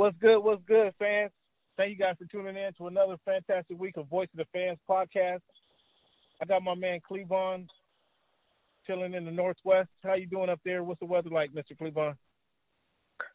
What's 0.00 0.16
good? 0.16 0.38
What's 0.38 0.62
good? 0.66 0.94
Fans? 0.98 1.30
Thank 1.76 1.90
you 1.90 1.98
guys 1.98 2.14
for 2.18 2.24
tuning 2.32 2.56
in 2.56 2.72
to 2.78 2.86
another 2.86 3.16
fantastic 3.26 3.78
week 3.78 3.98
of 3.98 4.08
Voice 4.08 4.28
of 4.32 4.38
the 4.38 4.46
Fans 4.50 4.78
podcast. 4.88 5.40
I 6.40 6.46
got 6.46 6.62
my 6.62 6.74
man 6.74 7.00
Cleavon 7.00 7.66
chilling 8.86 9.12
in 9.12 9.26
the 9.26 9.30
Northwest. 9.30 9.90
How 10.02 10.14
you 10.14 10.26
doing 10.26 10.48
up 10.48 10.58
there? 10.64 10.82
What's 10.82 11.00
the 11.00 11.04
weather 11.04 11.28
like, 11.28 11.50
Mr. 11.52 11.76
Cleavon? 11.78 12.14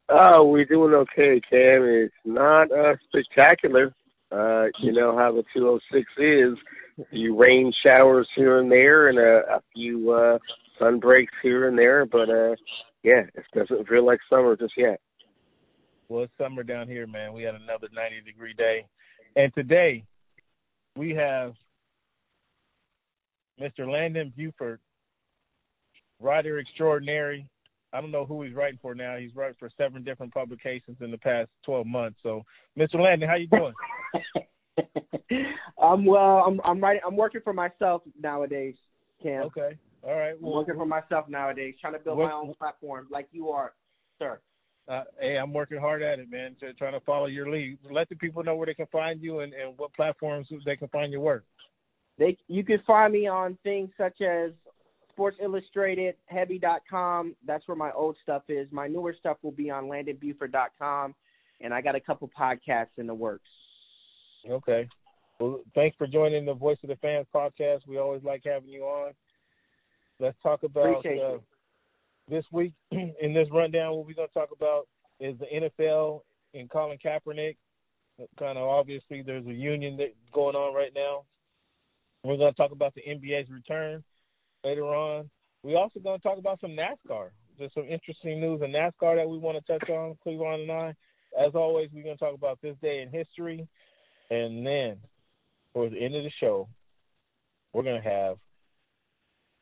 Oh, 0.09 0.45
we're 0.45 0.65
doing 0.65 0.95
okay, 0.95 1.39
Cam. 1.47 1.83
It's 1.83 2.15
not 2.25 2.71
uh, 2.71 2.95
spectacular. 3.09 3.93
Uh, 4.31 4.65
you 4.81 4.91
know 4.91 5.15
how 5.15 5.33
the 5.33 5.43
206 5.53 6.09
is. 6.17 7.05
Few 7.11 7.37
rain 7.37 7.71
showers 7.85 8.27
here 8.35 8.57
and 8.57 8.71
there, 8.71 9.09
and 9.09 9.19
a, 9.19 9.57
a 9.57 9.61
few 9.71 10.11
uh, 10.11 10.39
sun 10.79 10.99
breaks 10.99 11.33
here 11.43 11.67
and 11.67 11.77
there. 11.77 12.07
But 12.07 12.31
uh, 12.31 12.55
yeah, 13.03 13.21
it 13.35 13.45
doesn't 13.53 13.87
feel 13.87 14.03
like 14.03 14.17
summer 14.31 14.57
just 14.57 14.73
yet. 14.75 14.99
Well, 16.07 16.23
it's 16.23 16.33
summer 16.37 16.63
down 16.63 16.87
here, 16.87 17.07
man. 17.07 17.33
We 17.33 17.43
had 17.43 17.55
another 17.55 17.87
90 17.93 18.21
degree 18.21 18.53
day, 18.53 18.85
and 19.35 19.53
today 19.53 20.03
we 20.95 21.11
have 21.11 21.53
Mr. 23.59 23.89
Landon 23.91 24.33
Buford, 24.35 24.79
writer 26.19 26.59
extraordinary. 26.59 27.47
I 27.93 28.01
don't 28.01 28.11
know 28.11 28.25
who 28.25 28.43
he's 28.43 28.53
writing 28.53 28.79
for 28.81 28.93
now. 28.93 29.17
He's 29.17 29.35
writing 29.35 29.55
for 29.57 29.69
seven 29.77 30.03
different 30.03 30.33
publications 30.33 30.97
in 30.99 31.11
the 31.11 31.17
past 31.17 31.49
12 31.65 31.87
months. 31.87 32.19
So, 32.21 32.43
Mr. 32.77 32.95
Landon, 32.95 33.29
how 33.29 33.35
you 33.35 33.47
doing? 33.47 33.73
I'm 35.81 36.05
well. 36.05 36.43
I'm 36.45 36.59
I'm 36.63 36.81
writing. 36.81 37.01
I'm 37.05 37.15
working 37.15 37.41
for 37.43 37.53
myself 37.53 38.01
nowadays, 38.21 38.75
Cam. 39.23 39.43
Okay. 39.43 39.77
All 40.03 40.15
right. 40.15 40.39
Well, 40.39 40.51
I'm 40.51 40.57
working 40.59 40.75
for 40.75 40.85
myself 40.85 41.27
nowadays, 41.29 41.75
trying 41.79 41.93
to 41.93 41.99
build 41.99 42.17
what, 42.17 42.25
my 42.25 42.33
own 42.33 42.53
platform, 42.55 43.07
like 43.09 43.27
you 43.31 43.49
are, 43.49 43.73
sir. 44.19 44.39
Uh, 44.87 45.03
hey, 45.19 45.37
I'm 45.37 45.51
working 45.51 45.79
hard 45.79 46.03
at 46.03 46.19
it, 46.19 46.29
man. 46.29 46.55
To, 46.59 46.73
trying 46.73 46.93
to 46.93 46.99
follow 47.05 47.25
your 47.25 47.49
lead. 47.49 47.79
Let 47.89 48.07
the 48.09 48.15
people 48.15 48.43
know 48.43 48.55
where 48.55 48.67
they 48.67 48.73
can 48.73 48.85
find 48.91 49.21
you 49.21 49.39
and, 49.39 49.53
and 49.53 49.77
what 49.77 49.93
platforms 49.93 50.47
they 50.63 50.75
can 50.75 50.87
find 50.89 51.11
your 51.11 51.21
work. 51.21 51.43
They 52.17 52.37
you 52.47 52.63
can 52.63 52.81
find 52.85 53.11
me 53.11 53.27
on 53.27 53.57
things 53.63 53.89
such 53.97 54.21
as 54.21 54.51
Sports 55.11 55.37
Illustrated, 55.41 56.15
Heavy.com. 56.27 57.35
That's 57.47 57.67
where 57.67 57.75
my 57.75 57.91
old 57.91 58.15
stuff 58.21 58.43
is. 58.47 58.67
My 58.71 58.87
newer 58.87 59.15
stuff 59.17 59.37
will 59.41 59.51
be 59.51 59.69
on 59.69 59.85
LandonBuford.com, 59.85 61.15
and 61.61 61.73
I 61.73 61.81
got 61.81 61.95
a 61.95 61.99
couple 61.99 62.29
podcasts 62.37 62.97
in 62.97 63.07
the 63.07 63.13
works. 63.13 63.49
Okay. 64.49 64.87
Well, 65.39 65.61
thanks 65.73 65.97
for 65.97 66.07
joining 66.07 66.45
the 66.45 66.53
Voice 66.53 66.77
of 66.83 66.89
the 66.89 66.95
Fans 66.97 67.27
podcast. 67.33 67.87
We 67.87 67.97
always 67.97 68.23
like 68.23 68.43
having 68.45 68.69
you 68.69 68.83
on. 68.83 69.13
Let's 70.19 70.37
talk 70.43 70.63
about 70.63 71.03
this 72.29 72.45
week 72.51 72.73
in 72.91 73.33
this 73.33 73.47
rundown. 73.51 73.95
What 73.95 74.07
we're 74.07 74.13
going 74.13 74.27
to 74.27 74.33
talk 74.33 74.49
about 74.55 74.87
is 75.19 75.35
the 75.39 75.45
NFL 75.45 76.21
and 76.53 76.69
Colin 76.69 76.97
Kaepernick. 77.03 77.57
Kind 78.39 78.57
of 78.57 78.67
obviously, 78.67 79.21
there's 79.21 79.45
a 79.45 79.53
union 79.53 79.97
that 79.97 80.13
going 80.33 80.55
on 80.55 80.73
right 80.73 80.91
now. 80.95 81.23
We're 82.23 82.37
going 82.37 82.53
to 82.53 82.57
talk 82.57 82.71
about 82.71 82.95
the 82.95 83.01
NBA's 83.01 83.49
return 83.49 84.03
later 84.63 84.85
on. 84.85 85.29
We're 85.63 85.77
also 85.77 85.99
going 85.99 86.19
to 86.19 86.23
talk 86.23 86.37
about 86.37 86.61
some 86.61 86.71
NASCAR. 86.71 87.29
There's 87.57 87.73
some 87.73 87.85
interesting 87.85 88.39
news 88.39 88.61
in 88.63 88.71
NASCAR 88.71 89.17
that 89.17 89.27
we 89.27 89.37
want 89.37 89.57
to 89.57 89.79
touch 89.79 89.89
on, 89.89 90.17
Cleavon 90.25 90.61
and 90.61 90.71
I. 90.71 90.93
As 91.39 91.53
always, 91.53 91.89
we're 91.93 92.03
going 92.03 92.17
to 92.17 92.23
talk 92.23 92.33
about 92.33 92.59
this 92.61 92.75
day 92.81 93.01
in 93.01 93.09
history. 93.09 93.67
And 94.29 94.65
then, 94.65 94.97
towards 95.73 95.93
the 95.93 96.03
end 96.03 96.15
of 96.15 96.23
the 96.23 96.31
show, 96.39 96.67
we're 97.73 97.83
going 97.83 98.01
to 98.01 98.09
have 98.09 98.37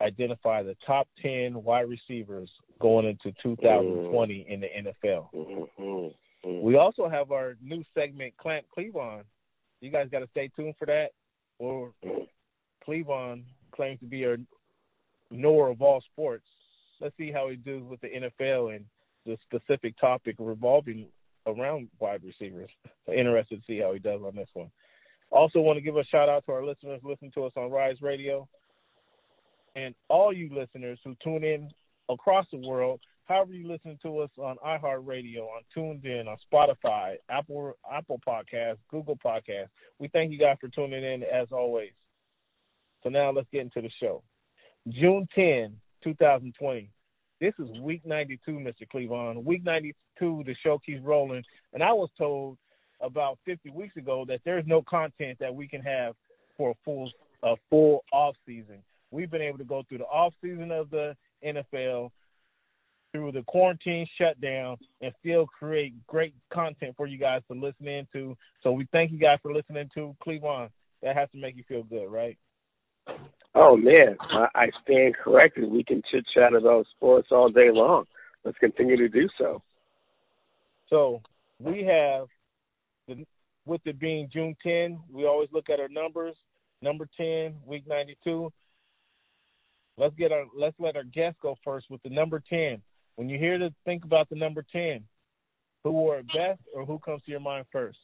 identify 0.01 0.63
the 0.63 0.75
top 0.85 1.07
10 1.21 1.63
wide 1.63 1.87
receivers 1.87 2.49
going 2.79 3.05
into 3.05 3.35
2020 3.43 4.45
in 4.49 4.59
the 4.59 4.67
NFL. 4.67 5.27
Mm-hmm. 5.33 6.61
We 6.61 6.75
also 6.75 7.07
have 7.07 7.31
our 7.31 7.55
new 7.61 7.83
segment, 7.93 8.33
Clamp 8.37 8.65
Cleavon. 8.77 9.23
You 9.79 9.91
guys 9.91 10.09
got 10.11 10.19
to 10.19 10.27
stay 10.31 10.49
tuned 10.55 10.75
for 10.77 10.85
that. 10.85 11.09
Or 11.59 11.91
Cleavon 12.87 13.43
claims 13.73 13.99
to 14.01 14.05
be 14.05 14.23
a 14.25 14.37
knower 15.31 15.69
of 15.69 15.81
all 15.81 16.01
sports. 16.11 16.45
Let's 16.99 17.15
see 17.17 17.31
how 17.31 17.49
he 17.49 17.55
does 17.55 17.83
with 17.83 18.01
the 18.01 18.09
NFL 18.09 18.75
and 18.75 18.85
the 19.25 19.37
specific 19.45 19.97
topic 19.99 20.35
revolving 20.39 21.07
around 21.47 21.89
wide 21.99 22.21
receivers. 22.23 22.69
I'm 23.07 23.13
interested 23.13 23.57
to 23.57 23.65
see 23.65 23.79
how 23.79 23.93
he 23.93 23.99
does 23.99 24.21
on 24.25 24.35
this 24.35 24.49
one. 24.53 24.71
Also, 25.31 25.59
want 25.59 25.77
to 25.77 25.81
give 25.81 25.97
a 25.97 26.05
shout 26.05 26.29
out 26.29 26.45
to 26.45 26.51
our 26.51 26.65
listeners 26.65 27.01
listening 27.03 27.31
to 27.31 27.45
us 27.45 27.53
on 27.55 27.71
Rise 27.71 28.01
Radio, 28.01 28.47
and 29.75 29.95
all 30.09 30.33
you 30.33 30.49
listeners 30.53 30.99
who 31.03 31.15
tune 31.23 31.43
in 31.43 31.69
across 32.09 32.45
the 32.51 32.57
world. 32.57 32.99
However, 33.25 33.53
you 33.53 33.67
listen 33.67 33.97
to 34.03 34.19
us 34.19 34.29
on 34.37 34.57
iHeartRadio, 34.65 35.47
on 35.47 35.61
TuneIn, 35.75 36.27
on 36.27 36.37
Spotify, 36.51 37.15
Apple 37.29 37.73
Apple 37.91 38.19
Podcasts, 38.27 38.79
Google 38.91 39.17
Podcasts. 39.23 39.69
We 39.99 40.09
thank 40.09 40.31
you 40.31 40.37
guys 40.37 40.57
for 40.59 40.67
tuning 40.67 41.03
in 41.03 41.23
as 41.23 41.47
always. 41.51 41.91
So 43.01 43.09
now 43.09 43.31
let's 43.31 43.47
get 43.51 43.61
into 43.61 43.81
the 43.81 43.91
show. 44.01 44.23
June 44.89 45.27
10, 45.33 45.75
2020. 46.03 46.89
This 47.39 47.53
is 47.59 47.79
week 47.79 48.05
92, 48.05 48.51
Mr. 48.51 48.87
Cleavon. 48.93 49.43
Week 49.43 49.63
92, 49.63 50.43
the 50.45 50.55
show 50.63 50.79
keeps 50.85 51.03
rolling. 51.03 51.43
And 51.73 51.81
I 51.81 51.91
was 51.91 52.09
told 52.17 52.57
about 53.01 53.39
50 53.45 53.69
weeks 53.71 53.95
ago 53.97 54.25
that 54.27 54.41
there's 54.45 54.65
no 54.65 54.81
content 54.81 55.37
that 55.39 55.53
we 55.53 55.67
can 55.67 55.81
have 55.81 56.15
for 56.57 56.71
a 56.71 56.75
full 56.85 57.09
a 57.43 57.55
full 57.69 58.05
off 58.13 58.35
season. 58.45 58.81
We've 59.13 59.29
been 59.29 59.41
able 59.41 59.59
to 59.59 59.63
go 59.63 59.83
through 59.87 59.99
the 59.99 60.05
off 60.05 60.33
season 60.41 60.71
of 60.71 60.89
the 60.89 61.15
NFL, 61.45 62.09
through 63.11 63.31
the 63.31 63.43
quarantine 63.43 64.07
shutdown, 64.19 64.77
and 65.01 65.13
still 65.19 65.45
create 65.45 65.93
great 66.07 66.33
content 66.51 66.95
for 66.97 67.05
you 67.05 67.19
guys 67.19 67.41
to 67.51 67.57
listen 67.57 67.87
into. 67.87 68.35
So 68.63 68.71
we 68.71 68.87
thank 68.91 69.11
you 69.11 69.19
guys 69.19 69.37
for 69.43 69.53
listening 69.53 69.87
to 69.93 70.15
Cleavon. 70.25 70.69
That 71.03 71.15
has 71.15 71.29
to 71.31 71.37
make 71.37 71.55
you 71.55 71.63
feel 71.67 71.83
good, 71.83 72.07
right? 72.07 72.37
Oh 73.53 73.77
man, 73.77 74.17
I, 74.19 74.47
I 74.55 74.65
stand 74.83 75.15
corrected. 75.15 75.69
We 75.69 75.83
can 75.83 76.01
chit 76.11 76.25
chat 76.33 76.55
about 76.55 76.87
sports 76.95 77.27
all 77.29 77.49
day 77.49 77.69
long. 77.71 78.05
Let's 78.43 78.57
continue 78.57 78.97
to 78.97 79.09
do 79.09 79.29
so. 79.37 79.61
So 80.89 81.21
we 81.59 81.83
have 81.83 82.27
the 83.07 83.25
with 83.65 83.81
it 83.85 83.99
being 83.99 84.29
June 84.33 84.55
10, 84.63 84.99
we 85.11 85.25
always 85.25 85.49
look 85.53 85.69
at 85.69 85.79
our 85.79 85.87
numbers. 85.87 86.35
Number 86.81 87.07
10, 87.15 87.55
week 87.65 87.87
92. 87.87 88.51
Let's 89.97 90.15
get 90.15 90.31
our 90.31 90.45
let's 90.57 90.75
let 90.79 90.95
our 90.95 91.03
guest 91.03 91.37
go 91.41 91.55
first 91.63 91.87
with 91.89 92.01
the 92.03 92.09
number 92.09 92.41
10. 92.49 92.81
When 93.15 93.29
you 93.29 93.37
hear 93.37 93.57
to 93.59 93.69
think 93.85 94.05
about 94.05 94.29
the 94.29 94.35
number 94.35 94.65
10, 94.71 95.03
who 95.83 95.91
wore 95.91 96.17
it 96.17 96.27
best 96.27 96.61
or 96.73 96.85
who 96.85 96.97
comes 96.99 97.21
to 97.23 97.31
your 97.31 97.39
mind 97.39 97.65
first? 97.71 97.99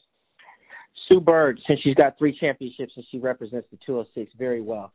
Sue 1.09 1.19
Bird, 1.19 1.59
since 1.65 1.79
she's 1.81 1.95
got 1.95 2.17
three 2.17 2.37
championships 2.37 2.93
and 2.95 3.05
she 3.09 3.17
represents 3.17 3.67
the 3.71 3.77
206 3.85 4.31
very 4.37 4.61
well. 4.61 4.93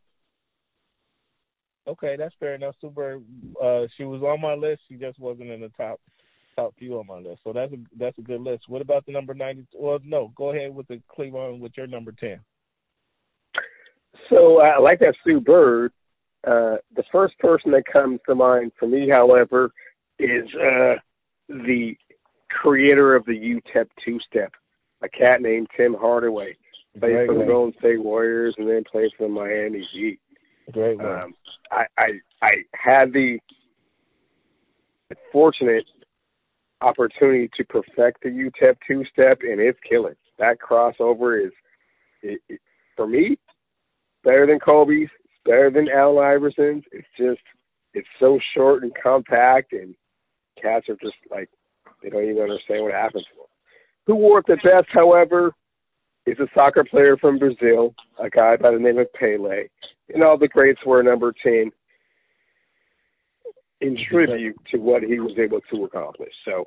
Okay, 1.88 2.14
that's 2.16 2.34
fair 2.38 2.54
enough. 2.54 2.76
Sue 2.80 2.90
Bird, 2.90 3.24
uh, 3.62 3.82
she 3.96 4.04
was 4.04 4.22
on 4.22 4.40
my 4.40 4.54
list. 4.54 4.82
She 4.88 4.94
just 4.94 5.18
wasn't 5.18 5.50
in 5.50 5.60
the 5.60 5.70
top 5.76 6.00
top 6.56 6.74
few 6.78 6.98
on 6.98 7.06
my 7.06 7.18
list. 7.18 7.40
So 7.42 7.52
that's 7.52 7.72
a 7.72 7.76
that's 7.98 8.18
a 8.18 8.22
good 8.22 8.40
list. 8.40 8.64
What 8.68 8.80
about 8.80 9.04
the 9.06 9.12
number 9.12 9.34
ninety? 9.34 9.66
Well, 9.74 9.98
no, 10.04 10.32
go 10.36 10.50
ahead 10.50 10.74
with 10.74 10.86
the 10.86 11.02
Cleavon 11.16 11.58
with 11.58 11.72
your 11.76 11.86
number 11.86 12.12
ten. 12.12 12.40
So 14.30 14.60
I 14.60 14.76
uh, 14.76 14.80
like 14.80 15.00
that 15.00 15.14
Sue 15.24 15.40
Bird. 15.40 15.92
Uh, 16.46 16.76
the 16.94 17.04
first 17.10 17.38
person 17.38 17.70
that 17.72 17.84
comes 17.90 18.20
to 18.26 18.34
mind 18.34 18.72
for 18.78 18.86
me, 18.86 19.08
however, 19.10 19.70
is 20.18 20.46
uh, 20.54 20.94
the 21.48 21.94
creator 22.50 23.14
of 23.14 23.24
the 23.24 23.32
UTEP 23.32 23.86
two 24.04 24.18
step, 24.28 24.52
a 25.02 25.08
cat 25.08 25.40
named 25.40 25.68
Tim 25.76 25.94
Hardaway. 25.94 26.56
Played 26.98 27.26
for 27.26 27.38
the 27.38 27.44
Golden 27.44 27.76
State 27.80 28.02
Warriors 28.02 28.54
and 28.56 28.68
then 28.68 28.84
played 28.90 29.10
for 29.18 29.26
the 29.26 29.34
Miami 29.34 29.84
Heat. 29.92 30.20
Great 30.70 30.96
one. 30.96 31.06
Um, 31.06 31.34
I, 31.72 31.86
I 31.98 32.08
I 32.40 32.50
had 32.72 33.12
the 33.12 33.38
fortunate 35.32 35.84
opportunity 36.80 37.50
to 37.56 37.64
perfect 37.64 38.22
the 38.22 38.28
UTEP 38.28 38.76
two 38.86 39.04
step, 39.12 39.40
and 39.42 39.60
it's 39.60 39.78
killing. 39.88 40.14
That 40.38 40.58
crossover 40.60 41.44
is, 41.46 41.52
it, 42.22 42.40
it, 42.48 42.60
for 42.96 43.06
me, 43.06 43.38
better 44.22 44.46
than 44.46 44.58
Kobe's, 44.58 45.08
better 45.44 45.70
than 45.70 45.88
Al 45.88 46.18
Iverson's. 46.18 46.84
It's 46.92 47.06
just, 47.18 47.42
it's 47.92 48.08
so 48.18 48.38
short 48.54 48.82
and 48.82 48.92
compact, 49.00 49.72
and 49.72 49.94
cats 50.60 50.88
are 50.88 50.96
just 50.96 51.16
like, 51.30 51.48
they 52.02 52.10
don't 52.10 52.24
even 52.24 52.42
understand 52.42 52.82
what 52.84 52.92
happened 52.92 53.24
to 53.30 53.36
them. 53.36 53.46
Who 54.06 54.16
wore 54.16 54.40
it 54.40 54.46
the 54.46 54.56
best, 54.56 54.88
however, 54.92 55.54
is 56.26 56.38
a 56.38 56.46
soccer 56.54 56.84
player 56.84 57.16
from 57.20 57.38
Brazil, 57.38 57.94
a 58.22 58.28
guy 58.28 58.56
by 58.56 58.70
the 58.70 58.78
name 58.78 58.98
of 58.98 59.12
Pele. 59.12 59.68
And 60.12 60.22
all 60.22 60.38
the 60.38 60.48
greats 60.48 60.80
were 60.84 61.02
number 61.02 61.32
10 61.42 61.70
in 63.80 63.96
tribute 64.10 64.56
to 64.70 64.78
what 64.78 65.02
he 65.02 65.20
was 65.20 65.36
able 65.38 65.60
to 65.72 65.84
accomplish. 65.84 66.32
So, 66.44 66.66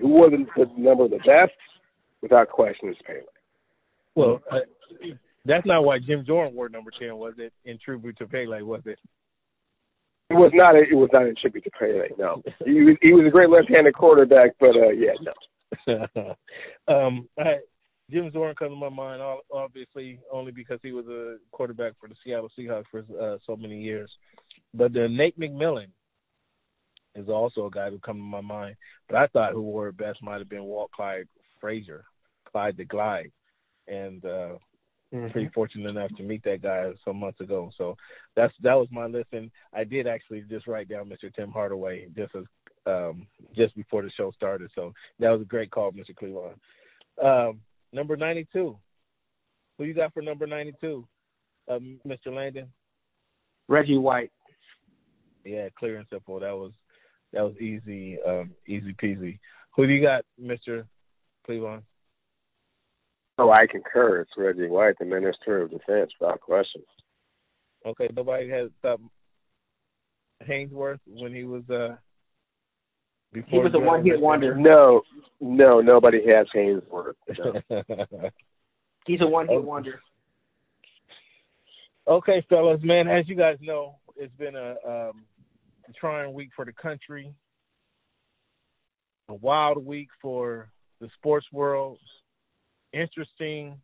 who 0.00 0.08
wasn't 0.08 0.48
the 0.56 0.66
number 0.76 1.08
the 1.08 1.18
best? 1.18 1.52
Without 2.22 2.48
question, 2.48 2.88
is 2.88 2.96
Pele. 3.04 3.20
Well, 4.14 4.40
uh, 4.50 4.58
that's 5.44 5.66
not 5.66 5.84
why 5.84 5.98
Jim 5.98 6.24
Jordan 6.26 6.54
wore 6.54 6.68
number 6.68 6.90
ten, 6.98 7.16
was 7.16 7.34
it? 7.38 7.52
In 7.64 7.78
tribute 7.84 8.18
to 8.18 8.26
Pele, 8.26 8.62
was 8.62 8.82
it? 8.86 8.98
It 10.30 10.34
was 10.34 10.50
not. 10.54 10.76
A, 10.76 10.80
it 10.80 10.94
was 10.94 11.10
not 11.12 11.26
in 11.26 11.34
tribute 11.40 11.64
to 11.64 11.70
Pele. 11.78 12.08
No, 12.18 12.42
he 12.64 12.82
was. 12.82 12.96
He 13.02 13.12
was 13.12 13.26
a 13.26 13.30
great 13.30 13.50
left-handed 13.50 13.94
quarterback, 13.94 14.52
but 14.60 14.76
uh, 14.76 14.90
yeah, 14.90 15.12
no. 15.20 16.34
um, 16.94 17.28
I, 17.38 17.58
Jim 18.10 18.30
Zorn 18.32 18.54
comes 18.54 18.72
to 18.72 18.76
my 18.76 18.88
mind, 18.88 19.22
obviously, 19.52 20.20
only 20.30 20.52
because 20.52 20.78
he 20.82 20.92
was 20.92 21.06
a 21.06 21.36
quarterback 21.50 21.94
for 21.98 22.08
the 22.08 22.14
Seattle 22.22 22.50
Seahawks 22.58 22.84
for 22.90 23.04
uh, 23.20 23.38
so 23.46 23.56
many 23.56 23.80
years. 23.80 24.10
But 24.74 24.96
uh, 24.96 25.08
Nate 25.08 25.38
McMillan 25.38 25.88
is 27.14 27.28
also 27.28 27.66
a 27.66 27.70
guy 27.70 27.90
who 27.90 27.98
comes 27.98 28.18
to 28.18 28.24
my 28.24 28.40
mind. 28.40 28.76
But 29.08 29.16
I 29.16 29.26
thought 29.28 29.52
who 29.52 29.62
wore 29.62 29.88
it 29.88 29.96
best 29.96 30.22
might 30.22 30.38
have 30.38 30.48
been 30.48 30.64
Walt 30.64 30.90
Clyde 30.92 31.28
Frazier, 31.60 32.04
Clyde 32.50 32.76
the 32.76 32.84
Glide, 32.84 33.32
and 33.88 34.24
uh, 34.24 34.56
mm-hmm. 35.12 35.30
pretty 35.30 35.50
fortunate 35.54 35.88
enough 35.88 36.10
to 36.16 36.22
meet 36.22 36.42
that 36.44 36.62
guy 36.62 36.90
some 37.04 37.18
months 37.18 37.40
ago. 37.40 37.70
So 37.76 37.96
that's 38.36 38.52
that 38.62 38.74
was 38.74 38.88
my 38.90 39.06
list, 39.06 39.28
and 39.32 39.50
I 39.72 39.84
did 39.84 40.06
actually 40.06 40.42
just 40.48 40.66
write 40.66 40.88
down 40.88 41.08
Mr. 41.08 41.32
Tim 41.34 41.50
Hardaway 41.50 42.06
just 42.16 42.34
as 42.34 42.44
um, 42.86 43.26
just 43.54 43.74
before 43.76 44.02
the 44.02 44.10
show 44.16 44.32
started. 44.32 44.70
So 44.74 44.92
that 45.18 45.30
was 45.30 45.42
a 45.42 45.46
great 45.46 45.70
call, 45.70 45.92
Mr. 45.92 46.14
Cleavon. 46.14 46.54
Um, 47.22 47.60
number 47.92 48.16
ninety-two. 48.16 48.78
Who 49.78 49.84
you 49.84 49.94
got 49.94 50.12
for 50.12 50.22
number 50.22 50.46
ninety-two, 50.46 51.06
um, 51.68 52.00
Mr. 52.06 52.34
Landon? 52.34 52.68
Reggie 53.68 53.98
White. 53.98 54.32
Yeah, 55.44 55.68
clear 55.78 55.96
and 55.96 56.06
simple. 56.10 56.40
That 56.40 56.54
was 56.54 56.72
that 57.32 57.42
was 57.42 57.56
easy, 57.56 58.18
um, 58.26 58.52
easy 58.66 58.94
peasy. 59.02 59.38
Who 59.76 59.86
do 59.86 59.92
you 59.92 60.02
got, 60.02 60.24
Mister 60.38 60.86
Cleavon? 61.48 61.82
Oh, 63.38 63.50
I 63.50 63.66
concur. 63.70 64.20
It's 64.20 64.30
Reggie 64.36 64.68
White, 64.68 64.94
the 64.98 65.04
Minister 65.04 65.62
of 65.62 65.70
Defense, 65.70 66.10
without 66.20 66.40
question. 66.40 66.82
Okay, 67.86 68.08
nobody 68.14 68.48
has 68.50 68.70
thought 68.82 69.00
Haynesworth 70.48 71.00
when 71.06 71.34
he 71.34 71.44
was 71.44 71.62
uh 71.70 71.96
before 73.32 73.48
he 73.50 73.58
was 73.58 73.72
a 73.74 73.78
one 73.78 74.04
hit 74.04 74.20
wonder. 74.20 74.54
No, 74.54 75.02
no, 75.40 75.80
nobody 75.80 76.18
has 76.26 76.46
Haynesworth. 76.54 77.14
He's 79.06 79.20
a 79.20 79.26
one 79.26 79.48
hit 79.48 79.64
wonder. 79.64 80.00
Okay, 82.06 82.44
fellas, 82.48 82.80
man. 82.82 83.08
As 83.08 83.28
you 83.28 83.36
guys 83.36 83.56
know, 83.60 83.96
it's 84.16 84.34
been 84.36 84.56
a 84.56 84.74
um, 84.86 85.24
trying 85.98 86.34
week 86.34 86.50
for 86.54 86.64
the 86.64 86.72
country, 86.72 87.32
a 89.28 89.34
wild 89.34 89.84
week 89.84 90.08
for 90.20 90.68
the 91.00 91.08
sports 91.16 91.46
world, 91.52 91.98
interesting, 92.92 93.80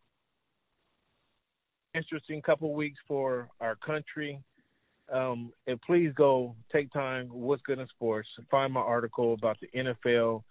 interesting 1.95 2.43
couple 2.43 2.75
weeks 2.75 2.99
for 3.07 3.49
our 3.61 3.77
country. 3.77 4.41
Um, 5.13 5.53
and 5.67 5.81
please 5.81 6.13
go 6.15 6.55
take 6.73 6.93
time. 6.93 7.29
What's 7.31 7.63
good 7.63 7.79
in 7.79 7.87
sports? 7.89 8.29
Find 8.51 8.73
my 8.73 8.81
article 8.81 9.35
about 9.35 9.57
the 9.61 9.69
NFL 9.75 10.43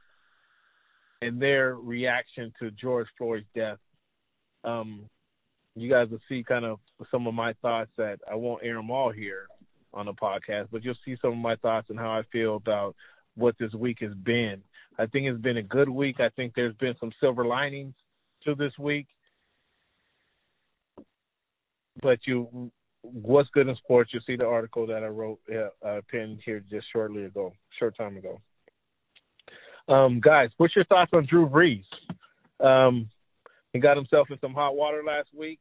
and 1.21 1.42
their 1.42 1.75
reaction 1.75 2.51
to 2.59 2.71
George 2.71 3.07
Floyd's 3.18 3.45
death. 3.56 3.77
Um, 4.63 5.09
you 5.75 5.89
guys 5.89 6.09
will 6.09 6.19
see 6.27 6.44
kind 6.44 6.65
of 6.65 6.80
some 7.12 7.27
of 7.27 7.36
my 7.36 7.54
thoughts 7.62 7.92
that 7.98 8.19
I 8.30 8.36
won't 8.36 8.63
air 8.63 8.75
them 8.75 8.89
all 8.89 9.12
here 9.12 9.48
on 9.94 10.07
the 10.07 10.13
podcast, 10.13 10.68
but 10.71 10.83
you'll 10.83 10.95
see 11.06 11.18
some 11.21 11.31
of 11.31 11.38
my 11.38 11.56
thoughts 11.57 11.88
and 11.89 12.00
how 12.00 12.09
I 12.09 12.24
feel 12.31 12.56
about 12.56 12.95
what 13.36 13.56
this 13.59 13.74
week 13.74 14.00
has 14.01 14.13
been. 14.13 14.63
I 14.98 15.06
think 15.06 15.27
it's 15.27 15.42
been 15.42 15.57
a 15.57 15.63
good 15.63 15.89
week. 15.89 16.19
I 16.19 16.30
think 16.30 16.54
there's 16.56 16.75
been 16.75 16.95
some 17.00 17.12
silver 17.19 17.45
linings 17.45 17.94
to 18.48 18.56
this 18.56 18.74
week. 18.80 19.08
But 22.02 22.20
you, 22.26 22.72
what's 23.02 23.50
good 23.54 23.68
in 23.68 23.76
sports? 23.76 24.12
You 24.14 24.20
see 24.26 24.36
the 24.36 24.46
article 24.46 24.88
that 24.88 25.04
I 25.04 25.08
wrote, 25.08 25.40
uh, 25.86 26.02
pinned 26.10 26.40
here 26.46 26.64
just 26.70 26.86
shortly 26.92 27.26
ago, 27.26 27.54
short 27.80 27.98
time 27.98 28.18
ago. 28.18 28.40
Um, 29.88 30.20
guys, 30.20 30.50
what's 30.58 30.76
your 30.76 30.86
thoughts 30.86 31.12
on 31.14 31.26
Drew 31.30 31.48
Brees? 31.48 31.84
Um, 32.64 33.10
he 33.74 33.80
got 33.80 33.98
himself 33.98 34.28
in 34.32 34.40
some 34.40 34.54
hot 34.54 34.76
water 34.76 35.02
last 35.06 35.30
week, 35.36 35.60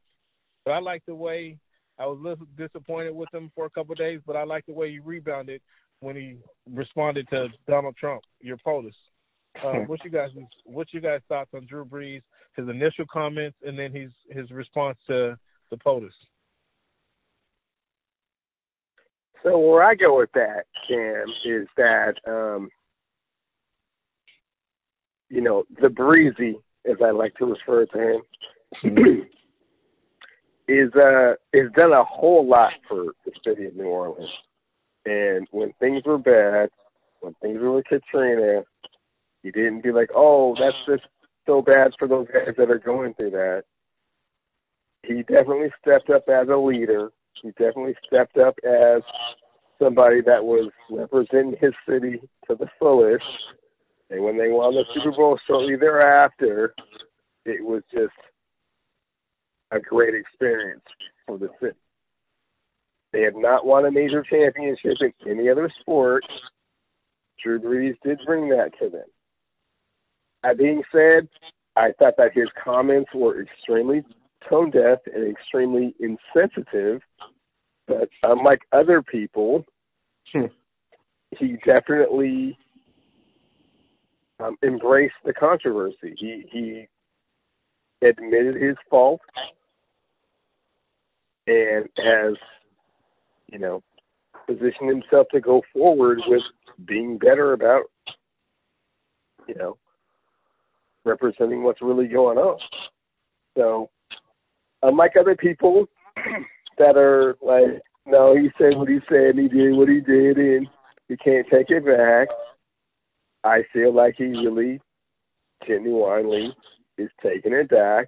but 0.65 0.71
I 0.71 0.79
like 0.79 1.03
the 1.07 1.15
way 1.15 1.57
I 1.99 2.05
was 2.05 2.19
a 2.19 2.23
little 2.23 2.45
disappointed 2.57 3.15
with 3.15 3.33
him 3.33 3.51
for 3.55 3.65
a 3.65 3.69
couple 3.69 3.93
of 3.93 3.97
days, 3.97 4.19
but 4.25 4.35
I 4.35 4.43
like 4.43 4.65
the 4.65 4.73
way 4.73 4.91
he 4.91 4.99
rebounded 4.99 5.61
when 5.99 6.15
he 6.15 6.35
responded 6.71 7.27
to 7.29 7.47
Donald 7.67 7.95
Trump, 7.97 8.21
your 8.41 8.57
POTUS. 8.57 8.93
Uh, 9.63 9.79
what's 9.87 10.03
you 10.03 10.11
guys 10.11 10.29
what's 10.65 10.93
you 10.93 11.01
guys 11.01 11.21
thoughts 11.27 11.49
on 11.55 11.65
Drew 11.65 11.83
Brees, 11.83 12.21
his 12.57 12.67
initial 12.67 13.05
comments, 13.11 13.57
and 13.65 13.77
then 13.77 13.93
his 13.93 14.11
his 14.29 14.49
response 14.51 14.97
to 15.07 15.37
the 15.69 15.77
POTUS? 15.77 16.11
So 19.43 19.57
where 19.57 19.83
I 19.83 19.95
go 19.95 20.17
with 20.17 20.31
that, 20.33 20.65
Cam, 20.87 21.25
is 21.45 21.67
that 21.77 22.15
um, 22.27 22.69
you 25.29 25.41
know 25.41 25.63
the 25.81 25.89
breezy, 25.89 26.57
as 26.89 26.97
I 27.03 27.11
like 27.11 27.35
to 27.35 27.45
refer 27.45 27.85
to 27.85 27.97
him, 27.97 28.21
mm-hmm. 28.83 29.21
is 30.67 30.91
uh 30.95 31.33
is 31.53 31.71
done 31.75 31.93
a 31.93 32.03
whole 32.03 32.47
lot 32.47 32.73
for 32.87 33.05
the 33.25 33.31
city 33.45 33.67
of 33.67 33.75
New 33.75 33.85
Orleans. 33.85 34.29
And 35.05 35.47
when 35.51 35.71
things 35.79 36.03
were 36.05 36.17
bad, 36.17 36.69
when 37.21 37.33
things 37.41 37.59
were 37.61 37.75
with 37.75 37.85
Katrina, 37.85 38.63
he 39.43 39.51
didn't 39.51 39.83
be 39.83 39.91
like, 39.91 40.09
"Oh, 40.13 40.55
that's 40.59 40.75
just 40.85 41.07
so 41.47 41.63
bad 41.63 41.93
for 41.97 42.07
those 42.07 42.27
guys 42.27 42.53
that 42.57 42.69
are 42.69 42.77
going 42.77 43.15
through 43.15 43.31
that." 43.31 43.63
He 45.03 45.23
definitely 45.23 45.71
stepped 45.81 46.09
up 46.09 46.29
as 46.29 46.49
a 46.49 46.57
leader. 46.57 47.11
He 47.41 47.49
definitely 47.51 47.95
stepped 48.05 48.37
up 48.37 48.59
as 48.63 49.01
somebody 49.79 50.21
that 50.21 50.43
was 50.43 50.71
representing 50.89 51.55
his 51.59 51.73
city 51.87 52.19
to 52.47 52.55
the 52.55 52.67
fullest. 52.77 53.23
And 54.09 54.23
when 54.23 54.37
they 54.37 54.49
won 54.49 54.73
the 54.73 54.85
Super 54.93 55.11
Bowl 55.11 55.37
shortly 55.47 55.75
thereafter, 55.75 56.73
it 57.45 57.63
was 57.63 57.83
just 57.93 58.13
a 59.71 59.79
great 59.79 60.15
experience 60.15 60.83
for 61.25 61.37
the 61.37 61.49
city. 61.61 61.77
They 63.13 63.21
have 63.21 63.35
not 63.35 63.65
won 63.65 63.85
a 63.85 63.91
major 63.91 64.23
championship 64.23 64.97
in 65.01 65.39
any 65.39 65.49
other 65.49 65.69
sport. 65.79 66.23
Drew 67.41 67.59
Brees 67.59 67.95
did 68.03 68.19
bring 68.25 68.49
that 68.49 68.71
to 68.79 68.89
them. 68.89 69.07
That 70.47 70.57
being 70.57 70.81
said, 70.93 71.27
I 71.75 71.91
thought 71.99 72.13
that 72.17 72.31
his 72.33 72.47
comments 72.63 73.09
were 73.13 73.41
extremely 73.41 74.01
tone 74.49 74.71
deaf 74.71 74.99
and 75.13 75.29
extremely 75.29 75.93
insensitive. 75.99 77.01
But 77.85 78.07
unlike 78.23 78.61
other 78.71 79.01
people, 79.01 79.65
hmm, 80.31 80.45
he 81.37 81.57
definitely 81.65 82.57
um, 84.39 84.55
embraced 84.63 85.15
the 85.25 85.33
controversy. 85.33 86.15
He 86.17 86.45
he 86.49 86.87
admitted 88.01 88.55
his 88.55 88.77
fault 88.89 89.19
and 91.45 91.89
has, 91.97 92.35
you 93.51 93.59
know, 93.59 93.83
positioned 94.45 94.89
himself 94.89 95.27
to 95.33 95.41
go 95.41 95.61
forward 95.73 96.19
with 96.25 96.43
being 96.85 97.17
better 97.17 97.51
about, 97.51 97.83
you 99.45 99.55
know, 99.55 99.77
representing 101.07 101.63
what's 101.63 101.81
really 101.81 102.07
going 102.07 102.37
on. 102.37 102.59
So, 103.57 103.89
unlike 104.83 105.13
other 105.19 105.35
people 105.35 105.87
that 106.77 106.97
are 106.97 107.37
like, 107.41 107.81
no, 108.05 108.35
he 108.35 108.49
said 108.57 108.77
what 108.77 108.89
he 108.89 108.99
said, 109.09 109.35
he 109.35 109.47
did 109.47 109.75
what 109.75 109.89
he 109.89 109.99
did, 109.99 110.37
and 110.37 110.67
he 111.07 111.17
can't 111.17 111.47
take 111.51 111.69
it 111.69 111.85
back. 111.85 112.27
I 113.43 113.63
feel 113.73 113.93
like 113.93 114.15
he 114.17 114.25
really 114.25 114.79
genuinely 115.67 116.53
is 116.97 117.09
taking 117.23 117.53
it 117.53 117.69
back 117.69 118.07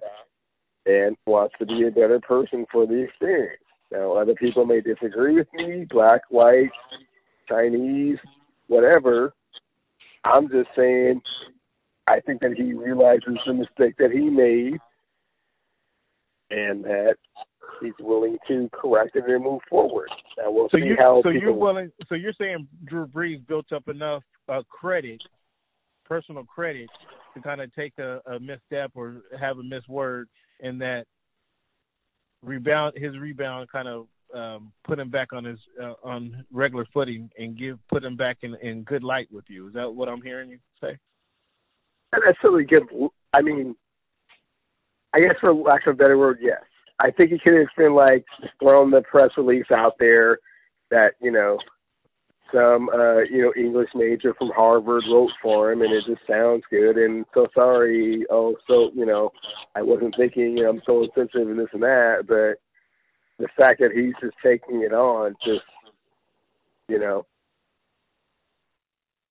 and 0.86 1.16
wants 1.26 1.54
to 1.58 1.66
be 1.66 1.86
a 1.86 1.90
better 1.90 2.20
person 2.20 2.66
for 2.70 2.86
the 2.86 3.02
experience. 3.02 3.62
Now, 3.92 4.12
other 4.12 4.34
people 4.34 4.64
may 4.64 4.80
disagree 4.80 5.34
with 5.34 5.48
me, 5.54 5.86
black, 5.90 6.22
white, 6.30 6.70
Chinese, 7.48 8.18
whatever. 8.68 9.34
I'm 10.24 10.48
just 10.48 10.68
saying, 10.76 11.20
I 12.10 12.20
think 12.20 12.40
that 12.40 12.54
he 12.56 12.72
realizes 12.72 13.38
the 13.46 13.54
mistake 13.54 13.94
that 13.98 14.10
he 14.10 14.28
made 14.28 14.78
and 16.50 16.84
that 16.84 17.14
he's 17.80 17.92
willing 18.00 18.36
to 18.48 18.68
correct 18.72 19.14
it 19.14 19.24
and 19.26 19.44
move 19.44 19.60
forward. 19.68 20.08
Now 20.36 20.50
we'll 20.50 20.68
so 20.70 20.78
see 20.78 20.86
you, 20.86 20.96
how. 20.98 21.20
So 21.22 21.30
you're 21.30 21.52
willing. 21.52 21.92
So 22.08 22.16
you're 22.16 22.32
saying 22.38 22.66
Drew 22.84 23.06
Brees 23.06 23.46
built 23.46 23.72
up 23.72 23.86
enough 23.88 24.24
uh, 24.48 24.62
credit, 24.68 25.22
personal 26.04 26.44
credit, 26.44 26.90
to 27.34 27.40
kind 27.40 27.60
of 27.60 27.72
take 27.74 27.92
a, 27.98 28.20
a 28.26 28.40
misstep 28.40 28.90
or 28.94 29.22
have 29.40 29.58
a 29.58 29.62
misword 29.62 30.24
in 30.58 30.78
that 30.78 31.04
rebound 32.42 32.94
his 32.96 33.16
rebound 33.18 33.68
kind 33.70 33.86
of 33.86 34.06
um, 34.34 34.72
put 34.84 34.98
him 34.98 35.10
back 35.10 35.32
on 35.32 35.44
his 35.44 35.58
uh, 35.80 35.94
on 36.02 36.44
regular 36.52 36.86
footing 36.92 37.30
and 37.38 37.56
give 37.56 37.78
put 37.88 38.02
him 38.02 38.16
back 38.16 38.38
in 38.42 38.56
in 38.62 38.82
good 38.82 39.04
light 39.04 39.28
with 39.30 39.44
you. 39.48 39.68
Is 39.68 39.74
that 39.74 39.88
what 39.88 40.08
I'm 40.08 40.22
hearing 40.22 40.50
you 40.50 40.58
say? 40.80 40.98
Not 42.12 42.22
necessarily 42.26 42.64
good. 42.64 42.82
I 43.32 43.42
mean, 43.42 43.76
I 45.14 45.20
guess 45.20 45.36
for 45.40 45.54
lack 45.54 45.86
of 45.86 45.94
a 45.94 45.96
better 45.96 46.18
word, 46.18 46.38
yes. 46.40 46.60
I 46.98 47.10
think 47.10 47.30
he 47.30 47.38
could 47.38 47.54
have 47.54 47.68
been 47.76 47.94
like 47.94 48.24
thrown 48.60 48.90
the 48.90 49.02
press 49.02 49.30
release 49.36 49.70
out 49.70 49.94
there 49.98 50.38
that 50.90 51.14
you 51.20 51.30
know 51.30 51.58
some 52.52 52.88
uh, 52.90 53.20
you 53.20 53.42
know 53.42 53.52
English 53.56 53.90
major 53.94 54.34
from 54.34 54.50
Harvard 54.54 55.04
wrote 55.10 55.30
for 55.42 55.72
him, 55.72 55.82
and 55.82 55.92
it 55.92 56.04
just 56.06 56.26
sounds 56.28 56.62
good. 56.70 56.96
And 56.96 57.24
so 57.32 57.46
sorry, 57.54 58.24
oh, 58.30 58.56
so 58.66 58.90
you 58.94 59.06
know, 59.06 59.30
I 59.74 59.82
wasn't 59.82 60.14
thinking 60.16 60.58
you 60.58 60.64
know, 60.64 60.70
I'm 60.70 60.82
so 60.84 61.04
insensitive 61.04 61.48
and 61.48 61.58
this 61.58 61.68
and 61.72 61.82
that, 61.82 62.24
but 62.28 62.60
the 63.38 63.48
fact 63.56 63.80
that 63.80 63.92
he's 63.92 64.14
just 64.20 64.36
taking 64.44 64.82
it 64.82 64.92
on, 64.92 65.34
just 65.44 65.64
you 66.88 66.98
know, 66.98 67.24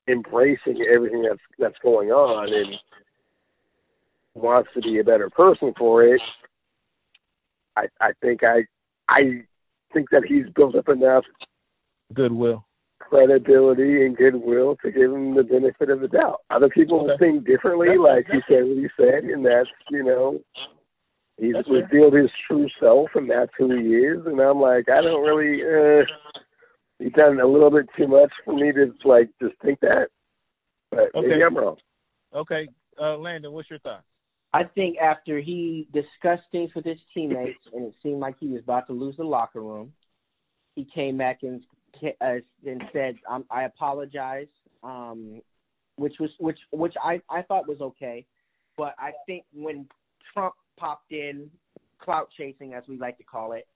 embracing 0.09 0.85
everything 0.91 1.23
that's 1.23 1.41
that's 1.57 1.77
going 1.83 2.09
on 2.09 2.53
and 2.53 2.75
wants 4.33 4.69
to 4.73 4.81
be 4.81 4.99
a 4.99 5.03
better 5.03 5.29
person 5.29 5.73
for 5.77 6.03
it. 6.03 6.21
I 7.75 7.87
I 8.01 8.11
think 8.21 8.43
I 8.43 8.65
I 9.09 9.43
think 9.93 10.09
that 10.11 10.23
he's 10.27 10.45
built 10.55 10.75
up 10.75 10.89
enough 10.89 11.25
goodwill 12.13 12.65
credibility 13.09 14.05
and 14.05 14.15
goodwill 14.15 14.77
to 14.83 14.91
give 14.91 15.11
him 15.11 15.35
the 15.35 15.43
benefit 15.43 15.89
of 15.89 15.99
the 15.99 16.07
doubt. 16.07 16.41
Other 16.51 16.69
people 16.69 17.09
okay. 17.09 17.17
think 17.17 17.47
differently, 17.47 17.87
that's, 17.89 17.99
like 17.99 18.25
he 18.31 18.39
said 18.47 18.63
what 18.65 18.77
he 18.77 18.87
said, 18.95 19.23
and 19.23 19.45
that's 19.45 19.69
you 19.89 20.03
know 20.03 20.39
he's 21.37 21.53
that's 21.53 21.69
revealed 21.69 22.13
fair. 22.13 22.21
his 22.21 22.31
true 22.47 22.67
self, 22.79 23.09
and 23.15 23.29
that's 23.29 23.51
who 23.57 23.75
he 23.75 23.95
is. 23.95 24.25
And 24.25 24.39
I'm 24.39 24.59
like, 24.59 24.89
I 24.89 25.01
don't 25.01 25.23
really. 25.23 25.61
uh 25.63 26.05
He's 26.99 27.13
done 27.13 27.39
a 27.39 27.47
little 27.47 27.71
bit 27.71 27.87
too 27.97 28.07
much 28.07 28.31
for 28.43 28.53
me 28.53 28.71
to 28.73 28.93
like 29.05 29.29
just 29.41 29.55
think 29.63 29.79
that, 29.79 30.07
but 30.91 31.15
okay. 31.15 31.27
maybe 31.27 31.43
I'm 31.43 31.55
wrong. 31.55 31.77
Okay, 32.35 32.67
uh, 33.01 33.17
Landon, 33.17 33.53
what's 33.53 33.69
your 33.69 33.79
thought? 33.79 34.03
I 34.53 34.63
think 34.63 34.97
after 34.97 35.39
he 35.39 35.87
discussed 35.93 36.47
things 36.51 36.71
with 36.75 36.83
his 36.83 36.97
teammates 37.13 37.59
and 37.73 37.85
it 37.85 37.93
seemed 38.01 38.19
like 38.19 38.35
he 38.39 38.47
was 38.47 38.61
about 38.63 38.87
to 38.87 38.93
lose 38.93 39.15
the 39.15 39.23
locker 39.23 39.61
room, 39.61 39.93
he 40.75 40.87
came 40.93 41.17
back 41.17 41.39
and 41.43 41.63
uh, 42.21 42.35
and 42.65 42.83
said, 42.91 43.15
um, 43.29 43.45
"I 43.49 43.63
apologize," 43.63 44.47
um, 44.83 45.41
which 45.95 46.15
was 46.19 46.29
which 46.39 46.59
which 46.71 46.93
I 47.03 47.21
I 47.29 47.43
thought 47.43 47.67
was 47.67 47.79
okay, 47.81 48.25
but 48.77 48.95
I 48.97 49.11
think 49.25 49.45
when 49.53 49.87
Trump 50.33 50.55
popped 50.77 51.11
in, 51.11 51.49
clout 51.99 52.29
chasing 52.37 52.73
as 52.73 52.83
we 52.87 52.97
like 52.97 53.17
to 53.17 53.23
call 53.23 53.53
it, 53.53 53.67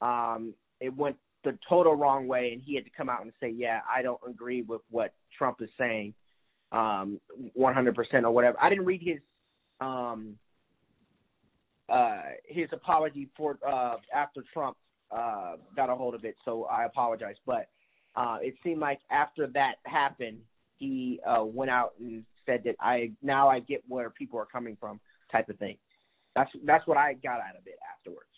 um, 0.00 0.54
it 0.80 0.94
went 0.94 1.16
the 1.44 1.58
total 1.68 1.94
wrong 1.94 2.26
way, 2.28 2.52
and 2.52 2.62
he 2.62 2.74
had 2.74 2.84
to 2.84 2.90
come 2.90 3.08
out 3.08 3.22
and 3.22 3.32
say, 3.40 3.48
"Yeah, 3.48 3.80
I 3.88 4.02
don't 4.02 4.20
agree 4.28 4.62
with 4.62 4.82
what 4.90 5.14
Trump 5.36 5.62
is 5.62 5.70
saying, 5.78 6.14
um, 6.72 7.20
100% 7.56 8.24
or 8.24 8.30
whatever." 8.30 8.56
I 8.60 8.68
didn't 8.68 8.84
read 8.84 9.02
his 9.02 9.18
um, 9.80 10.36
uh, 11.88 12.22
his 12.46 12.68
apology 12.72 13.28
for 13.36 13.58
uh, 13.66 13.96
after 14.14 14.44
Trump 14.52 14.76
uh, 15.10 15.56
got 15.74 15.90
a 15.90 15.94
hold 15.94 16.14
of 16.14 16.24
it, 16.24 16.36
so 16.44 16.64
I 16.64 16.84
apologize. 16.84 17.36
But 17.46 17.68
uh, 18.14 18.38
it 18.40 18.54
seemed 18.62 18.80
like 18.80 19.00
after 19.10 19.46
that 19.48 19.76
happened, 19.84 20.38
he 20.76 21.20
uh, 21.26 21.44
went 21.44 21.70
out 21.70 21.94
and 21.98 22.24
said 22.46 22.62
that 22.64 22.76
I 22.80 23.12
now 23.22 23.48
I 23.48 23.60
get 23.60 23.82
where 23.88 24.10
people 24.10 24.38
are 24.38 24.46
coming 24.46 24.76
from, 24.80 25.00
type 25.32 25.48
of 25.48 25.58
thing. 25.58 25.76
That's 26.36 26.50
that's 26.64 26.86
what 26.86 26.96
I 26.96 27.14
got 27.14 27.40
out 27.40 27.56
of 27.58 27.66
it 27.66 27.78
afterwards. 27.96 28.29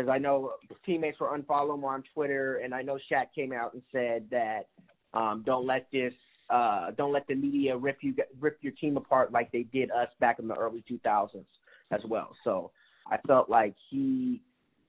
Because 0.00 0.10
I 0.10 0.18
know 0.18 0.52
teammates 0.86 1.20
were 1.20 1.36
unfollowing 1.36 1.74
him 1.74 1.84
on 1.84 2.02
Twitter, 2.14 2.56
and 2.64 2.74
I 2.74 2.80
know 2.80 2.98
Shaq 3.10 3.26
came 3.34 3.52
out 3.52 3.74
and 3.74 3.82
said 3.92 4.24
that 4.30 4.68
um, 5.12 5.42
don't 5.44 5.66
let 5.66 5.88
this 5.92 6.14
uh, 6.48 6.90
don't 6.96 7.12
let 7.12 7.26
the 7.26 7.34
media 7.34 7.76
rip 7.76 7.98
you 8.00 8.14
rip 8.40 8.56
your 8.62 8.72
team 8.80 8.96
apart 8.96 9.30
like 9.30 9.52
they 9.52 9.64
did 9.64 9.90
us 9.90 10.08
back 10.18 10.38
in 10.38 10.48
the 10.48 10.54
early 10.54 10.82
2000s 10.90 11.44
as 11.90 12.00
well. 12.08 12.34
So 12.44 12.70
I 13.10 13.18
felt 13.26 13.50
like 13.50 13.74
he 13.90 14.40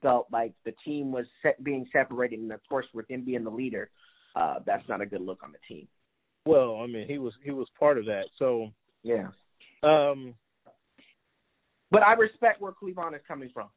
felt 0.01 0.27
like 0.31 0.53
the 0.63 0.73
team 0.85 1.11
was 1.11 1.25
set, 1.43 1.61
being 1.61 1.85
separated, 1.91 2.39
and 2.39 2.51
of 2.53 2.61
course, 2.69 2.85
with 2.93 3.09
him 3.11 3.25
being 3.25 3.43
the 3.43 3.51
leader, 3.51 3.89
uh, 4.37 4.59
that's 4.65 4.87
not 4.87 5.01
a 5.01 5.05
good 5.05 5.21
look 5.21 5.39
on 5.43 5.51
the 5.51 5.59
team. 5.67 5.89
Well, 6.45 6.79
I 6.81 6.87
mean, 6.87 7.05
he 7.05 7.17
was 7.17 7.33
he 7.43 7.51
was 7.51 7.67
part 7.77 7.97
of 7.97 8.05
that, 8.05 8.27
so 8.39 8.69
yeah. 9.03 9.27
Um, 9.83 10.35
but 11.91 12.01
I 12.01 12.13
respect 12.13 12.61
where 12.61 12.71
Cleavon 12.71 13.13
is 13.13 13.21
coming 13.27 13.49
from. 13.53 13.67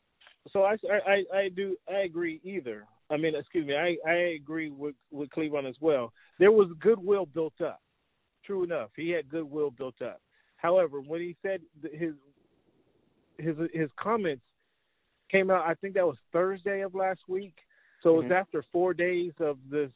So 0.52 0.62
I, 0.62 0.76
I 1.06 1.24
I 1.34 1.48
do 1.48 1.76
I 1.88 2.00
agree 2.00 2.40
either. 2.44 2.86
I 3.10 3.16
mean, 3.16 3.34
excuse 3.34 3.66
me, 3.66 3.74
I 3.74 3.96
I 4.08 4.14
agree 4.36 4.70
with 4.70 4.94
with 5.10 5.30
Cleavon 5.30 5.68
as 5.68 5.76
well. 5.80 6.12
There 6.38 6.52
was 6.52 6.68
goodwill 6.80 7.26
built 7.26 7.60
up. 7.60 7.80
True 8.44 8.64
enough, 8.64 8.90
he 8.96 9.10
had 9.10 9.28
goodwill 9.28 9.70
built 9.70 10.00
up. 10.02 10.20
However, 10.56 11.00
when 11.00 11.20
he 11.20 11.36
said 11.42 11.60
his 11.92 12.14
his 13.38 13.56
his 13.72 13.88
comments 13.98 14.42
came 15.34 15.50
out. 15.50 15.66
I 15.66 15.74
think 15.74 15.94
that 15.94 16.06
was 16.06 16.16
Thursday 16.32 16.82
of 16.82 16.94
last 16.94 17.20
week. 17.28 17.54
So 18.02 18.14
mm-hmm. 18.14 18.26
it's 18.26 18.34
after 18.34 18.64
four 18.72 18.94
days 18.94 19.32
of 19.40 19.58
this 19.70 19.90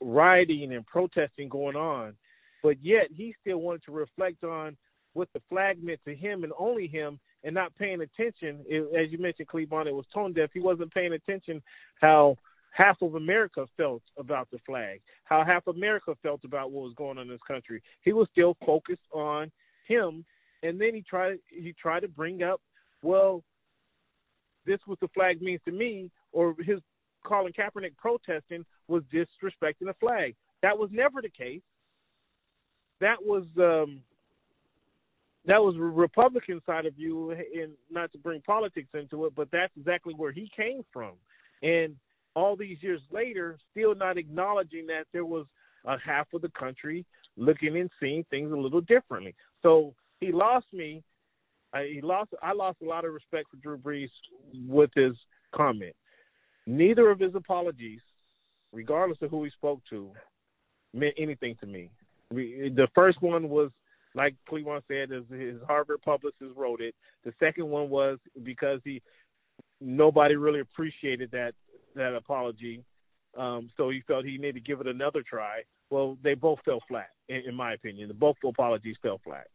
rioting 0.00 0.74
and 0.74 0.86
protesting 0.86 1.48
going 1.48 1.76
on, 1.76 2.14
but 2.62 2.76
yet 2.82 3.08
he 3.12 3.34
still 3.40 3.58
wanted 3.58 3.82
to 3.84 3.92
reflect 3.92 4.44
on 4.44 4.76
what 5.14 5.28
the 5.34 5.42
flag 5.48 5.82
meant 5.82 6.00
to 6.04 6.14
him 6.14 6.44
and 6.44 6.52
only 6.58 6.86
him, 6.86 7.18
and 7.44 7.54
not 7.54 7.74
paying 7.76 8.00
attention. 8.00 8.64
It, 8.66 8.82
as 8.98 9.12
you 9.12 9.18
mentioned, 9.18 9.48
Cleavon, 9.48 9.86
it 9.86 9.94
was 9.94 10.06
tone 10.12 10.32
deaf. 10.32 10.50
He 10.52 10.60
wasn't 10.60 10.92
paying 10.92 11.12
attention 11.12 11.62
how 12.00 12.36
half 12.70 13.00
of 13.02 13.14
America 13.14 13.66
felt 13.76 14.02
about 14.18 14.48
the 14.50 14.58
flag, 14.66 15.00
how 15.24 15.44
half 15.44 15.66
America 15.66 16.14
felt 16.22 16.40
about 16.44 16.70
what 16.70 16.84
was 16.84 16.94
going 16.96 17.18
on 17.18 17.24
in 17.24 17.28
this 17.28 17.40
country. 17.46 17.82
He 18.02 18.12
was 18.12 18.28
still 18.32 18.56
focused 18.64 19.06
on 19.12 19.50
him, 19.86 20.24
and 20.62 20.80
then 20.80 20.94
he 20.94 21.02
tried 21.02 21.38
he 21.48 21.74
tried 21.80 22.00
to 22.00 22.08
bring 22.08 22.42
up, 22.42 22.60
well, 23.02 23.42
this 24.66 24.80
what 24.86 25.00
the 25.00 25.08
flag 25.08 25.40
means 25.40 25.60
to 25.64 25.72
me, 25.72 26.10
or 26.32 26.54
his 26.60 26.80
Colin 27.24 27.52
Kaepernick 27.52 27.96
protesting 27.96 28.64
was 28.86 29.02
disrespecting 29.12 29.86
the 29.86 29.94
flag. 30.00 30.34
That 30.62 30.76
was 30.76 30.90
never 30.92 31.22
the 31.22 31.28
case. 31.28 31.62
That 33.00 33.18
was 33.24 33.44
um, 33.58 34.00
that 35.48 35.60
was 35.60 35.74
Republican 35.76 36.60
side 36.64 36.86
of 36.86 36.94
you, 36.96 37.32
and 37.32 37.72
not 37.90 38.12
to 38.12 38.18
bring 38.18 38.40
politics 38.42 38.88
into 38.94 39.26
it, 39.26 39.34
but 39.34 39.48
that's 39.50 39.72
exactly 39.76 40.14
where 40.14 40.32
he 40.32 40.48
came 40.56 40.82
from. 40.92 41.14
And 41.62 41.96
all 42.36 42.54
these 42.54 42.78
years 42.80 43.00
later, 43.10 43.58
still 43.72 43.94
not 43.96 44.16
acknowledging 44.16 44.86
that 44.86 45.06
there 45.12 45.24
was 45.24 45.46
a 45.84 45.96
half 45.98 46.28
of 46.32 46.42
the 46.42 46.50
country 46.50 47.04
looking 47.36 47.76
and 47.76 47.90
seeing 47.98 48.24
things 48.30 48.52
a 48.52 48.56
little 48.56 48.80
differently. 48.82 49.34
So 49.62 49.94
he 50.20 50.30
lost 50.30 50.66
me 50.72 51.02
I, 51.72 51.90
he 51.92 52.00
lost. 52.00 52.30
I 52.42 52.52
lost 52.52 52.78
a 52.82 52.86
lot 52.86 53.04
of 53.04 53.12
respect 53.12 53.48
for 53.50 53.56
Drew 53.58 53.76
Brees 53.76 54.10
with 54.66 54.90
his 54.94 55.12
comment. 55.54 55.94
Neither 56.66 57.10
of 57.10 57.20
his 57.20 57.34
apologies, 57.34 58.00
regardless 58.72 59.18
of 59.22 59.30
who 59.30 59.44
he 59.44 59.50
spoke 59.50 59.80
to, 59.90 60.10
meant 60.94 61.14
anything 61.18 61.56
to 61.60 61.66
me. 61.66 61.90
The 62.30 62.88
first 62.94 63.22
one 63.22 63.48
was, 63.48 63.70
like 64.14 64.34
Cleavon 64.50 64.82
said, 64.88 65.10
his 65.10 65.56
Harvard 65.66 66.02
publicist 66.02 66.56
wrote 66.56 66.80
it. 66.80 66.94
The 67.24 67.32
second 67.38 67.68
one 67.68 67.90
was 67.90 68.18
because 68.42 68.80
he 68.84 69.02
nobody 69.80 70.36
really 70.36 70.60
appreciated 70.60 71.30
that 71.32 71.52
that 71.94 72.14
apology, 72.14 72.84
um, 73.36 73.70
so 73.76 73.90
he 73.90 74.02
felt 74.06 74.24
he 74.24 74.38
needed 74.38 74.54
to 74.54 74.60
give 74.60 74.80
it 74.80 74.86
another 74.86 75.22
try. 75.28 75.62
Well, 75.90 76.18
they 76.22 76.34
both 76.34 76.58
fell 76.64 76.80
flat, 76.86 77.08
in, 77.28 77.42
in 77.48 77.54
my 77.54 77.72
opinion. 77.72 78.08
The 78.08 78.14
both 78.14 78.36
apologies 78.44 78.96
fell 79.02 79.20
flat. 79.24 79.46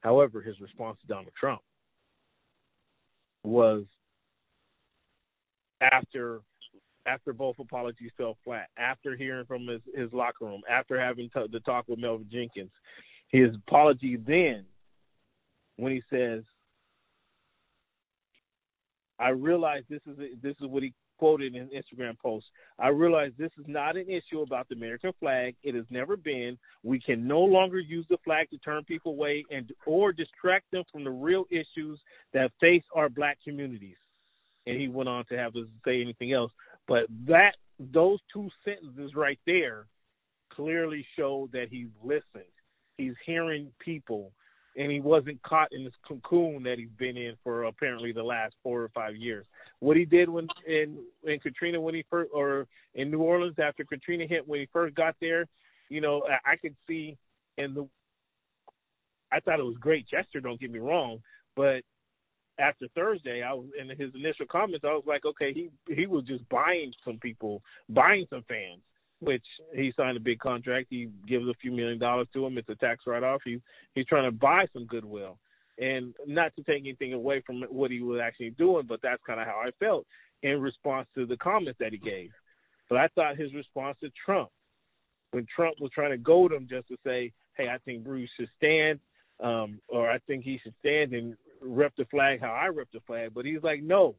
However, 0.00 0.40
his 0.40 0.60
response 0.60 0.98
to 1.00 1.06
Donald 1.06 1.32
Trump 1.38 1.60
was 3.42 3.84
after 5.80 6.40
after 7.08 7.32
both 7.32 7.56
apologies 7.58 8.10
fell 8.16 8.36
flat, 8.44 8.68
after 8.76 9.16
hearing 9.16 9.46
from 9.46 9.66
his, 9.66 9.80
his 9.94 10.12
locker 10.12 10.44
room, 10.44 10.62
after 10.70 11.00
having 11.00 11.30
t- 11.30 11.46
the 11.50 11.60
talk 11.60 11.84
with 11.88 11.98
Malcolm 11.98 12.28
Jenkins, 12.30 12.70
his 13.28 13.54
apology 13.66 14.16
then 14.16 14.64
when 15.76 15.92
he 15.92 16.02
says, 16.10 16.42
"I 19.18 19.30
realize 19.30 19.84
this 19.88 20.02
is 20.06 20.18
a, 20.18 20.34
this 20.42 20.56
is 20.60 20.66
what 20.66 20.82
he 20.82 20.92
quoted 21.18 21.54
in 21.54 21.62
an 21.62 21.70
Instagram 21.74 22.18
post. 22.18 22.46
I 22.78 22.88
realize 22.88 23.32
this 23.36 23.50
is 23.58 23.64
not 23.66 23.96
an 23.96 24.08
issue 24.08 24.40
about 24.40 24.68
the 24.68 24.76
American 24.76 25.12
flag. 25.20 25.56
It 25.62 25.74
has 25.74 25.84
never 25.90 26.16
been. 26.16 26.56
We 26.82 27.00
can 27.00 27.26
no 27.26 27.40
longer 27.40 27.78
use 27.80 28.06
the 28.08 28.18
flag 28.24 28.48
to 28.50 28.58
turn 28.58 28.84
people 28.84 29.12
away 29.12 29.44
and 29.50 29.70
or 29.84 30.12
distract 30.12 30.70
them 30.70 30.84
from 30.90 31.04
the 31.04 31.10
real 31.10 31.44
issues 31.50 31.98
that 32.32 32.52
face 32.60 32.84
our 32.94 33.08
black 33.08 33.38
communities. 33.44 33.96
And 34.66 34.80
he 34.80 34.88
went 34.88 35.08
on 35.08 35.24
to 35.26 35.36
have 35.36 35.52
to 35.54 35.66
say 35.84 36.00
anything 36.00 36.32
else. 36.32 36.52
But 36.88 37.04
that 37.26 37.54
those 37.78 38.18
two 38.32 38.48
sentences 38.64 39.14
right 39.14 39.38
there 39.46 39.86
clearly 40.52 41.06
show 41.16 41.48
that 41.52 41.66
he's 41.70 41.88
listened. 42.02 42.50
He's 42.96 43.14
hearing 43.24 43.70
people 43.78 44.32
and 44.76 44.90
he 44.90 45.00
wasn't 45.00 45.42
caught 45.42 45.72
in 45.72 45.84
this 45.84 45.94
cocoon 46.06 46.62
that 46.62 46.78
he's 46.78 46.88
been 46.98 47.16
in 47.16 47.34
for 47.42 47.64
apparently 47.64 48.12
the 48.12 48.22
last 48.22 48.54
four 48.62 48.82
or 48.82 48.88
five 48.90 49.16
years. 49.16 49.44
What 49.80 49.96
he 49.96 50.04
did 50.04 50.28
when 50.28 50.48
in 50.66 50.98
in 51.24 51.38
Katrina 51.40 51.80
when 51.80 51.94
he 51.94 52.04
first 52.08 52.30
or 52.32 52.66
in 52.94 53.10
New 53.10 53.20
Orleans 53.20 53.58
after 53.58 53.84
Katrina 53.84 54.26
hit 54.26 54.46
when 54.46 54.60
he 54.60 54.68
first 54.72 54.94
got 54.94 55.14
there, 55.20 55.46
you 55.88 56.00
know, 56.00 56.22
I, 56.28 56.52
I 56.52 56.56
could 56.56 56.76
see 56.86 57.16
and 57.58 57.74
the 57.74 57.88
I 59.30 59.40
thought 59.40 59.60
it 59.60 59.64
was 59.66 59.76
great 59.78 60.08
gesture, 60.08 60.40
don't 60.40 60.60
get 60.60 60.70
me 60.70 60.78
wrong, 60.78 61.22
but 61.54 61.82
after 62.58 62.88
Thursday, 62.94 63.42
I 63.42 63.52
was 63.52 63.66
in 63.80 63.88
his 63.90 64.14
initial 64.14 64.46
comments. 64.50 64.84
I 64.84 64.92
was 64.92 65.04
like, 65.06 65.24
okay, 65.24 65.52
he 65.52 65.70
he 65.92 66.06
was 66.06 66.24
just 66.24 66.48
buying 66.48 66.92
some 67.04 67.18
people, 67.18 67.62
buying 67.88 68.26
some 68.30 68.44
fans, 68.48 68.80
which 69.20 69.44
he 69.74 69.92
signed 69.96 70.16
a 70.16 70.20
big 70.20 70.38
contract. 70.38 70.88
He 70.90 71.08
gives 71.26 71.46
a 71.46 71.54
few 71.60 71.70
million 71.70 71.98
dollars 71.98 72.28
to 72.34 72.46
him. 72.46 72.58
It's 72.58 72.68
a 72.68 72.74
tax 72.74 73.04
write 73.06 73.22
off. 73.22 73.42
He's 73.44 73.60
he's 73.94 74.06
trying 74.06 74.24
to 74.24 74.36
buy 74.36 74.66
some 74.72 74.86
goodwill. 74.86 75.38
And 75.80 76.12
not 76.26 76.54
to 76.56 76.64
take 76.64 76.80
anything 76.80 77.12
away 77.12 77.40
from 77.46 77.62
what 77.70 77.92
he 77.92 78.00
was 78.00 78.20
actually 78.20 78.50
doing, 78.50 78.86
but 78.88 79.00
that's 79.00 79.22
kind 79.24 79.40
of 79.40 79.46
how 79.46 79.62
I 79.64 79.70
felt 79.78 80.06
in 80.42 80.60
response 80.60 81.06
to 81.14 81.24
the 81.24 81.36
comments 81.36 81.78
that 81.78 81.92
he 81.92 81.98
gave. 81.98 82.30
But 82.88 82.98
I 82.98 83.08
thought 83.14 83.36
his 83.36 83.54
response 83.54 83.96
to 84.02 84.10
Trump, 84.24 84.48
when 85.30 85.46
Trump 85.54 85.76
was 85.80 85.92
trying 85.92 86.10
to 86.10 86.16
goad 86.16 86.52
him 86.52 86.66
just 86.68 86.88
to 86.88 86.96
say, 87.04 87.32
"Hey, 87.56 87.68
I 87.68 87.78
think 87.78 88.04
Brees 88.04 88.28
should 88.36 88.50
stand," 88.56 88.98
um, 89.40 89.80
or 89.88 90.10
"I 90.10 90.18
think 90.26 90.44
he 90.44 90.58
should 90.62 90.74
stand 90.80 91.12
and 91.12 91.36
rep 91.60 91.92
the 91.96 92.04
flag 92.06 92.40
how 92.40 92.52
I 92.52 92.66
rep 92.68 92.88
the 92.92 93.00
flag," 93.06 93.32
but 93.34 93.44
he's 93.44 93.62
like, 93.62 93.82
"No, 93.82 94.16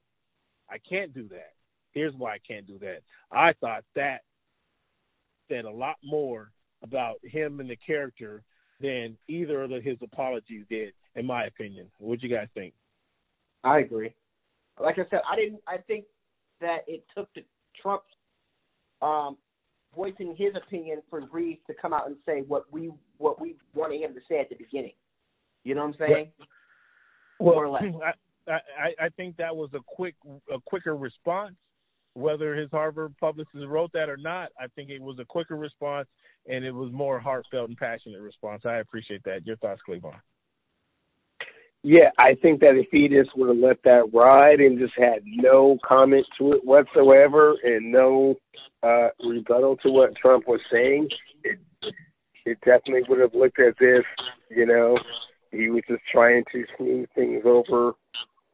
I 0.70 0.78
can't 0.78 1.14
do 1.14 1.28
that. 1.30 1.54
Here's 1.92 2.14
why 2.16 2.34
I 2.34 2.40
can't 2.48 2.68
do 2.68 2.78
that." 2.80 3.02
I 3.32 3.54
thought 3.54 3.84
that 3.96 4.22
said 5.50 5.66
a 5.66 5.72
lot 5.72 5.96
more 6.04 6.52
about 6.84 7.18
him 7.24 7.60
and 7.60 7.70
the 7.70 7.76
character 7.76 8.44
than 8.80 9.18
either 9.28 9.64
of 9.64 9.72
his 9.84 9.98
apologies 10.02 10.66
did, 10.70 10.94
in 11.16 11.26
my 11.26 11.46
opinion. 11.46 11.92
What 11.98 12.20
do 12.20 12.28
you 12.28 12.36
guys 12.36 12.48
think? 12.54 12.74
I 13.64 13.80
agree. 13.80 14.14
Like 14.80 14.98
I 14.98 15.06
said, 15.10 15.20
I 15.30 15.36
didn't. 15.36 15.62
I 15.68 15.78
think 15.78 16.06
that 16.62 16.80
it 16.88 17.04
took 17.16 17.28
the 17.34 17.44
Trump 17.82 18.04
um, 19.02 19.38
voicing 19.96 20.36
his 20.38 20.54
opinion 20.56 21.02
for 21.10 21.22
Brees 21.22 21.60
to 21.68 21.74
come 21.74 21.94
out 21.94 22.08
and 22.08 22.16
say 22.26 22.44
what 22.48 22.72
we 22.72 22.92
what 23.18 23.42
we 23.42 23.56
wanted 23.74 24.02
him 24.02 24.14
to 24.14 24.22
say 24.30 24.40
at 24.40 24.50
the 24.50 24.56
beginning. 24.56 24.94
You 25.63 25.75
know 25.75 25.82
what 25.86 25.96
I'm 26.01 26.08
saying? 26.08 26.32
Well, 27.39 27.56
More 27.56 27.66
or 27.66 27.70
less. 27.70 27.84
I, 28.48 28.51
I 28.51 29.06
I 29.06 29.10
think 29.10 29.38
that 29.38 29.56
was 29.56 29.70
a 29.74 29.80
quick 29.86 30.16
a 30.51 30.60
quicker 30.66 30.96
response 30.96 31.56
whether 32.13 32.56
his 32.56 32.70
Harvard 32.72 33.16
publicist 33.20 33.66
wrote 33.68 33.92
that 33.94 34.10
or 34.10 34.18
not, 34.18 34.50
I 34.60 34.68
think 34.75 34.89
it 34.89 35.01
was 35.01 35.18
a 35.20 35.25
quicker 35.25 35.56
response 35.56 36.08
and 36.48 36.66
it 36.66 36.72
was 36.72 36.92
more 36.92 37.20
heartfelt 37.20 37.70
and 37.70 37.78
passionate 37.78 38.22
response. 38.22 38.63
I 38.66 38.78
appreciate 38.78 39.24
that. 39.24 39.46
Your 39.46 39.58
thoughts, 39.58 39.82
Cleavon? 39.88 40.13
Yeah, 41.82 42.10
I 42.18 42.36
think 42.42 42.60
that 42.60 42.75
if 42.75 42.88
he 42.92 43.08
just 43.08 43.30
would 43.38 43.50
have 43.50 43.58
let 43.58 43.82
that 43.84 44.10
ride 44.13 44.60
and 44.60 44.78
just 44.78 44.94
had 44.98 45.22
no 45.25 45.78
comment 45.88 46.25
to 46.38 46.54
it 46.54 46.66
whatsoever 46.66 47.56
and 47.63 47.89
no 47.92 48.36
uh, 48.84 49.08
rebuttal 49.25 49.78
to 49.78 49.89
what 49.89 50.16
Trump 50.18 50.46
was 50.48 50.60
saying, 50.72 51.08
it 51.44 51.58
it 52.46 52.58
definitely 52.66 53.04
would 53.08 53.20
have 53.20 53.34
looked 53.34 53.60
as 53.60 53.75
if 53.80 54.04
you 54.50 54.66
know 54.66 54.98
he 55.51 55.70
was 55.70 55.84
just 55.88 56.01
trying 56.12 56.44
to 56.51 56.65
smooth 56.77 57.08
things 57.15 57.44
over 57.46 57.89
uh, 57.89 57.94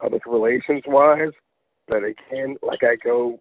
public 0.02 0.26
relations 0.26 0.84
wise. 0.88 1.34
But 1.88 2.04
again, 2.04 2.58
like 2.62 2.84
I 2.84 2.96
go 3.04 3.40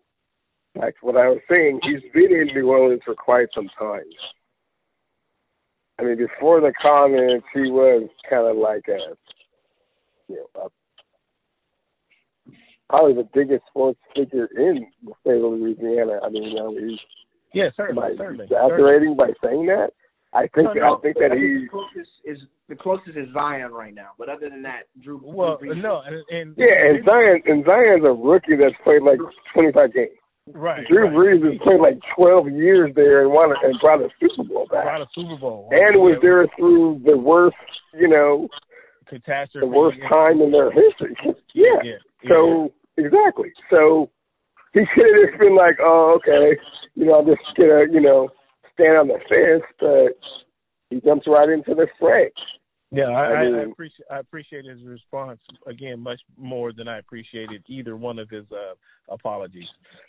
back 0.74 0.98
to 1.00 1.06
what 1.06 1.16
I 1.16 1.28
was 1.28 1.40
saying, 1.52 1.80
he's 1.82 2.02
been 2.12 2.32
in 2.32 2.48
New 2.54 2.68
Orleans 2.68 3.02
for 3.04 3.14
quite 3.14 3.48
some 3.54 3.68
time. 3.78 4.02
I 5.98 6.02
mean, 6.02 6.16
before 6.16 6.60
the 6.60 6.72
comments, 6.82 7.46
he 7.54 7.70
was 7.70 8.08
kind 8.28 8.46
of 8.46 8.56
like 8.56 8.84
a, 8.88 9.16
you 10.28 10.36
know, 10.36 10.62
a, 10.62 10.68
probably 12.90 13.14
the 13.14 13.28
biggest 13.32 13.64
sports 13.68 14.00
figure 14.14 14.48
in 14.56 14.86
the 15.04 15.12
state 15.20 15.36
of 15.36 15.52
Louisiana. 15.52 16.18
I 16.24 16.28
mean, 16.28 16.42
you 16.42 16.54
know, 16.54 16.72
he's 16.72 16.98
yeah, 17.52 17.68
certainly, 17.76 18.16
certainly 18.18 18.44
exaggerating 18.44 19.14
certainly. 19.16 19.34
by 19.40 19.48
saying 19.48 19.66
that. 19.66 19.90
I 20.32 20.48
think 20.48 20.66
no, 20.66 20.72
no, 20.72 20.96
I 20.96 21.00
think 21.00 21.16
that 21.18 21.30
he 21.32 21.68
is 22.28 22.38
the 22.68 22.76
closest 22.76 23.16
is 23.16 23.28
Zion 23.32 23.72
right 23.72 23.94
now. 23.94 24.10
But 24.18 24.28
other 24.28 24.48
than 24.48 24.62
that, 24.62 24.84
Drew. 25.02 25.20
Well, 25.22 25.58
Drew 25.58 25.74
no, 25.74 26.02
and, 26.06 26.24
and 26.30 26.54
yeah, 26.56 26.74
and 26.74 27.04
Zion 27.04 27.42
and 27.46 27.64
Zion's 27.64 28.04
a 28.04 28.12
rookie 28.12 28.56
that's 28.56 28.76
played 28.82 29.02
like 29.02 29.18
twenty 29.52 29.72
five 29.72 29.92
games. 29.92 30.16
Right. 30.52 30.86
Drew 30.88 31.08
right. 31.08 31.40
Brees 31.40 31.44
has 31.44 31.60
played 31.62 31.80
like 31.80 31.98
twelve 32.16 32.48
years 32.48 32.92
there 32.94 33.22
and 33.22 33.32
won 33.32 33.52
and 33.62 33.74
brought 33.80 34.00
a 34.00 34.08
Super 34.20 34.48
Bowl 34.48 34.66
back. 34.70 34.84
Brought 34.84 35.02
a 35.02 35.06
Super 35.14 35.36
Bowl. 35.36 35.68
And 35.72 35.96
was 36.00 36.18
there 36.20 36.46
through 36.58 37.00
the 37.04 37.16
worst, 37.16 37.56
you 37.94 38.08
know, 38.08 38.48
catastrophe. 39.08 39.66
The 39.66 39.66
worst 39.66 39.98
time 40.08 40.40
in 40.40 40.52
their 40.52 40.70
history. 40.70 41.16
Yeah. 41.54 41.64
yeah. 41.84 42.00
So 42.28 42.72
exactly. 42.96 43.52
So 43.70 44.10
he 44.72 44.80
should 44.94 45.06
have 45.06 45.30
just 45.30 45.38
been 45.38 45.56
like, 45.56 45.78
oh, 45.80 46.18
okay, 46.18 46.58
you 46.94 47.06
know, 47.06 47.20
I'm 47.20 47.26
just 47.26 47.40
gonna, 47.56 47.86
you 47.90 48.00
know, 48.00 48.28
stand 48.74 48.98
on 48.98 49.08
the 49.08 49.18
fence, 49.28 49.64
but 49.80 50.18
he 50.94 51.00
jumps 51.00 51.26
right 51.26 51.48
into 51.48 51.74
the 51.74 51.86
fray. 51.98 52.30
Yeah, 52.90 53.04
I, 53.04 53.22
I, 53.22 53.44
mean, 53.44 53.54
I, 53.56 53.62
appreciate 53.64 54.06
I 54.10 54.18
appreciate 54.18 54.64
his 54.66 54.82
response 54.84 55.40
again 55.66 55.98
much 55.98 56.20
more 56.36 56.72
than 56.72 56.86
I 56.86 56.98
appreciated 56.98 57.64
either 57.66 57.96
one 57.96 58.20
of 58.20 58.30
his 58.30 58.44
uh, 58.52 58.74
apologies. 59.12 59.66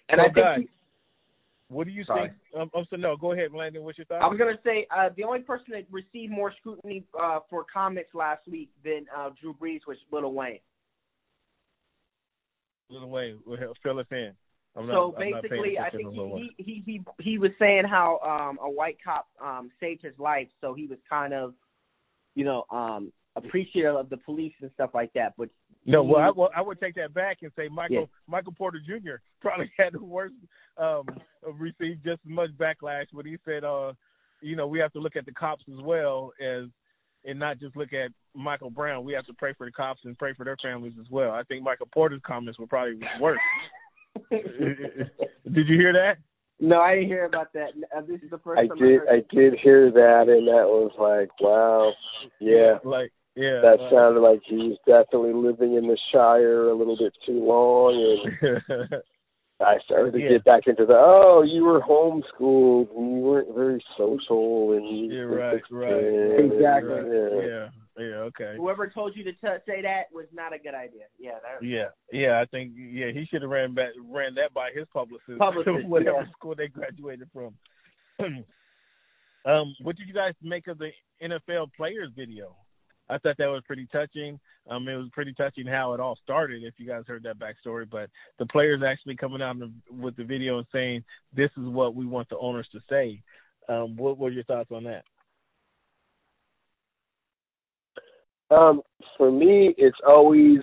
And 0.10 0.20
so 0.20 0.26
I 0.26 0.28
guys, 0.28 0.58
think 0.58 0.70
he, 0.70 1.74
what 1.74 1.88
do 1.88 1.94
you 1.94 2.04
sorry. 2.06 2.30
think? 2.30 2.62
Um, 2.62 2.70
oh, 2.76 2.84
so 2.90 2.96
no, 2.96 3.18
go 3.18 3.32
ahead, 3.32 3.52
Landon. 3.54 3.84
What's 3.84 3.98
your 3.98 4.06
thought? 4.06 4.22
I 4.22 4.28
was 4.28 4.38
gonna 4.38 4.60
say 4.64 4.86
uh, 4.96 5.10
the 5.18 5.24
only 5.24 5.40
person 5.40 5.66
that 5.70 5.86
received 5.90 6.32
more 6.32 6.54
scrutiny 6.60 7.04
uh, 7.20 7.40
for 7.50 7.66
comments 7.74 8.10
last 8.14 8.48
week 8.48 8.70
than 8.84 9.08
uh, 9.18 9.32
Drew 9.42 9.56
Brees 9.56 9.82
was 9.88 9.98
Lil 10.12 10.32
Wayne. 10.32 10.60
Lil 12.90 13.10
Wayne, 13.10 13.40
fill 13.82 14.00
us 14.00 14.06
in. 14.12 14.34
I'm 14.78 14.88
so 14.88 15.14
not, 15.18 15.20
basically, 15.20 15.80
I 15.80 15.90
think 15.90 16.12
he, 16.14 16.52
he 16.58 16.64
he 16.64 16.84
he 16.86 17.04
he 17.20 17.38
was 17.38 17.52
saying 17.60 17.84
how 17.90 18.20
um 18.20 18.60
a 18.62 18.70
white 18.70 18.98
cop 19.04 19.28
um 19.44 19.72
saved 19.80 20.04
his 20.04 20.18
life, 20.20 20.48
so 20.60 20.74
he 20.74 20.86
was 20.86 21.00
kind 21.10 21.34
of 21.34 21.54
you 22.36 22.44
know, 22.44 22.66
um, 22.70 23.12
appreciative 23.36 23.96
of 23.96 24.10
the 24.10 24.18
police 24.18 24.54
and 24.62 24.70
stuff 24.76 24.92
like 24.94 25.12
that. 25.14 25.34
But 25.38 25.50
no, 25.86 26.04
well, 26.04 26.22
I, 26.22 26.32
well, 26.36 26.50
I 26.56 26.62
would 26.62 26.80
take 26.80 26.96
that 26.96 27.14
back 27.14 27.38
and 27.42 27.52
say 27.58 27.68
Michael 27.70 27.96
yeah. 27.96 28.06
Michael 28.28 28.54
Porter 28.54 28.80
Jr. 28.86 29.16
probably 29.42 29.72
had 29.78 29.94
the 29.94 30.04
worst, 30.04 30.36
um, 30.78 31.06
received 31.58 32.04
just 32.04 32.20
as 32.26 32.32
much 32.32 32.50
backlash 32.52 33.06
when 33.12 33.26
he 33.26 33.38
said, 33.46 33.64
uh, 33.64 33.94
you 34.42 34.56
know, 34.56 34.68
we 34.68 34.80
have 34.80 34.94
to 34.94 35.00
look 35.00 35.16
at 35.16 35.26
the 35.26 35.32
cops 35.32 35.64
as 35.72 35.82
well 35.84 36.32
as, 36.42 36.66
and 37.24 37.40
not 37.40 37.60
just 37.60 37.76
look 37.76 37.94
at 37.94 38.12
Michael 38.36 38.70
Brown. 38.70 39.06
We 39.06 39.14
have 39.14 39.26
to 39.28 39.34
pray 39.34 39.54
for 39.58 39.66
the 39.66 39.72
cops 39.72 40.02
and 40.04 40.18
pray 40.18 40.34
for 40.34 40.44
their 40.44 40.58
families 40.62 40.94
as 41.00 41.08
well. 41.10 41.32
I 41.32 41.44
think 41.44 41.64
Michael 41.64 41.88
Porter's 41.92 42.22
comments 42.26 42.60
were 42.60 42.68
probably 42.68 43.00
worse. 43.20 43.40
Did 44.32 45.68
you 45.68 45.78
hear 45.78 45.94
that? 45.94 46.18
No, 46.60 46.80
I 46.80 46.96
didn't 46.96 47.10
hear 47.10 47.26
about 47.26 47.52
that. 47.54 47.72
Uh, 47.96 48.02
this 48.02 48.22
is 48.22 48.30
the 48.30 48.40
first 48.40 48.60
I 48.60 48.68
time 48.68 48.78
did. 48.78 49.02
I, 49.10 49.16
I 49.16 49.22
did 49.30 49.56
hear 49.62 49.92
that, 49.92 50.26
and 50.30 50.48
that 50.48 50.66
was 50.68 50.92
like, 50.98 51.30
wow, 51.42 51.92
yeah, 52.40 52.78
like 52.86 53.12
yeah, 53.36 53.60
that 53.62 53.78
uh, 53.82 53.90
sounded 53.92 54.22
like 54.22 54.40
he 54.48 54.56
was 54.56 54.78
definitely 54.88 55.34
living 55.34 55.76
in 55.76 55.88
the 55.88 55.98
Shire 56.14 56.70
a 56.70 56.76
little 56.76 56.98
bit 56.98 57.14
too 57.26 57.44
long, 57.44 58.32
and 58.42 58.88
I 59.60 59.76
started 59.84 60.14
to 60.14 60.20
yeah. 60.20 60.30
get 60.30 60.46
back 60.46 60.64
into 60.68 60.86
the 60.86 60.96
oh, 60.96 61.44
you 61.46 61.66
were 61.66 61.82
homeschooled 61.82 62.96
and 62.96 63.18
you 63.18 63.22
weren't 63.22 63.54
very 63.54 63.84
social, 63.98 64.72
and 64.72 64.88
you 64.88 65.14
yeah, 65.14 65.24
right, 65.24 65.62
right, 65.70 66.40
exactly, 66.40 66.94
right. 66.94 67.44
yeah. 67.44 67.48
yeah. 67.48 67.68
Yeah, 67.98 68.28
okay. 68.28 68.56
Whoever 68.58 68.90
told 68.90 69.16
you 69.16 69.24
to 69.24 69.32
t- 69.32 69.64
say 69.66 69.82
that 69.82 70.14
was 70.14 70.26
not 70.34 70.54
a 70.54 70.60
good 70.60 70.74
idea. 70.74 71.06
Yeah. 71.18 71.40
That, 71.44 71.66
yeah, 71.66 71.86
yeah. 72.12 72.42
I 72.42 72.46
think 72.46 72.74
yeah 72.76 73.12
he 73.14 73.26
should 73.26 73.42
have 73.42 73.52
ran 73.52 73.74
back 73.74 73.92
ran 74.10 74.36
that 74.36 74.54
by 74.54 74.72
his 74.76 74.86
publicist, 74.92 75.40
publicist 75.40 75.86
whatever 75.88 76.24
yeah. 76.24 76.32
school 76.38 76.56
they 76.56 76.68
graduated 76.68 77.30
from. 77.32 77.56
um, 79.46 79.76
what 79.82 79.96
did 79.96 80.08
you 80.08 80.14
guys 80.14 80.34
make 80.42 80.68
of 80.68 80.78
the 80.78 80.90
NFL 81.24 81.72
players 81.78 82.12
video? 82.16 82.56
I 83.10 83.18
thought 83.18 83.38
that 83.38 83.46
was 83.46 83.64
pretty 83.66 83.88
touching. 83.92 84.40
Um, 84.70 84.88
it 84.88 84.96
was 84.96 85.10
pretty 85.14 85.34
touching 85.34 85.68
how 85.68 85.94
it 85.94 86.00
all 86.00 86.18
started. 86.24 86.64
If 86.64 86.74
you 86.78 86.88
guys 86.88 87.04
heard 87.08 87.24
that 87.24 87.38
backstory, 87.38 87.90
but 87.90 88.10
the 88.40 88.48
players 88.48 88.82
actually 88.86 89.16
coming 89.16 89.42
out 89.42 89.58
with 89.90 90.16
the 90.16 90.24
video 90.24 90.58
and 90.58 90.68
saying 90.74 91.04
this 91.34 91.52
is 91.56 91.68
what 91.68 91.96
we 91.96 92.06
want 92.06 92.30
the 92.30 92.38
owners 92.40 92.68
to 92.72 92.80
say. 92.90 93.22
Um, 93.70 93.96
what 93.96 94.18
were 94.18 94.32
your 94.32 94.44
thoughts 94.44 94.72
on 94.72 94.84
that? 94.86 95.06
Um, 98.52 98.82
for 99.18 99.32
me, 99.32 99.74
it's 99.78 99.98
always 100.06 100.60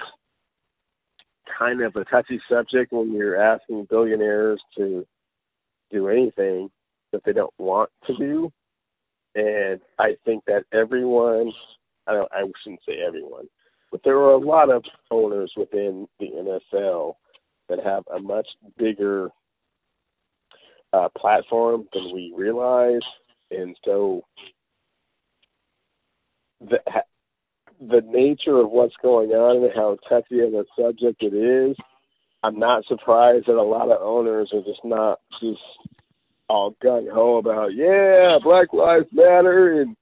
kind 1.58 1.82
of 1.82 1.96
a 1.96 2.04
touchy 2.04 2.40
subject 2.48 2.92
when 2.92 3.12
you're 3.12 3.40
asking 3.40 3.86
billionaires 3.90 4.60
to 4.76 5.06
do 5.90 6.08
anything 6.08 6.70
that 7.12 7.22
they 7.24 7.32
don't 7.32 7.52
want 7.58 7.90
to 8.06 8.16
do. 8.16 8.52
And 9.34 9.80
I 9.98 10.16
think 10.24 10.44
that 10.46 10.64
everyone, 10.72 11.52
I 12.06 12.12
don't, 12.12 12.30
I 12.32 12.42
shouldn't 12.62 12.80
say 12.86 12.98
everyone, 13.06 13.46
but 13.90 14.00
there 14.04 14.16
are 14.16 14.32
a 14.32 14.38
lot 14.38 14.70
of 14.70 14.84
owners 15.10 15.52
within 15.56 16.06
the 16.20 16.58
NFL 16.70 17.14
that 17.68 17.78
have 17.84 18.04
a 18.14 18.20
much 18.20 18.46
bigger 18.78 19.30
uh, 20.92 21.08
platform 21.16 21.86
than 21.92 22.12
we 22.12 22.32
realize. 22.36 23.00
And 23.50 23.76
so 23.84 24.22
the, 26.60 26.78
the 27.88 28.02
nature 28.06 28.58
of 28.58 28.70
what's 28.70 28.94
going 29.02 29.30
on 29.30 29.64
and 29.64 29.72
how 29.74 29.96
touchy 30.08 30.40
of 30.40 30.54
a 30.54 30.64
subject 30.78 31.22
it 31.22 31.34
is, 31.34 31.76
I'm 32.42 32.58
not 32.58 32.84
surprised 32.86 33.46
that 33.46 33.54
a 33.56 33.62
lot 33.62 33.90
of 33.90 34.00
owners 34.02 34.50
are 34.52 34.62
just 34.62 34.84
not 34.84 35.20
just 35.40 35.60
all 36.48 36.76
gung 36.84 37.10
ho 37.12 37.36
about, 37.38 37.74
yeah, 37.74 38.38
Black 38.42 38.72
Lives 38.72 39.06
Matter 39.12 39.80
and 39.80 39.96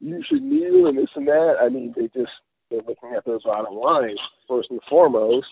you 0.00 0.22
should 0.28 0.42
kneel 0.42 0.86
and 0.86 0.98
this 0.98 1.08
and 1.14 1.26
that. 1.28 1.54
I 1.60 1.68
mean, 1.68 1.94
they 1.96 2.08
just 2.08 2.32
they're 2.70 2.80
looking 2.86 3.14
at 3.16 3.24
those 3.24 3.42
bottom 3.44 3.74
lines 3.74 4.18
first 4.48 4.70
and 4.70 4.80
foremost, 4.88 5.46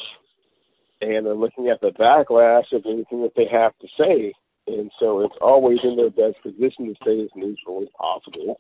and 1.00 1.26
they're 1.26 1.34
looking 1.34 1.68
at 1.68 1.80
the 1.80 1.90
backlash 1.90 2.72
of 2.72 2.84
anything 2.86 3.22
that 3.22 3.32
they 3.36 3.46
have 3.50 3.72
to 3.80 3.88
say. 3.98 4.32
and 4.66 4.90
so 5.00 5.20
it's 5.20 5.34
always 5.40 5.78
in 5.84 5.96
their 5.96 6.10
best 6.10 6.42
position 6.42 6.86
to 6.86 6.94
stay 7.02 7.22
as 7.22 7.30
neutral 7.34 7.82
as 7.82 7.88
possible 7.98 8.58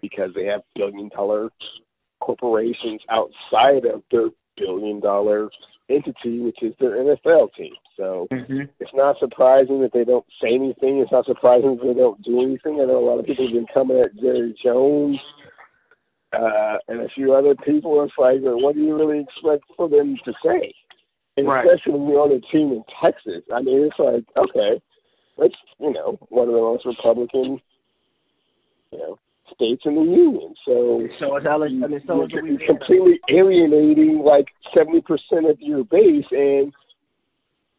because 0.00 0.30
they 0.34 0.44
have 0.44 0.62
billion 0.76 1.08
dollar 1.08 1.50
corporations 2.24 3.02
outside 3.10 3.84
of 3.84 4.02
their 4.10 4.28
billion 4.56 5.00
dollar 5.00 5.50
entity, 5.90 6.40
which 6.40 6.62
is 6.62 6.72
their 6.80 6.96
NFL 6.96 7.52
team. 7.56 7.74
So 7.96 8.26
mm-hmm. 8.32 8.62
it's 8.80 8.94
not 8.94 9.16
surprising 9.18 9.82
that 9.82 9.92
they 9.92 10.04
don't 10.04 10.24
say 10.40 10.54
anything. 10.54 10.98
It's 10.98 11.12
not 11.12 11.26
surprising 11.26 11.76
that 11.76 11.84
they 11.84 11.94
don't 11.94 12.22
do 12.22 12.42
anything. 12.42 12.80
I 12.80 12.86
know 12.86 12.98
a 12.98 13.06
lot 13.06 13.18
of 13.18 13.26
people 13.26 13.46
have 13.46 13.54
been 13.54 13.66
coming 13.72 14.00
at 14.00 14.16
Jerry 14.16 14.56
Jones 14.64 15.18
uh, 16.32 16.78
and 16.88 17.02
a 17.02 17.08
few 17.14 17.34
other 17.34 17.54
people. 17.54 18.02
It's 18.02 18.14
like, 18.16 18.38
what 18.40 18.74
do 18.74 18.80
you 18.80 18.96
really 18.96 19.20
expect 19.20 19.64
for 19.76 19.88
them 19.88 20.16
to 20.24 20.32
say? 20.44 20.72
And 21.36 21.46
right. 21.46 21.66
especially 21.66 21.98
when 21.98 22.08
you're 22.08 22.22
on 22.22 22.32
a 22.32 22.40
team 22.52 22.72
in 22.72 22.84
Texas. 23.02 23.42
I 23.54 23.60
mean, 23.60 23.90
it's 23.90 23.98
like, 23.98 24.24
okay, 24.36 24.80
it's 25.38 25.56
you 25.78 25.92
know 25.92 26.16
one 26.30 26.48
of 26.48 26.54
the 26.54 26.60
most 26.60 26.86
Republican, 26.86 27.60
you 28.92 28.98
know, 28.98 29.18
states 29.52 29.82
in 29.84 29.94
the 29.94 30.02
union. 30.02 30.54
So 30.64 31.06
so 31.20 31.36
it's 31.36 31.46
I 31.48 31.58
mean, 31.58 32.00
so 32.06 32.26
you're 32.28 32.66
completely 32.66 33.20
alienating 33.30 34.22
like 34.24 34.46
seventy 34.74 35.00
percent 35.00 35.46
of 35.46 35.60
your 35.60 35.84
base. 35.84 36.24
And 36.30 36.72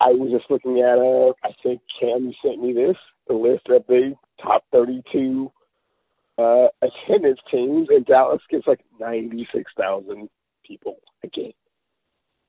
I 0.01 0.09
was 0.09 0.31
just 0.31 0.49
looking 0.49 0.79
at 0.79 0.97
uh, 0.97 1.33
I 1.43 1.53
think 1.63 1.81
Cam 1.99 2.33
sent 2.43 2.61
me 2.61 2.73
this 2.73 2.97
the 3.27 3.33
list 3.33 3.67
of 3.69 3.85
the 3.87 4.13
top 4.41 4.63
thirty-two 4.71 5.51
uh, 6.37 6.67
attendance 6.81 7.39
teams, 7.51 7.87
and 7.89 8.05
Dallas 8.05 8.41
gets 8.49 8.67
like 8.67 8.81
ninety-six 8.99 9.71
thousand 9.77 10.29
people 10.65 10.97
a 11.23 11.27
game. 11.27 11.53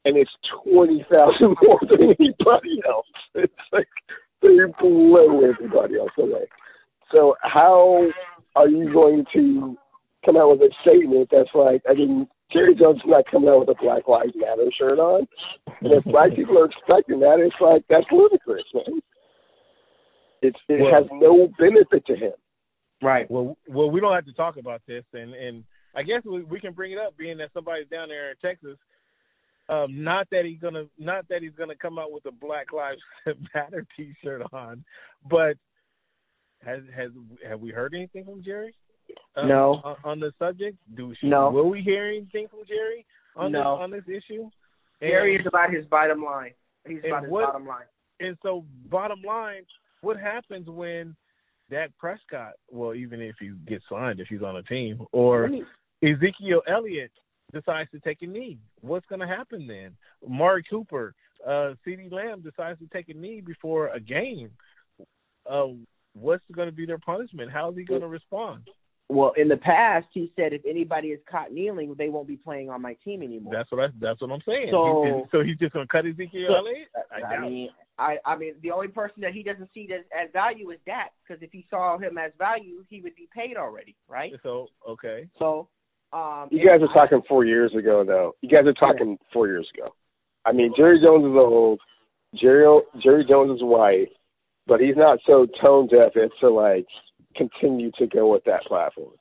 And 0.05 0.17
it's 0.17 0.31
twenty 0.65 1.05
thousand 1.11 1.57
more 1.63 1.81
than 1.81 2.15
anybody 2.19 2.83
else. 2.87 3.07
It's 3.35 3.53
like 3.73 3.89
they 4.43 4.57
blow 4.81 5.43
everybody 5.45 5.99
else 5.99 6.13
away. 6.19 6.47
So 7.13 7.37
how 7.43 8.09
are 8.57 8.69
you 8.69 8.93
going 8.93 9.25
to 9.35 9.77
come 10.25 10.37
out 10.37 10.51
with 10.51 10.61
a 10.61 10.75
statement 10.83 11.29
that's 11.31 11.51
like, 11.55 11.83
I 11.89 11.95
mean, 11.95 12.27
Jerry 12.53 12.75
Jones 12.75 12.99
is 12.99 13.03
not 13.07 13.25
coming 13.31 13.49
out 13.49 13.61
with 13.61 13.77
a 13.77 13.83
Black 13.83 14.09
Lives 14.09 14.33
Matter 14.35 14.71
shirt 14.79 14.99
on, 14.99 15.27
and 15.81 15.93
if 15.93 16.05
black 16.05 16.31
people 16.37 16.59
are 16.59 16.67
expecting 16.67 17.21
that, 17.21 17.39
it's 17.39 17.57
like 17.61 17.85
that's 17.89 18.07
ludicrous, 18.11 18.65
man. 18.73 19.01
It's 20.43 20.59
it 20.69 20.81
well, 20.81 20.95
has 20.95 21.07
no 21.13 21.49
benefit 21.59 22.07
to 22.07 22.17
him. 22.17 22.33
Right. 23.03 23.31
Well, 23.31 23.57
well, 23.69 23.91
we 23.91 24.01
don't 24.01 24.15
have 24.15 24.27
to 24.27 24.33
talk 24.33 24.57
about 24.57 24.81
this, 24.87 25.05
and 25.13 25.35
and 25.35 25.65
I 25.95 26.03
guess 26.03 26.23
we, 26.25 26.45
we 26.45 26.61
can 26.61 26.73
bring 26.73 26.93
it 26.93 26.99
up, 26.99 27.17
being 27.17 27.39
that 27.39 27.51
somebody's 27.53 27.89
down 27.89 28.09
there 28.09 28.31
in 28.31 28.37
Texas. 28.41 28.79
Um, 29.69 30.05
not 30.05 30.29
that 30.31 30.45
he's 30.45 30.61
gonna, 30.61 30.85
not 30.99 31.27
that 31.29 31.43
he's 31.43 31.57
gonna 31.59 31.75
come 31.75 31.99
out 31.99 32.13
with 32.13 32.25
a 32.27 32.31
Black 32.31 32.73
Lives 32.73 33.01
Matter 33.55 33.85
T-shirt 33.97 34.43
on, 34.53 34.85
but 35.29 35.57
has 36.65 36.81
has 36.95 37.11
have 37.49 37.61
we 37.61 37.71
heard 37.71 37.95
anything 37.95 38.25
from 38.25 38.43
Jerry? 38.43 38.75
Um, 39.37 39.49
no. 39.49 39.81
On, 39.85 39.97
on, 40.05 40.21
the 40.21 40.33
subject, 40.39 40.77
do 40.97 41.15
she, 41.21 41.29
no. 41.29 41.51
Will 41.51 41.69
we 41.69 41.81
hear 41.81 42.07
anything 42.07 42.49
from 42.49 42.61
Jerry 42.67 43.05
on 43.37 43.53
no. 43.53 43.59
this 43.59 43.83
on 43.83 43.91
this 43.91 44.05
issue? 44.09 44.51
Jerry 45.01 45.37
is 45.37 45.47
about 45.47 45.73
his 45.73 45.85
bottom 45.87 46.25
line. 46.25 46.53
He's 46.87 47.01
about 47.07 47.25
his 47.25 47.31
what, 47.31 47.47
bottom 47.47 47.67
line. 47.67 47.85
And 48.21 48.37
so, 48.43 48.65
bottom 48.91 49.21
line, 49.23 49.63
what 50.01 50.19
happens 50.19 50.69
when 50.69 51.15
Dak 51.71 51.91
Prescott? 51.99 52.53
Well, 52.71 52.95
even 52.95 53.21
if 53.21 53.37
he 53.39 53.53
gets 53.69 53.85
signed, 53.91 54.21
if 54.21 54.29
he's 54.29 54.43
on 54.43 54.57
a 54.57 54.63
team, 54.63 55.03
or 55.13 55.51
Ezekiel 56.03 56.63
Elliott 56.69 57.13
decides 57.53 57.91
to 57.91 58.01
take 58.01 58.23
a 58.23 58.27
knee, 58.27 58.59
what's 58.81 59.07
going 59.07 59.21
to 59.21 59.27
happen 59.27 59.67
then? 59.67 59.93
Mark 60.27 60.65
Cooper, 60.71 61.15
uh, 61.47 61.75
CeeDee 61.87 62.11
Lamb 62.11 62.41
decides 62.41 62.79
to 62.79 62.87
take 62.87 63.09
a 63.09 63.15
knee 63.15 63.41
before 63.41 63.89
a 63.89 64.01
game. 64.01 64.51
Uh, 65.49 65.69
what's 66.21 66.45
going 66.53 66.69
to 66.69 66.75
be 66.75 66.87
their 66.87 66.99
punishment? 66.99 67.51
How 67.53 67.71
is 67.71 67.77
he 67.77 67.85
going 67.85 68.01
to 68.01 68.09
respond? 68.09 68.63
Well, 69.09 69.33
in 69.37 69.47
the 69.47 69.57
past, 69.57 70.07
he 70.13 70.33
said 70.35 70.53
if 70.53 70.63
anybody 70.69 71.09
is 71.09 71.21
caught 71.31 71.53
kneeling, 71.53 71.95
they 71.97 72.09
won't 72.09 72.27
be 72.27 72.37
playing 72.37 72.71
on 72.71 72.83
my 72.83 72.97
team 73.05 73.23
anymore. 73.23 73.53
That's 73.55 73.71
what 73.71 73.85
I, 73.85 73.87
that's 74.01 74.21
what 74.21 74.33
I'm 74.33 74.43
saying. 74.45 74.69
So, 74.73 75.05
he's 75.05 75.15
just, 75.15 75.31
so 75.31 75.43
he's 75.45 75.59
just 75.59 75.73
going 75.75 75.87
to 75.87 75.93
cut 75.93 76.07
Ezekiel 76.07 76.49
so, 76.49 76.57
Elliott. 76.57 76.89
I, 77.13 77.35
I 77.35 77.41
mean, 77.41 77.69
I 77.99 78.17
I 78.25 78.37
mean, 78.37 78.55
the 78.63 78.73
only 78.73 78.89
person 78.89 79.21
that 79.21 79.33
he 79.33 79.45
doesn't 79.45 79.71
see 79.73 79.89
as, 79.95 80.05
as 80.11 80.29
value 80.33 80.71
is 80.71 80.79
Dak, 80.87 81.13
because 81.23 81.41
if 81.41 81.53
he 81.53 81.65
saw 81.71 81.99
him 81.99 82.19
as 82.19 82.33
value, 82.37 82.85
he 82.89 83.01
would 83.01 83.15
be 83.15 83.29
paid 83.33 83.57
already, 83.57 83.95
right? 84.09 84.33
So 84.43 84.67
okay. 84.89 85.29
So, 85.39 85.69
um, 86.13 86.49
you 86.51 86.67
guys 86.67 86.81
are 86.83 86.93
talking 86.93 87.23
four 87.29 87.45
years 87.45 87.73
ago, 87.79 88.03
though. 88.05 88.35
You 88.41 88.49
guys 88.49 88.67
are 88.67 88.73
talking 88.73 89.11
yeah. 89.11 89.27
four 89.33 89.47
years 89.47 89.69
ago. 89.73 89.95
I 90.45 90.51
mean, 90.51 90.73
Jerry 90.77 91.01
Jones 91.01 91.25
is 91.25 91.37
old. 91.37 91.79
Jerry 92.35 92.67
Jerry 93.05 93.25
Jones 93.29 93.57
is 93.57 93.63
white 93.63 94.09
but 94.67 94.81
he's 94.81 94.97
not 94.97 95.19
so 95.27 95.47
tone 95.61 95.89
deaf 95.89 96.13
as 96.17 96.31
to 96.41 96.51
like 96.51 96.87
continue 97.37 97.91
to 97.99 98.07
go 98.07 98.33
with 98.33 98.45
that 98.45 98.63
platform. 98.65 99.13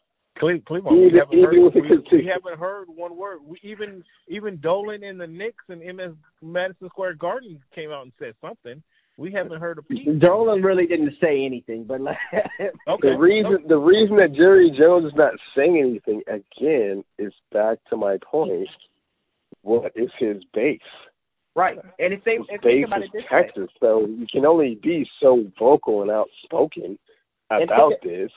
Cleavon, 0.41 0.61
even, 0.69 0.97
we, 0.97 1.17
haven't 1.17 1.43
heard, 1.43 1.73
we, 1.73 2.17
we, 2.17 2.25
haven't 2.25 2.59
heard 2.59 2.87
one 2.89 3.15
word. 3.15 3.39
We, 3.45 3.57
even 3.63 4.03
even 4.27 4.57
Dolan 4.57 5.01
and 5.03 5.19
the 5.19 5.27
Knicks 5.27 5.63
and 5.69 5.79
MS 5.79 6.13
Madison 6.41 6.89
Square 6.89 7.15
Garden 7.15 7.61
came 7.73 7.91
out 7.91 8.03
and 8.03 8.11
said 8.19 8.33
something. 8.41 8.83
We 9.17 9.31
haven't 9.31 9.61
heard 9.61 9.77
a 9.77 9.81
peep. 9.81 10.19
Dolan 10.19 10.61
really 10.61 10.87
didn't 10.87 11.13
say 11.21 11.45
anything, 11.45 11.85
but 11.85 12.01
like, 12.01 12.17
okay. 12.33 13.09
the 13.11 13.17
reason 13.17 13.53
okay. 13.53 13.63
the 13.69 13.77
reason 13.77 14.17
that 14.17 14.35
Jerry 14.35 14.75
Jones 14.77 15.05
is 15.05 15.13
not 15.15 15.35
saying 15.55 15.79
anything 15.79 16.21
again 16.27 17.05
is 17.17 17.31
back 17.53 17.77
to 17.89 17.95
my 17.95 18.17
point. 18.29 18.67
What 19.61 19.93
is 19.95 20.09
his 20.19 20.43
base? 20.53 20.81
Right, 21.55 21.77
and 21.99 22.13
if 22.13 22.23
they 22.25 22.33
if 22.33 22.61
think 22.61 22.85
about 22.85 23.03
it 23.03 23.11
this 23.13 23.23
Texas, 23.31 23.57
way. 23.57 23.67
so 23.79 24.05
you 24.05 24.27
can 24.29 24.45
only 24.45 24.77
be 24.83 25.07
so 25.21 25.45
vocal 25.57 26.01
and 26.01 26.11
outspoken 26.11 26.99
about 27.49 27.93
think, 28.01 28.03
this. 28.03 28.31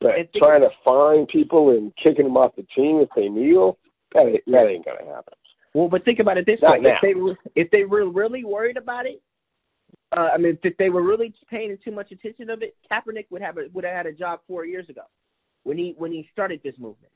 But 0.00 0.10
trying 0.36 0.60
to 0.60 0.68
find 0.84 1.26
people 1.28 1.70
and 1.70 1.92
kicking 2.02 2.24
them 2.24 2.36
off 2.36 2.54
the 2.56 2.66
team 2.76 3.00
if 3.00 3.08
they 3.16 3.28
kneel, 3.28 3.78
that 4.12 4.26
ain't, 4.26 4.42
that 4.46 4.66
ain't 4.68 4.84
gonna 4.84 5.06
happen. 5.14 5.32
Well, 5.74 5.88
but 5.88 6.04
think 6.04 6.18
about 6.18 6.36
it 6.36 6.44
this 6.44 6.58
Not 6.60 6.72
way: 6.72 6.80
now. 6.80 6.90
if 6.90 6.98
they 7.02 7.14
were 7.14 7.38
if 7.54 7.70
they 7.70 7.84
were 7.84 8.10
really 8.10 8.44
worried 8.44 8.76
about 8.76 9.06
it, 9.06 9.22
uh, 10.14 10.28
I 10.34 10.36
mean, 10.36 10.58
if 10.62 10.76
they 10.76 10.90
were 10.90 11.02
really 11.02 11.32
paying 11.48 11.76
too 11.82 11.90
much 11.90 12.12
attention 12.12 12.50
of 12.50 12.62
it, 12.62 12.76
Kaepernick 12.90 13.26
would 13.30 13.40
have 13.40 13.56
a, 13.56 13.62
would 13.72 13.84
have 13.84 13.94
had 13.94 14.06
a 14.06 14.12
job 14.12 14.40
four 14.46 14.66
years 14.66 14.88
ago 14.90 15.02
when 15.62 15.78
he 15.78 15.94
when 15.96 16.12
he 16.12 16.28
started 16.32 16.60
this 16.62 16.74
movement. 16.78 17.12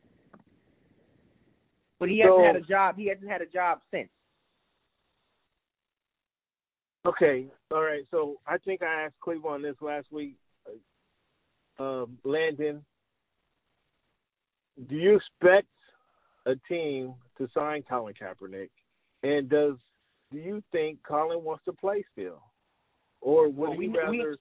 But 1.99 2.09
he 2.09 2.21
hasn't 2.21 2.45
had 2.45 2.57
a 2.57 2.61
job. 2.61 2.97
He 2.97 3.09
hasn't 3.09 3.31
had 3.31 3.43
a 3.43 3.47
job 3.47 3.81
since. 3.91 4.09
Okay, 7.07 7.47
all 7.71 7.83
right. 7.83 8.05
So 8.11 8.37
I 8.47 8.59
think 8.59 8.83
I 8.83 9.05
asked 9.05 9.15
Cleavon 9.25 9.63
this 9.63 9.77
last 9.81 10.09
week. 10.11 10.37
Um, 11.79 12.19
Landon, 12.25 12.85
do 14.89 14.97
you 14.97 15.17
expect 15.17 15.69
a 16.47 16.55
team 16.69 17.15
to 17.39 17.49
sign 17.55 17.85
Colin 17.89 18.15
Kaepernick? 18.21 18.71
And 19.23 19.49
does 19.49 19.77
do 20.33 20.39
you 20.39 20.63
think 20.73 20.99
Colin 21.07 21.45
wants 21.45 21.65
to 21.67 21.73
play 21.73 22.05
still, 22.13 22.43
or 23.21 23.49
would 23.49 23.57
well, 23.57 23.73
he 23.73 23.89
we, 23.89 23.97
rather 23.97 24.37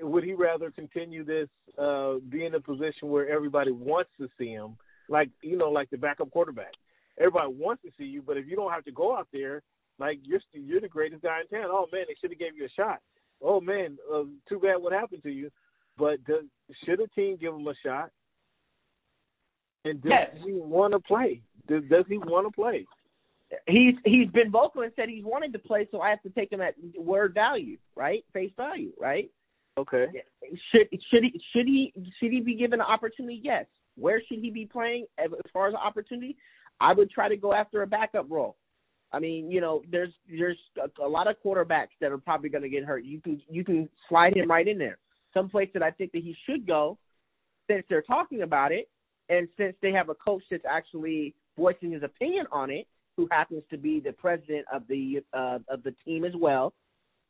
we, 0.00 0.04
would 0.08 0.24
he 0.24 0.32
rather 0.32 0.70
continue 0.70 1.24
this, 1.24 1.48
uh, 1.78 2.14
be 2.30 2.46
in 2.46 2.54
a 2.54 2.60
position 2.60 3.08
where 3.08 3.28
everybody 3.28 3.70
wants 3.70 4.10
to 4.18 4.28
see 4.38 4.48
him, 4.48 4.76
like 5.08 5.28
you 5.42 5.58
know, 5.58 5.70
like 5.70 5.90
the 5.90 5.98
backup 5.98 6.30
quarterback? 6.30 6.72
Everybody 7.18 7.52
wants 7.52 7.82
to 7.82 7.90
see 7.98 8.04
you, 8.04 8.22
but 8.22 8.38
if 8.38 8.46
you 8.46 8.56
don't 8.56 8.72
have 8.72 8.84
to 8.84 8.92
go 8.92 9.14
out 9.14 9.28
there 9.32 9.62
like 9.98 10.18
you're 10.22 10.40
you're 10.52 10.80
the 10.80 10.88
greatest 10.88 11.22
guy 11.22 11.40
in 11.40 11.48
town. 11.48 11.70
Oh 11.70 11.86
man, 11.92 12.04
they 12.08 12.14
should 12.20 12.30
have 12.30 12.38
gave 12.38 12.56
you 12.56 12.66
a 12.66 12.80
shot. 12.80 13.00
Oh 13.42 13.60
man, 13.60 13.96
uh, 14.12 14.24
too 14.48 14.58
bad 14.58 14.76
what 14.76 14.92
happened 14.92 15.22
to 15.22 15.30
you. 15.30 15.50
But 15.98 16.22
does, 16.24 16.44
should 16.84 17.00
a 17.00 17.08
team 17.08 17.38
give 17.40 17.54
him 17.54 17.66
a 17.66 17.74
shot? 17.84 18.10
And 19.84 20.02
does 20.02 20.10
yes. 20.10 20.30
he 20.44 20.52
want 20.52 20.92
to 20.92 21.00
play? 21.00 21.40
Does, 21.68 21.82
does 21.88 22.04
he 22.08 22.18
want 22.18 22.46
to 22.46 22.52
play? 22.52 22.86
He's 23.66 23.94
he's 24.04 24.28
been 24.30 24.50
vocal 24.50 24.82
and 24.82 24.92
said 24.96 25.08
he's 25.08 25.24
wanted 25.24 25.52
to 25.52 25.58
play, 25.58 25.86
so 25.90 26.00
I 26.00 26.10
have 26.10 26.22
to 26.22 26.30
take 26.30 26.50
him 26.52 26.60
at 26.60 26.74
word 26.98 27.32
value, 27.32 27.78
right? 27.94 28.24
Face 28.32 28.50
value, 28.56 28.92
right? 29.00 29.30
Okay. 29.78 30.06
Should 30.72 30.88
should 31.10 31.22
he 31.22 31.40
should 31.52 31.66
he 31.66 31.92
should 32.18 32.32
he 32.32 32.40
be 32.40 32.56
given 32.56 32.80
an 32.80 32.86
opportunity? 32.86 33.40
Yes. 33.42 33.66
Where 33.96 34.20
should 34.26 34.40
he 34.40 34.50
be 34.50 34.66
playing 34.66 35.06
as 35.18 35.30
far 35.52 35.68
as 35.68 35.74
an 35.74 35.80
opportunity? 35.80 36.36
I 36.80 36.92
would 36.92 37.10
try 37.10 37.28
to 37.28 37.36
go 37.36 37.54
after 37.54 37.82
a 37.82 37.86
backup 37.86 38.26
role. 38.28 38.56
I 39.16 39.18
mean, 39.18 39.50
you 39.50 39.62
know, 39.62 39.82
there's 39.90 40.12
there's 40.28 40.58
a, 40.76 41.02
a 41.02 41.08
lot 41.08 41.26
of 41.26 41.36
quarterbacks 41.42 41.96
that 42.02 42.12
are 42.12 42.18
probably 42.18 42.50
going 42.50 42.64
to 42.64 42.68
get 42.68 42.84
hurt. 42.84 43.02
You 43.02 43.18
can 43.22 43.40
you 43.48 43.64
can 43.64 43.88
slide 44.10 44.36
him 44.36 44.50
right 44.50 44.68
in 44.68 44.76
there. 44.76 44.98
Some 45.32 45.48
place 45.48 45.70
that 45.72 45.82
I 45.82 45.90
think 45.90 46.12
that 46.12 46.22
he 46.22 46.36
should 46.44 46.66
go, 46.66 46.98
since 47.66 47.82
they're 47.88 48.02
talking 48.02 48.42
about 48.42 48.72
it, 48.72 48.90
and 49.30 49.48
since 49.56 49.74
they 49.80 49.90
have 49.92 50.10
a 50.10 50.14
coach 50.14 50.42
that's 50.50 50.66
actually 50.70 51.34
voicing 51.56 51.92
his 51.92 52.02
opinion 52.02 52.44
on 52.52 52.70
it, 52.70 52.86
who 53.16 53.26
happens 53.30 53.62
to 53.70 53.78
be 53.78 54.00
the 54.00 54.12
president 54.12 54.66
of 54.70 54.82
the 54.86 55.22
uh, 55.32 55.60
of 55.70 55.82
the 55.82 55.94
team 56.04 56.26
as 56.26 56.32
well, 56.38 56.74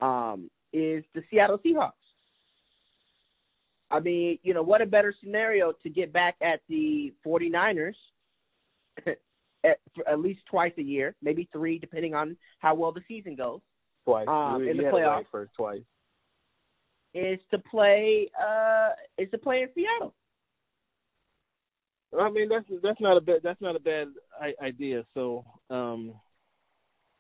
um, 0.01 0.51
is 0.73 1.05
the 1.15 1.23
Seattle 1.31 1.61
Seahawks. 1.65 1.93
I 3.93 4.01
mean, 4.01 4.41
you 4.43 4.55
know, 4.55 4.63
what 4.65 4.83
a 4.83 4.87
better 4.87 5.15
scenario 5.23 5.73
to 5.85 5.89
get 5.89 6.13
back 6.13 6.35
at 6.43 6.63
the 6.69 7.13
49ers 7.25 7.95
at, 9.67 9.79
at 10.11 10.21
least 10.21 10.41
twice 10.51 10.73
a 10.79 10.83
year, 10.83 11.15
maybe 11.23 11.49
three, 11.53 11.79
depending 11.79 12.15
on 12.15 12.37
how 12.59 12.75
well 12.75 12.93
the 12.93 13.03
season 13.09 13.35
goes. 13.35 13.61
Twice 14.05 14.27
um, 14.29 14.67
in 14.69 14.77
the 14.77 14.85
playoffs. 14.85 15.25
For 15.31 15.49
twice. 15.57 15.81
is 17.15 17.41
to 17.51 17.59
play 17.59 18.31
uh 18.41 18.91
is 19.19 19.31
to 19.33 19.39
play 19.39 19.63
in 19.63 19.69
Seattle. 19.75 20.15
I 22.21 22.31
mean 22.31 22.49
that's 22.49 22.67
that's 22.83 23.01
not 23.01 23.17
a 23.17 23.21
bad 23.21 23.41
that's 23.43 23.61
not 23.61 23.75
a 23.75 23.81
bad 23.81 24.09
idea. 24.63 25.05
So 25.15 25.45
um, 25.71 26.15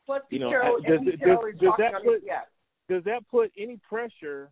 Plus, 0.06 0.22
you 0.30 0.38
know, 0.38 0.50
Carroll, 0.50 0.78
does, 0.80 1.00
does, 1.04 1.18
does, 1.61 1.72
that 1.78 1.92
put 2.04 2.22
yeah. 2.24 2.42
does 2.88 3.02
that 3.04 3.28
put 3.28 3.50
any 3.59 3.78
pressure 3.88 4.50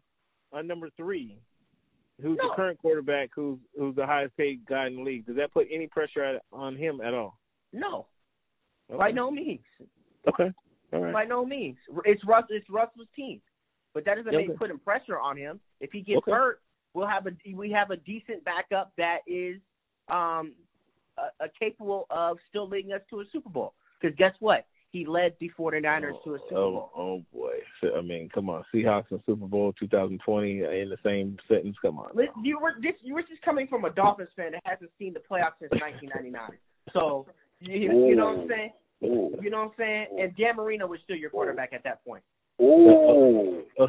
on 0.52 0.66
number 0.66 0.90
three, 0.96 1.38
who's 2.20 2.36
No. 2.42 2.48
the 2.48 2.54
current 2.56 2.78
quarterback, 2.80 3.30
who's 3.34 3.60
who's 3.78 3.94
the 3.94 4.04
highest 4.04 4.36
paid 4.36 4.66
guy 4.66 4.88
in 4.88 4.96
the 4.96 5.02
league? 5.02 5.26
Does 5.26 5.36
that 5.36 5.52
put 5.52 5.68
any 5.72 5.86
pressure 5.86 6.40
on 6.52 6.76
him 6.76 7.00
at 7.00 7.14
all? 7.14 7.38
No, 7.74 8.06
Okay. 8.88 8.98
by 8.98 9.10
no 9.10 9.30
means. 9.30 9.64
Okay. 10.28 10.52
All 10.92 11.00
right. 11.00 11.12
By 11.12 11.24
no 11.24 11.44
means. 11.44 11.76
It's 12.04 12.24
Russ. 12.24 12.44
It's 12.50 12.68
Russell's 12.70 13.08
team, 13.16 13.40
but 13.92 14.04
that 14.04 14.16
doesn't 14.16 14.34
mean 14.34 14.56
putting 14.56 14.78
pressure 14.78 15.18
on 15.18 15.36
him. 15.36 15.60
If 15.80 15.90
he 15.92 16.00
gets 16.00 16.18
Okay. 16.18 16.32
hurt, 16.32 16.62
we'll 16.94 17.08
have 17.08 17.26
a 17.26 17.32
we 17.52 17.70
have 17.72 17.90
a 17.90 17.96
decent 17.96 18.44
backup 18.44 18.92
that 18.96 19.18
is 19.26 19.60
um 20.08 20.54
uh, 21.18 21.28
uh, 21.44 21.48
capable 21.58 22.06
of 22.10 22.38
still 22.48 22.68
leading 22.68 22.92
us 22.92 23.00
to 23.10 23.20
a 23.20 23.24
Super 23.32 23.48
Bowl. 23.48 23.74
Because 24.00 24.16
guess 24.16 24.34
what? 24.40 24.66
He 24.90 25.04
led 25.04 25.34
the 25.40 25.50
49ers 25.58 26.22
to 26.24 26.34
a 26.34 26.38
Super 26.48 26.56
oh, 26.56 26.70
Bowl. 26.70 26.90
Oh 26.96 27.24
boy! 27.32 27.54
So, 27.80 27.96
I 27.96 28.00
mean, 28.00 28.28
come 28.32 28.48
on, 28.48 28.64
Seahawks 28.72 29.10
and 29.10 29.20
Super 29.26 29.46
Bowl 29.46 29.72
2020 29.80 30.58
in 30.60 30.88
the 30.88 30.96
same 31.04 31.36
sentence. 31.48 31.76
Come 31.82 31.98
on. 31.98 32.10
You 32.44 32.60
were 32.60 32.74
this. 32.80 32.94
You 33.02 33.14
were 33.14 33.22
just 33.22 33.42
coming 33.42 33.66
from 33.66 33.84
a 33.84 33.90
Dolphins 33.90 34.28
fan 34.36 34.52
that 34.52 34.62
hasn't 34.64 34.92
seen 34.98 35.12
the 35.12 35.20
playoffs 35.20 35.58
since 35.58 35.70
1999. 35.80 36.58
So 36.92 37.26
you, 37.60 38.06
you 38.08 38.16
know 38.16 38.26
what 38.32 38.40
I'm 38.40 38.48
saying? 38.48 38.70
Ooh. 39.04 39.36
You 39.42 39.50
know 39.50 39.58
what 39.58 39.64
I'm 39.66 39.72
saying? 39.78 40.06
And 40.20 40.36
Dan 40.36 40.56
Marino 40.56 40.86
was 40.86 41.00
still 41.04 41.16
your 41.16 41.30
quarterback 41.30 41.72
at 41.72 41.84
that 41.84 42.04
point. 42.04 42.22
Ooh. 42.60 43.62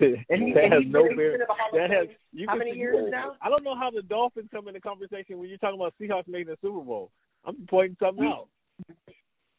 And 0.00 0.42
he, 0.42 0.52
that 0.52 0.64
and 0.64 0.72
has 0.72 0.82
he's 0.82 0.92
no 0.92 1.04
been, 1.06 1.16
bearing. 1.16 1.38
been 1.38 1.40
in 1.42 1.46
the 1.46 1.54
Hall 1.54 1.70
of 1.72 1.78
That 1.78 1.90
has 1.96 2.08
you 2.32 2.46
How 2.48 2.54
can 2.54 2.58
many 2.58 2.72
see- 2.72 2.78
years 2.78 3.06
now? 3.08 3.34
I 3.40 3.48
don't 3.48 3.62
know 3.62 3.76
how 3.76 3.88
the 3.88 4.02
Dolphins 4.02 4.48
come 4.52 4.66
in 4.66 4.74
the 4.74 4.80
conversation 4.80 5.38
when 5.38 5.48
you're 5.48 5.58
talking 5.58 5.78
about 5.78 5.94
Seahawks 6.00 6.26
making 6.26 6.48
the 6.48 6.56
Super 6.60 6.80
Bowl. 6.80 7.12
I'm 7.44 7.54
pointing 7.70 7.96
something 8.00 8.24
We- 8.24 8.26
out. 8.26 8.48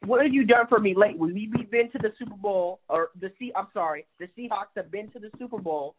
What 0.06 0.22
have 0.24 0.34
you 0.34 0.44
done 0.46 0.68
for 0.68 0.80
me 0.80 0.94
lately? 0.98 1.32
We 1.34 1.50
we've 1.56 1.72
been 1.72 1.90
to 1.92 1.98
the 2.00 2.12
Super 2.20 2.36
Bowl, 2.36 2.82
or 2.90 3.10
the 3.20 3.32
Sea. 3.40 3.52
I'm 3.56 3.68
sorry, 3.74 4.06
the 4.20 4.28
Seahawks 4.38 4.76
have 4.76 4.92
been 4.92 5.10
to 5.12 5.20
the 5.20 5.30
Super 5.40 5.60
Bowl 5.60 5.96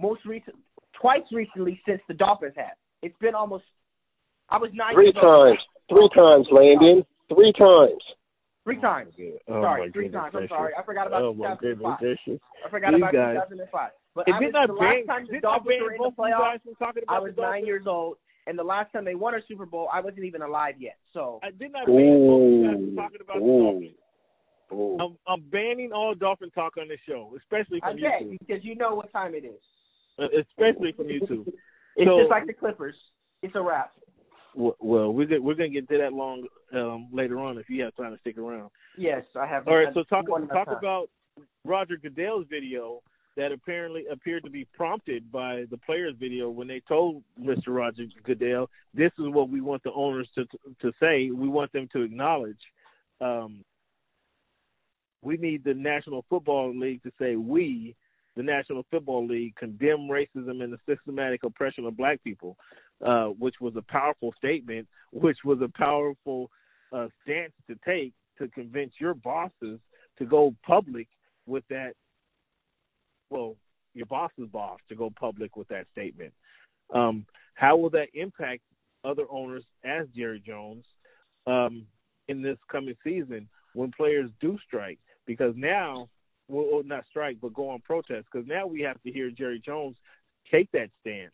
most 0.00 0.24
recent, 0.24 0.56
twice 1.00 1.22
recently 1.32 1.80
since 1.86 2.00
the 2.08 2.14
Dolphins 2.14 2.54
have. 2.56 2.76
It's 3.02 3.16
been 3.20 3.34
almost. 3.34 3.64
I 4.48 4.58
was 4.58 4.70
nine. 4.74 4.94
Three 4.94 5.06
years 5.06 5.14
times. 5.14 5.58
Three 5.90 6.08
times, 6.14 6.46
Landon. 6.50 7.04
Three 7.28 7.52
times. 7.58 8.02
Three 8.64 8.80
times. 8.80 9.12
Oh, 9.48 9.62
sorry, 9.62 9.90
three 9.90 10.08
times. 10.08 10.34
I'm 10.36 10.46
sorry. 10.48 10.72
I 10.78 10.82
forgot 10.84 11.06
about 11.06 11.22
Oh 11.22 11.34
my 11.34 11.56
goodness 11.60 11.98
2005. 12.28 12.38
I 12.64 12.70
forgot 12.70 12.90
These 12.94 13.02
about 13.02 13.12
guys. 13.12 13.36
2005. 13.50 13.90
But 14.14 14.24
I 14.28 14.38
was, 14.38 14.52
the 14.52 14.74
ban, 14.74 14.76
last 14.76 15.06
time 15.06 15.26
the 15.30 15.40
Dolphins 15.40 15.80
were 15.82 15.90
in 15.94 15.98
the 15.98 15.98
both 15.98 16.14
of 16.18 16.18
you 16.18 16.34
playoffs, 16.34 16.38
guys 16.38 16.60
from 16.64 16.74
talking 16.76 17.02
about 17.04 17.16
I 17.16 17.20
was 17.20 17.32
nine 17.38 17.64
years 17.66 17.86
old, 17.86 18.16
and 18.46 18.58
the 18.58 18.62
last 18.66 18.92
time 18.92 19.04
they 19.04 19.14
won 19.14 19.34
a 19.34 19.40
Super 19.48 19.66
Bowl, 19.66 19.88
I 19.92 20.00
wasn't 20.00 20.24
even 20.24 20.42
alive 20.42 20.74
yet. 20.78 20.98
So 21.14 21.38
I 21.42 21.50
did 21.50 21.72
not 21.72 21.86
ban 21.86 22.26
both 22.26 22.42
of 22.42 22.50
you 22.50 22.62
guys 22.66 22.74
from 22.78 22.90
Ooh. 22.90 22.96
talking 22.96 23.20
about 23.22 23.38
the 23.38 23.44
Ooh. 23.46 23.62
Dolphins. 23.62 23.98
Ooh. 24.72 24.98
I'm, 25.00 25.12
I'm 25.26 25.42
banning 25.50 25.90
all 25.92 26.14
Dolphin 26.14 26.50
talk 26.50 26.76
on 26.76 26.86
this 26.88 26.98
show, 27.08 27.32
especially 27.38 27.80
I 27.82 27.90
from 27.92 28.00
bet 28.02 28.22
YouTube. 28.22 28.38
because 28.38 28.62
you 28.64 28.74
know 28.76 28.94
what 28.94 29.10
time 29.12 29.34
it 29.34 29.44
is. 29.44 29.62
Uh, 30.18 30.26
Especially 30.38 30.92
from 30.92 31.06
YouTube. 31.06 31.46
It's 31.96 32.06
So- 32.06 32.18
just 32.20 32.30
like 32.30 32.46
the 32.46 32.52
Clippers. 32.52 32.94
It's 33.42 33.54
a 33.56 33.62
wrap. 33.62 33.92
Well, 34.54 35.12
we're 35.12 35.26
gonna, 35.26 35.40
we're 35.40 35.54
gonna 35.54 35.68
get 35.68 35.88
to 35.88 35.98
that 35.98 36.12
long 36.12 36.46
um, 36.74 37.08
later 37.12 37.38
on 37.38 37.58
if 37.58 37.68
you 37.68 37.82
have 37.84 37.94
time 37.96 38.12
to 38.12 38.20
stick 38.20 38.38
around. 38.38 38.70
Yes, 38.96 39.24
I 39.36 39.46
have. 39.46 39.66
All 39.68 39.76
right, 39.76 39.94
so 39.94 40.02
talk 40.04 40.26
talk 40.26 40.66
time. 40.66 40.76
about 40.76 41.10
Roger 41.64 41.96
Goodell's 41.96 42.46
video 42.50 43.00
that 43.36 43.52
apparently 43.52 44.06
appeared 44.10 44.44
to 44.44 44.50
be 44.50 44.66
prompted 44.74 45.30
by 45.30 45.64
the 45.70 45.78
players' 45.78 46.14
video 46.18 46.50
when 46.50 46.66
they 46.66 46.82
told 46.88 47.22
Mr. 47.40 47.68
Roger 47.68 48.04
Goodell, 48.24 48.68
"This 48.92 49.12
is 49.18 49.28
what 49.28 49.48
we 49.48 49.60
want 49.60 49.82
the 49.82 49.92
owners 49.92 50.28
to 50.34 50.44
to 50.80 50.92
say. 51.00 51.30
We 51.30 51.48
want 51.48 51.72
them 51.72 51.88
to 51.92 52.02
acknowledge. 52.02 52.60
Um, 53.20 53.64
we 55.22 55.36
need 55.36 55.62
the 55.64 55.74
National 55.74 56.24
Football 56.28 56.76
League 56.76 57.02
to 57.04 57.12
say 57.18 57.36
we." 57.36 57.94
The 58.36 58.44
National 58.44 58.86
Football 58.90 59.26
League 59.26 59.56
condemn 59.56 60.08
racism 60.08 60.62
and 60.62 60.72
the 60.72 60.78
systematic 60.86 61.42
oppression 61.42 61.84
of 61.84 61.96
black 61.96 62.22
people, 62.22 62.56
uh, 63.04 63.26
which 63.26 63.56
was 63.60 63.74
a 63.76 63.82
powerful 63.82 64.34
statement, 64.36 64.86
which 65.12 65.38
was 65.44 65.58
a 65.62 65.68
powerful 65.78 66.50
uh, 66.92 67.08
stance 67.22 67.52
to 67.68 67.76
take 67.86 68.12
to 68.38 68.48
convince 68.48 68.92
your 68.98 69.14
bosses 69.14 69.78
to 70.18 70.24
go 70.24 70.54
public 70.66 71.08
with 71.46 71.64
that. 71.70 71.92
Well, 73.30 73.56
your 73.94 74.06
boss's 74.06 74.48
boss 74.52 74.78
to 74.88 74.94
go 74.94 75.10
public 75.10 75.56
with 75.56 75.68
that 75.68 75.86
statement. 75.92 76.32
Um, 76.94 77.26
how 77.54 77.76
will 77.76 77.90
that 77.90 78.08
impact 78.14 78.62
other 79.04 79.24
owners 79.30 79.64
as 79.84 80.06
Jerry 80.14 80.42
Jones 80.44 80.84
um, 81.46 81.86
in 82.28 82.42
this 82.42 82.58
coming 82.70 82.96
season 83.04 83.48
when 83.74 83.92
players 83.92 84.30
do 84.40 84.58
strike? 84.66 84.98
Because 85.26 85.54
now, 85.56 86.08
well, 86.48 86.66
well, 86.72 86.82
not 86.84 87.04
strike, 87.08 87.38
but 87.40 87.54
go 87.54 87.68
on 87.70 87.80
protest. 87.80 88.26
Because 88.30 88.48
now 88.48 88.66
we 88.66 88.80
have 88.80 89.00
to 89.02 89.12
hear 89.12 89.30
Jerry 89.30 89.62
Jones 89.64 89.96
take 90.50 90.70
that 90.72 90.90
stance 91.00 91.32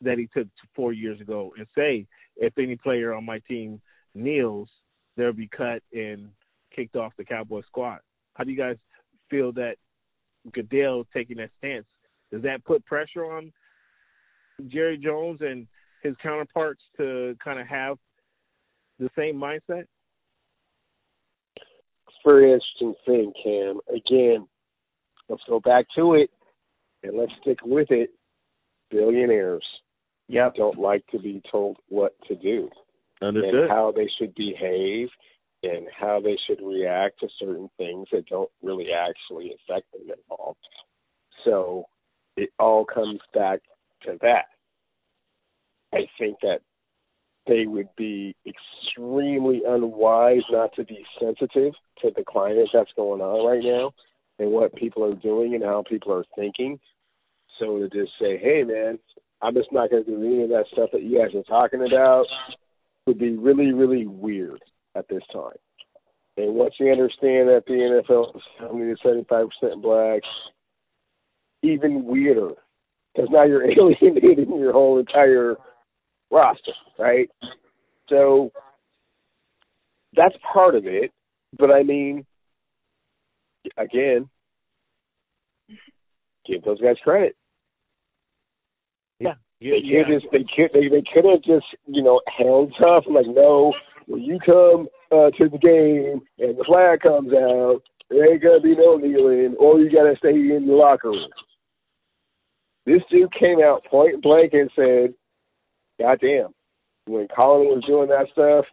that 0.00 0.18
he 0.18 0.28
took 0.34 0.48
four 0.74 0.92
years 0.92 1.20
ago 1.20 1.52
and 1.56 1.66
say, 1.76 2.06
if 2.36 2.56
any 2.58 2.76
player 2.76 3.12
on 3.12 3.24
my 3.24 3.40
team 3.48 3.80
kneels, 4.14 4.68
they'll 5.16 5.32
be 5.32 5.48
cut 5.48 5.82
and 5.92 6.28
kicked 6.74 6.96
off 6.96 7.12
the 7.18 7.24
Cowboy 7.24 7.62
squad. 7.66 7.98
How 8.34 8.44
do 8.44 8.50
you 8.52 8.56
guys 8.56 8.76
feel 9.30 9.52
that 9.52 9.76
Goodell 10.52 11.04
taking 11.12 11.38
that 11.38 11.50
stance? 11.58 11.86
Does 12.30 12.42
that 12.42 12.64
put 12.64 12.84
pressure 12.86 13.24
on 13.24 13.52
Jerry 14.68 14.98
Jones 14.98 15.40
and 15.40 15.66
his 16.02 16.14
counterparts 16.22 16.82
to 16.96 17.36
kind 17.42 17.58
of 17.58 17.66
have 17.66 17.98
the 18.98 19.08
same 19.16 19.36
mindset? 19.36 19.84
It's 21.56 22.16
a 22.24 22.28
very 22.28 22.52
interesting 22.52 22.94
thing, 23.04 23.32
Cam. 23.42 23.80
Again, 23.88 24.46
let's 25.28 25.42
go 25.48 25.58
back 25.60 25.86
to 25.96 26.14
it 26.14 26.30
and 27.02 27.16
let's 27.16 27.32
stick 27.42 27.58
with 27.64 27.90
it. 27.90 28.10
Billionaires 28.90 29.64
Yep. 30.28 30.54
don't 30.56 30.78
like 30.78 31.06
to 31.08 31.18
be 31.18 31.42
told 31.50 31.78
what 31.88 32.14
to 32.28 32.36
do 32.36 32.70
Understood. 33.22 33.54
and 33.54 33.70
how 33.70 33.92
they 33.94 34.08
should 34.18 34.34
behave 34.34 35.08
and 35.62 35.86
how 35.98 36.20
they 36.20 36.36
should 36.46 36.60
react 36.64 37.20
to 37.20 37.28
certain 37.38 37.68
things 37.76 38.06
that 38.12 38.26
don't 38.26 38.50
really 38.62 38.88
actually 38.92 39.54
affect 39.54 39.90
them 39.92 40.02
at 40.10 40.18
all. 40.30 40.56
So 41.44 41.86
it 42.36 42.50
all 42.58 42.84
comes 42.84 43.20
back 43.34 43.60
to 44.04 44.18
that. 44.22 44.46
I 45.92 46.06
think 46.18 46.38
that 46.42 46.60
they 47.46 47.66
would 47.66 47.88
be 47.96 48.36
extremely 48.46 49.62
unwise 49.66 50.42
not 50.50 50.74
to 50.74 50.84
be 50.84 51.04
sensitive 51.18 51.72
to 52.02 52.12
the 52.14 52.24
climate 52.28 52.68
that's 52.72 52.92
going 52.94 53.20
on 53.20 53.46
right 53.46 53.64
now 53.64 53.92
and 54.38 54.52
what 54.52 54.74
people 54.76 55.04
are 55.04 55.14
doing 55.14 55.54
and 55.54 55.64
how 55.64 55.82
people 55.88 56.12
are 56.12 56.24
thinking. 56.36 56.78
So 57.58 57.78
to 57.78 57.88
just 57.88 58.12
say, 58.20 58.36
hey, 58.36 58.62
man, 58.64 58.98
I'm 59.40 59.54
just 59.54 59.72
not 59.72 59.90
going 59.90 60.04
to 60.04 60.10
do 60.10 60.24
any 60.24 60.42
of 60.42 60.48
that 60.50 60.66
stuff 60.72 60.90
that 60.92 61.02
you 61.02 61.18
guys 61.18 61.34
are 61.34 61.42
talking 61.44 61.86
about 61.86 62.26
would 63.06 63.18
be 63.18 63.36
really, 63.36 63.72
really 63.72 64.06
weird 64.06 64.62
at 64.94 65.08
this 65.08 65.22
time. 65.32 65.56
And 66.36 66.54
once 66.54 66.74
you 66.78 66.90
understand 66.90 67.48
that 67.48 67.64
the 67.66 67.72
NFL 67.72 68.36
is 68.36 68.42
70 68.60 68.94
to 68.94 69.08
75% 69.08 69.82
black, 69.82 70.22
even 71.62 72.04
weirder. 72.04 72.52
Because 73.14 73.30
now 73.30 73.44
you're 73.44 73.64
alienating 73.70 74.56
your 74.58 74.72
whole 74.72 74.98
entire 74.98 75.56
roster, 76.30 76.72
right? 76.98 77.28
So 78.08 78.52
that's 80.14 80.36
part 80.52 80.74
of 80.74 80.86
it. 80.86 81.12
But 81.58 81.70
I 81.70 81.82
mean, 81.82 82.26
again, 83.76 84.28
give 86.46 86.62
those 86.64 86.80
guys 86.80 86.96
credit. 87.02 87.36
Yeah. 89.20 89.34
They 89.60 89.80
could 89.80 90.12
just 90.12 90.26
they 90.32 90.44
could 90.54 90.70
they, 90.72 90.88
they 90.88 91.02
could 91.12 91.24
have 91.24 91.42
just 91.42 91.66
you 91.86 92.02
know 92.02 92.20
held 92.38 92.72
tough 92.78 93.04
like 93.10 93.26
no 93.26 93.72
when 94.06 94.22
you 94.22 94.38
come 94.44 94.88
uh, 95.10 95.30
to 95.30 95.48
the 95.48 95.58
game 95.58 96.20
and 96.38 96.56
the 96.56 96.64
flag 96.64 97.00
comes 97.00 97.32
out 97.32 97.80
there 98.10 98.32
ain't 98.32 98.42
gonna 98.42 98.60
be 98.60 98.74
no 98.76 98.96
kneeling 98.96 99.56
or 99.58 99.80
you 99.80 99.90
gotta 99.90 100.14
stay 100.18 100.30
in 100.30 100.66
the 100.66 100.72
locker 100.72 101.10
room. 101.10 101.30
This 102.86 103.02
dude 103.10 103.32
came 103.34 103.60
out 103.60 103.84
point 103.84 104.22
blank 104.22 104.54
and 104.54 104.70
said, 104.74 105.14
"God 106.00 106.18
damn, 106.20 106.54
when 107.06 107.28
Colin 107.28 107.68
was 107.68 107.84
doing 107.86 108.08
that 108.08 108.28
stuff, 108.32 108.64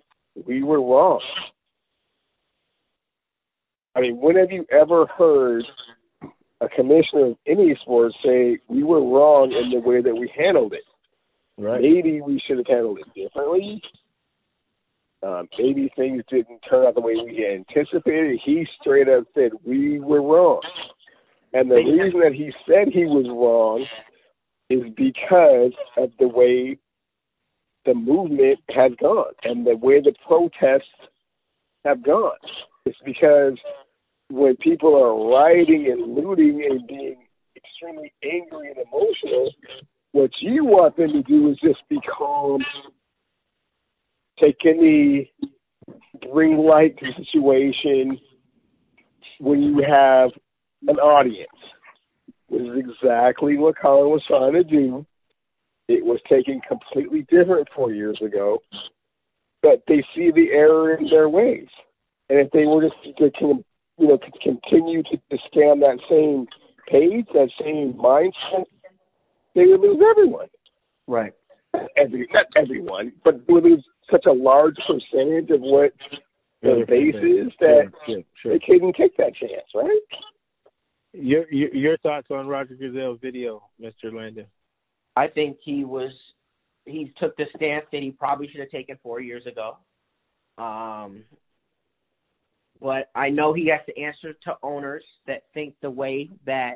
we 0.45 0.63
were 0.63 0.81
wrong." 0.81 1.21
I 3.95 4.01
mean, 4.01 4.17
when 4.21 4.38
have 4.38 4.51
you 4.51 4.65
ever 4.71 5.05
heard 5.05 5.65
a 6.61 6.69
commissioner 6.69 7.27
of 7.27 7.37
any 7.47 7.75
sport 7.81 8.13
say 8.23 8.59
we 8.67 8.83
were 8.83 9.01
wrong 9.01 9.51
in 9.51 9.71
the 9.71 9.87
way 9.87 10.01
that 10.01 10.15
we 10.15 10.31
handled 10.37 10.73
it? 10.73 10.83
Right. 11.57 11.81
Maybe 11.81 12.21
we 12.21 12.41
should 12.45 12.57
have 12.57 12.67
handled 12.67 12.99
it 12.99 13.13
differently. 13.13 13.81
Um, 15.23 15.47
maybe 15.57 15.91
things 15.95 16.23
didn't 16.29 16.59
turn 16.69 16.85
out 16.85 16.95
the 16.95 17.01
way 17.01 17.15
we 17.15 17.45
anticipated. 17.45 18.39
He 18.45 18.67
straight 18.79 19.09
up 19.09 19.23
said 19.33 19.51
we 19.65 19.99
were 19.99 20.21
wrong. 20.21 20.61
And 21.53 21.71
the 21.71 21.75
reason 21.75 22.19
that 22.19 22.33
he 22.33 22.51
said 22.67 22.93
he 22.93 23.05
was 23.05 23.25
wrong 23.29 23.85
is 24.69 24.83
because 24.95 25.71
of 25.97 26.11
the 26.19 26.27
way 26.27 26.77
the 27.85 27.93
movement 27.93 28.59
has 28.69 28.91
gone 28.99 29.33
and 29.43 29.65
the 29.65 29.77
way 29.77 30.01
the 30.01 30.13
protests 30.27 30.83
have 31.85 32.03
gone. 32.03 32.37
It's 32.85 32.97
because 33.05 33.57
when 34.29 34.55
people 34.57 34.95
are 34.95 35.29
rioting 35.31 35.88
and 35.91 36.15
looting 36.15 36.65
and 36.69 36.88
being 36.88 37.15
extremely 37.55 38.13
angry 38.23 38.69
and 38.69 38.77
emotional, 38.77 39.51
what 40.11 40.31
you 40.41 40.65
want 40.65 40.97
them 40.97 41.11
to 41.13 41.23
do 41.23 41.49
is 41.51 41.57
just 41.63 41.79
be 41.89 41.99
calm, 42.17 42.61
take 44.39 44.57
a 44.63 44.73
knee, 44.73 45.31
bring 46.33 46.57
light 46.57 46.97
to 46.97 47.05
the 47.05 47.25
situation 47.25 48.17
when 49.39 49.61
you 49.61 49.83
have 49.88 50.31
an 50.88 50.97
audience. 50.97 51.49
This 52.49 52.61
is 52.61 52.77
exactly 52.77 53.57
what 53.57 53.75
Colin 53.77 54.11
was 54.11 54.23
trying 54.27 54.53
to 54.53 54.63
do. 54.63 55.05
It 55.88 56.03
was 56.03 56.19
taken 56.29 56.61
completely 56.67 57.27
different 57.29 57.67
four 57.75 57.91
years 57.91 58.19
ago, 58.25 58.59
but 59.61 59.83
they 59.88 60.03
see 60.15 60.31
the 60.31 60.49
error 60.51 60.95
in 60.95 61.07
their 61.09 61.29
ways. 61.29 61.67
And 62.29 62.39
if 62.39 62.51
they 62.51 62.65
were 62.65 62.81
just 62.81 63.17
to, 63.39 63.63
you 63.97 64.08
know, 64.08 64.17
to 64.17 64.31
continue 64.43 65.03
to, 65.03 65.17
to 65.17 65.38
stay 65.49 65.62
on 65.62 65.79
that 65.79 65.99
same 66.10 66.47
page, 66.88 67.25
that 67.34 67.49
same 67.60 67.93
mindset, 67.93 68.65
they 69.55 69.65
would 69.65 69.79
lose 69.79 70.01
everyone. 70.12 70.47
Right. 71.08 71.34
Every 71.97 72.27
not 72.34 72.45
everyone, 72.55 73.13
but 73.23 73.45
they 73.45 73.53
would 73.53 73.63
lose 73.63 73.86
such 74.12 74.25
a 74.27 74.31
large 74.31 74.75
percentage 74.88 75.49
of 75.49 75.62
what 75.62 75.91
the 76.62 76.86
base 76.88 77.15
is 77.15 77.51
that 77.60 77.91
sure, 78.05 78.21
sure. 78.41 78.53
they 78.53 78.60
couldn't 78.65 78.95
take 78.95 79.15
that 79.17 79.36
chance, 79.36 79.67
right? 79.73 79.99
Your, 81.13 81.51
your 81.51 81.73
your 81.73 81.97
thoughts 81.97 82.27
on 82.31 82.47
Roger 82.47 82.75
Goodell's 82.75 83.19
video, 83.21 83.63
Mr. 83.81 84.13
Landon? 84.13 84.47
I 85.15 85.27
think 85.27 85.58
he 85.63 85.84
was 85.86 86.12
he 86.86 87.13
took 87.17 87.36
the 87.38 87.45
stance 87.55 87.86
that 87.91 88.01
he 88.01 88.12
probably 88.12 88.49
should 88.49 88.62
have 88.62 88.69
taken 88.69 88.97
four 89.01 89.19
years 89.19 89.45
ago. 89.45 89.77
Um, 90.58 91.23
but 92.81 93.09
I 93.15 93.29
know 93.29 93.53
he 93.53 93.67
has 93.67 93.81
to 93.88 93.99
answer 93.99 94.33
to 94.43 94.57
owners 94.63 95.03
that 95.27 95.43
think 95.53 95.75
the 95.81 95.89
way 95.89 96.29
that 96.45 96.75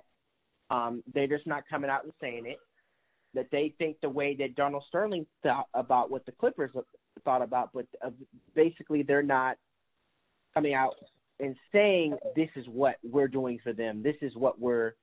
um, 0.69 1.03
they're 1.13 1.27
just 1.27 1.47
not 1.47 1.63
coming 1.69 1.89
out 1.89 2.03
and 2.03 2.13
saying 2.21 2.45
it. 2.45 2.57
That 3.35 3.47
they 3.51 3.75
think 3.77 3.97
the 4.01 4.09
way 4.09 4.35
that 4.39 4.55
Donald 4.55 4.83
Sterling 4.88 5.25
thought 5.43 5.67
about 5.75 6.09
what 6.09 6.25
the 6.25 6.31
Clippers 6.31 6.71
thought 7.23 7.43
about, 7.43 7.69
but 7.73 7.85
uh, 8.03 8.09
basically 8.55 9.03
they're 9.03 9.21
not 9.21 9.57
coming 10.55 10.73
out 10.73 10.95
and 11.39 11.55
saying 11.71 12.17
this 12.35 12.49
is 12.55 12.65
what 12.67 12.95
we're 13.03 13.27
doing 13.27 13.59
for 13.63 13.71
them. 13.71 14.01
This 14.01 14.15
is 14.21 14.35
what 14.35 14.59
we're 14.59 14.95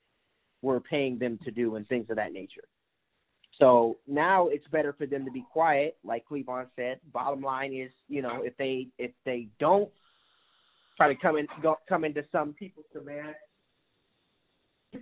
we're 0.63 0.81
paying 0.81 1.19
them 1.19 1.39
to 1.45 1.51
do 1.51 1.77
and 1.77 1.87
things 1.87 2.07
of 2.11 2.17
that 2.17 2.33
nature. 2.33 2.65
So 3.59 3.97
now 4.07 4.49
it's 4.49 4.67
better 4.69 4.93
for 4.93 5.07
them 5.07 5.25
to 5.25 5.31
be 5.31 5.45
quiet, 5.53 5.97
like 6.05 6.25
Cleavon 6.31 6.67
said. 6.77 7.01
Bottom 7.13 7.43
line 7.43 7.73
is, 7.73 7.91
you 8.09 8.23
know, 8.23 8.43
if 8.43 8.57
they 8.57 8.89
if 8.99 9.13
they 9.25 9.49
don't 9.59 9.91
try 10.97 11.09
to 11.09 11.21
come 11.21 11.37
in 11.37 11.47
go, 11.63 11.77
come 11.89 12.05
into 12.05 12.25
some 12.33 12.53
people's 12.55 12.87
demand. 12.93 13.35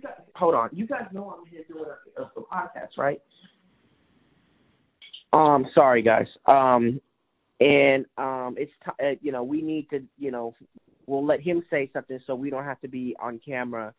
Guys, 0.01 0.13
hold 0.35 0.55
on, 0.55 0.69
you 0.73 0.87
guys 0.87 1.05
know 1.13 1.35
I'm 1.37 1.45
here 1.45 1.61
doing 1.67 1.85
a, 2.17 2.21
a, 2.21 2.25
a 2.25 2.41
podcast, 2.41 2.97
right? 2.97 3.21
Um, 5.31 5.65
sorry 5.73 6.01
guys. 6.01 6.27
Um, 6.45 6.99
and 7.59 8.05
um, 8.17 8.55
it's 8.57 8.71
t- 8.83 9.05
uh, 9.05 9.15
you 9.21 9.31
know 9.31 9.43
we 9.43 9.61
need 9.61 9.89
to 9.89 10.03
you 10.17 10.31
know 10.31 10.55
we'll 11.07 11.25
let 11.25 11.39
him 11.39 11.63
say 11.69 11.89
something 11.93 12.19
so 12.25 12.35
we 12.35 12.49
don't 12.49 12.65
have 12.65 12.81
to 12.81 12.87
be 12.87 13.15
on 13.19 13.39
camera 13.45 13.93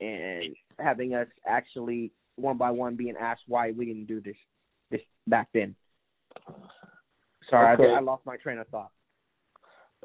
and 0.00 0.54
having 0.78 1.14
us 1.14 1.26
actually 1.46 2.12
one 2.36 2.56
by 2.56 2.70
one 2.70 2.96
being 2.96 3.14
asked 3.20 3.42
why 3.46 3.70
we 3.72 3.84
didn't 3.84 4.06
do 4.06 4.20
this 4.20 4.36
this 4.90 5.00
back 5.26 5.48
then. 5.52 5.74
Sorry, 7.50 7.74
okay. 7.74 7.92
I, 7.92 7.98
I 7.98 8.00
lost 8.00 8.24
my 8.24 8.36
train 8.36 8.58
of 8.58 8.68
thought. 8.68 8.90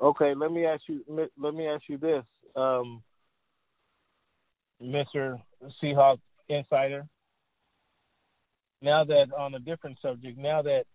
Okay, 0.01 0.33
let 0.33 0.51
me 0.51 0.65
ask 0.65 0.83
you. 0.87 1.03
Let 1.37 1.53
me 1.53 1.67
ask 1.67 1.83
you 1.87 1.97
this, 1.97 2.23
um, 2.55 3.03
Mister 4.79 5.37
Seahawk 5.83 6.19
Insider. 6.47 7.05
Now 8.81 9.03
that 9.03 9.27
on 9.37 9.55
a 9.55 9.59
different 9.59 9.97
subject, 10.01 10.37
now 10.37 10.61
that 10.61 10.85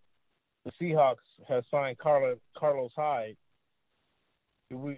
the 0.64 0.72
Seahawks 0.80 1.16
have 1.46 1.64
signed 1.70 1.98
Carla, 1.98 2.36
Carlos 2.56 2.92
Hyde, 2.96 3.36
we, 4.70 4.92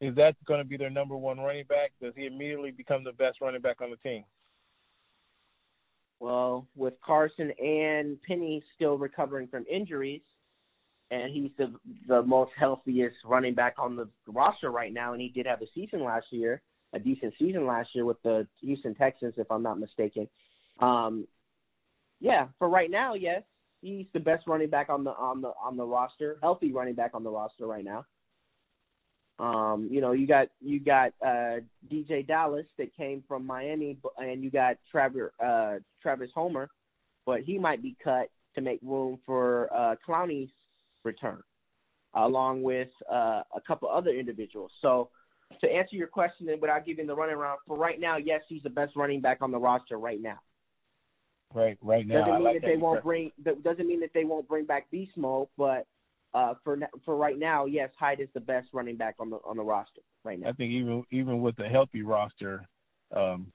is 0.00 0.14
that 0.14 0.36
going 0.46 0.62
to 0.62 0.68
be 0.68 0.76
their 0.76 0.90
number 0.90 1.16
one 1.16 1.40
running 1.40 1.64
back? 1.64 1.90
Does 2.00 2.14
he 2.16 2.26
immediately 2.26 2.70
become 2.70 3.02
the 3.02 3.12
best 3.12 3.40
running 3.40 3.60
back 3.60 3.80
on 3.80 3.90
the 3.90 3.96
team? 4.08 4.22
Well, 6.20 6.68
with 6.76 6.94
Carson 7.04 7.52
and 7.58 8.22
Penny 8.22 8.62
still 8.76 8.98
recovering 8.98 9.48
from 9.48 9.64
injuries, 9.68 10.22
and 11.10 11.32
he's 11.32 11.50
the 11.56 11.72
the 12.06 12.22
most 12.22 12.52
healthiest 12.58 13.16
running 13.24 13.54
back 13.54 13.74
on 13.78 13.96
the 13.96 14.08
roster 14.26 14.70
right 14.70 14.92
now, 14.92 15.12
and 15.12 15.22
he 15.22 15.28
did 15.28 15.46
have 15.46 15.62
a 15.62 15.66
season 15.74 16.04
last 16.04 16.26
year, 16.30 16.62
a 16.92 16.98
decent 16.98 17.34
season 17.38 17.66
last 17.66 17.90
year 17.94 18.04
with 18.04 18.22
the 18.22 18.46
Houston 18.60 18.94
Texans, 18.94 19.34
if 19.36 19.50
I'm 19.50 19.62
not 19.62 19.78
mistaken. 19.78 20.28
Um, 20.80 21.26
yeah, 22.20 22.48
for 22.58 22.68
right 22.68 22.90
now, 22.90 23.14
yes, 23.14 23.42
he's 23.80 24.06
the 24.12 24.20
best 24.20 24.46
running 24.46 24.70
back 24.70 24.88
on 24.90 25.04
the 25.04 25.10
on 25.10 25.40
the 25.40 25.52
on 25.62 25.76
the 25.76 25.84
roster, 25.84 26.38
healthy 26.42 26.72
running 26.72 26.94
back 26.94 27.12
on 27.14 27.24
the 27.24 27.30
roster 27.30 27.66
right 27.66 27.84
now. 27.84 28.04
Um, 29.38 29.88
you 29.90 30.00
know, 30.00 30.12
you 30.12 30.26
got 30.26 30.48
you 30.60 30.80
got 30.80 31.12
uh, 31.24 31.60
DeeJay 31.90 32.26
Dallas 32.26 32.66
that 32.76 32.94
came 32.96 33.22
from 33.28 33.46
Miami, 33.46 33.96
and 34.18 34.42
you 34.42 34.50
got 34.50 34.76
Travis 34.90 35.30
uh, 35.44 35.76
Travis 36.02 36.30
Homer, 36.34 36.68
but 37.24 37.42
he 37.42 37.58
might 37.58 37.82
be 37.82 37.96
cut 38.02 38.30
to 38.56 38.60
make 38.60 38.80
room 38.82 39.20
for 39.24 39.72
uh, 39.72 39.94
Clowney's 40.06 40.50
return, 41.04 41.42
along 42.14 42.62
with 42.62 42.88
uh, 43.10 43.42
a 43.54 43.60
couple 43.66 43.88
other 43.88 44.10
individuals. 44.10 44.70
So, 44.82 45.10
to 45.60 45.66
answer 45.66 45.96
your 45.96 46.08
question, 46.08 46.48
and 46.48 46.60
without 46.60 46.84
giving 46.84 47.06
the 47.06 47.14
running 47.14 47.36
around, 47.36 47.58
for 47.66 47.76
right 47.76 47.98
now, 47.98 48.16
yes, 48.16 48.42
he's 48.48 48.62
the 48.62 48.70
best 48.70 48.94
running 48.96 49.20
back 49.20 49.38
on 49.40 49.50
the 49.50 49.58
roster 49.58 49.98
right 49.98 50.20
now. 50.20 50.38
Right, 51.54 51.78
right 51.80 52.06
now. 52.06 52.20
Doesn't 52.20 52.34
mean 52.34 52.44
like 52.44 52.54
that, 52.56 52.60
that 52.62 52.66
they 52.66 52.76
won't 52.76 53.02
bring. 53.02 53.32
Doesn't 53.42 53.86
mean 53.86 54.00
that 54.00 54.10
they 54.12 54.24
won't 54.24 54.46
bring 54.46 54.66
back 54.66 54.90
Beast 54.90 55.12
Mode, 55.16 55.48
but 55.56 55.86
uh, 56.34 56.54
for 56.62 56.78
for 57.04 57.16
right 57.16 57.38
now, 57.38 57.64
yes, 57.64 57.90
Hyde 57.98 58.20
is 58.20 58.28
the 58.34 58.40
best 58.40 58.68
running 58.72 58.96
back 58.96 59.14
on 59.18 59.30
the 59.30 59.36
on 59.44 59.56
the 59.56 59.62
roster 59.62 60.02
right 60.24 60.38
now. 60.38 60.48
I 60.50 60.52
think 60.52 60.72
even 60.72 61.04
even 61.10 61.40
with 61.40 61.58
a 61.58 61.68
healthy 61.68 62.02
roster, 62.02 62.66
um, 63.16 63.50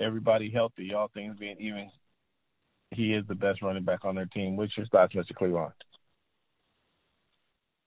everybody 0.00 0.50
healthy, 0.50 0.94
all 0.94 1.10
things 1.12 1.36
being 1.38 1.56
even, 1.60 1.90
he 2.92 3.12
is 3.12 3.24
the 3.28 3.34
best 3.34 3.60
running 3.60 3.84
back 3.84 4.04
on 4.04 4.14
their 4.14 4.26
team. 4.26 4.56
What's 4.56 4.76
your 4.76 4.86
thoughts, 4.86 5.14
Mr. 5.14 5.34
Cleveland? 5.34 5.72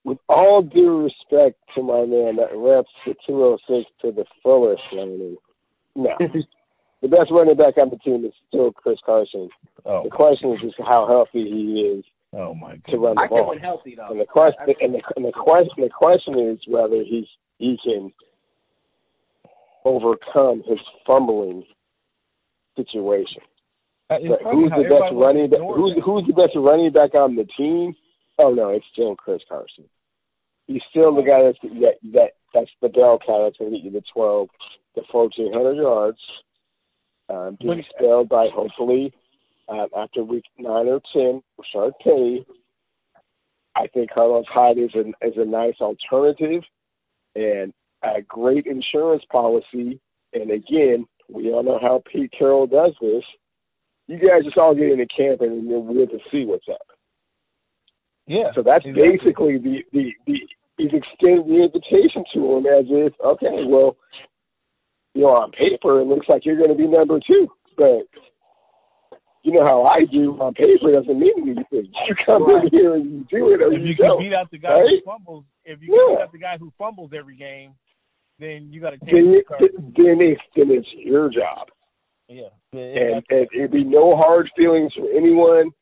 With 0.08 0.18
all 0.28 0.62
due 0.62 1.04
respect 1.04 1.58
to 1.74 1.82
my 1.82 2.04
man 2.06 2.36
that 2.36 2.54
reps 2.54 2.90
the 3.06 3.14
206 3.26 3.90
to 4.02 4.12
the 4.12 4.24
fullest, 4.42 4.82
Landon, 4.92 5.36
no. 5.94 6.14
the 7.02 7.08
best 7.08 7.30
running 7.30 7.56
back 7.56 7.76
on 7.78 7.90
the 7.90 7.96
team 7.98 8.24
is 8.24 8.32
still 8.48 8.72
Chris 8.72 8.98
Carson. 9.04 9.48
Oh. 9.84 10.04
The 10.04 10.10
question 10.10 10.52
is 10.52 10.60
just 10.60 10.78
how 10.78 11.06
healthy 11.06 11.44
he 11.44 11.80
is 11.80 12.04
Oh 12.32 12.54
my 12.54 12.72
God. 12.72 12.84
To 12.88 12.98
run 12.98 13.14
the 13.14 13.22
I 13.22 13.28
ball. 13.28 13.54
I 13.56 13.60
healthy 13.60 13.94
though. 13.96 14.08
And 14.10 14.20
the 14.20 14.26
question 14.26 14.74
and 14.80 14.94
the, 14.94 15.00
and 15.16 15.24
the 15.24 15.32
question 15.32 15.84
the 15.84 15.88
question 15.88 16.38
is 16.38 16.58
whether 16.66 17.02
he's 17.02 17.26
he 17.58 17.78
can 17.82 18.12
overcome 19.84 20.62
his 20.66 20.78
fumbling 21.06 21.64
situation. 22.76 23.42
Uh, 24.10 24.16
who's 24.20 24.70
the 24.70 24.88
best 24.88 25.12
running 25.14 25.50
back? 25.50 25.60
Who's 25.60 25.96
who's 26.04 26.26
the 26.26 26.34
best 26.34 26.52
running 26.54 26.92
back 26.92 27.14
on 27.14 27.36
the 27.36 27.46
team? 27.56 27.94
Oh 28.38 28.52
no, 28.52 28.68
it's 28.70 28.86
still 28.92 29.16
Chris 29.16 29.40
Carson. 29.48 29.84
He's 30.68 30.82
still 30.90 31.14
the 31.16 31.22
guy 31.22 31.42
that's 31.42 31.58
that 31.80 31.94
that 32.12 32.30
that's 32.54 32.70
the 32.80 32.90
bell 32.90 33.18
cow 33.26 33.44
that's 33.44 33.56
going 33.56 33.72
to 33.72 33.76
get 33.78 33.84
you 33.84 33.90
the 33.90 34.02
twelve 34.12 34.48
to 34.94 35.02
fourteen 35.10 35.52
hundred 35.52 35.76
yards. 35.76 36.18
Um, 37.30 37.58
being 37.60 37.82
spelled 37.94 38.28
by 38.28 38.48
hopefully 38.54 39.12
uh, 39.68 39.86
after 39.96 40.22
week 40.22 40.44
nine 40.58 40.86
or 40.86 41.00
ten 41.12 41.42
Rashaad 41.58 41.92
Penny. 42.04 42.46
I 43.74 43.86
think 43.86 44.10
Carlos 44.12 44.44
Hyde 44.48 44.78
is 44.78 44.94
a 44.94 45.08
is 45.26 45.34
a 45.36 45.44
nice 45.44 45.76
alternative 45.80 46.62
and 47.34 47.72
a 48.02 48.20
great 48.22 48.66
insurance 48.66 49.24
policy. 49.32 50.00
And 50.34 50.50
again, 50.50 51.06
we 51.30 51.50
all 51.50 51.62
know 51.62 51.78
how 51.80 52.02
Pete 52.12 52.32
Carroll 52.36 52.66
does 52.66 52.92
this. 53.00 53.24
You 54.06 54.18
guys 54.18 54.44
just 54.44 54.58
all 54.58 54.74
get 54.74 54.90
into 54.90 55.06
camp 55.06 55.40
and 55.40 55.70
then 55.70 55.86
we'll 55.86 56.06
to 56.06 56.18
see 56.30 56.44
what's 56.44 56.68
up. 56.70 56.86
Yeah. 58.26 58.52
So 58.54 58.62
that's 58.62 58.84
exactly. 58.84 59.18
basically 59.18 59.58
the 59.58 59.82
the 59.92 60.12
the 60.26 60.38
he's 60.78 60.94
extended 60.94 61.46
the 61.46 61.66
invitation 61.66 62.24
to 62.32 62.56
him 62.56 62.64
as 62.66 62.86
if 62.88 63.12
okay, 63.20 63.66
well, 63.66 63.96
you 65.14 65.22
know, 65.22 65.34
on 65.34 65.50
paper 65.52 66.00
it 66.00 66.06
looks 66.06 66.26
like 66.28 66.46
you're 66.46 66.56
going 66.56 66.70
to 66.70 66.78
be 66.78 66.86
number 66.86 67.20
two, 67.20 67.48
but 67.76 68.06
you 69.42 69.52
know 69.52 69.64
how 69.64 69.84
I 69.84 70.04
do 70.10 70.38
on 70.40 70.54
paper 70.54 70.92
doesn't 70.92 71.18
mean 71.18 71.34
anything. 71.42 71.92
You 72.08 72.14
come 72.24 72.46
right. 72.46 72.64
in 72.64 72.70
here 72.70 72.94
and 72.94 73.04
you 73.04 73.26
do 73.28 73.52
it 73.52 73.60
or 73.60 73.72
if 73.72 73.80
you, 73.80 73.88
you 73.88 73.94
don't. 73.96 74.20
beat 74.20 74.32
out 74.32 74.50
the 74.50 74.58
guy 74.58 74.80
right? 74.80 75.02
who 75.04 75.10
fumbles, 75.10 75.44
if 75.64 75.80
you 75.82 75.92
yeah. 75.92 76.16
beat 76.16 76.22
out 76.22 76.32
the 76.32 76.38
guy 76.38 76.56
who 76.58 76.72
fumbles 76.78 77.10
every 77.16 77.36
game, 77.36 77.74
then 78.38 78.68
you 78.70 78.80
got 78.80 78.90
to 78.90 78.98
take 78.98 79.10
then, 79.10 79.42
it, 79.60 79.72
then 79.96 80.18
it's 80.20 80.40
then 80.56 80.70
it's 80.70 80.88
your 80.96 81.28
job. 81.28 81.68
Yeah. 82.28 82.48
And, 82.72 83.24
and 83.28 83.48
it'd 83.54 83.72
be 83.72 83.84
no 83.84 84.16
hard 84.16 84.48
feelings 84.56 84.92
for 84.94 85.08
anyone. 85.10 85.72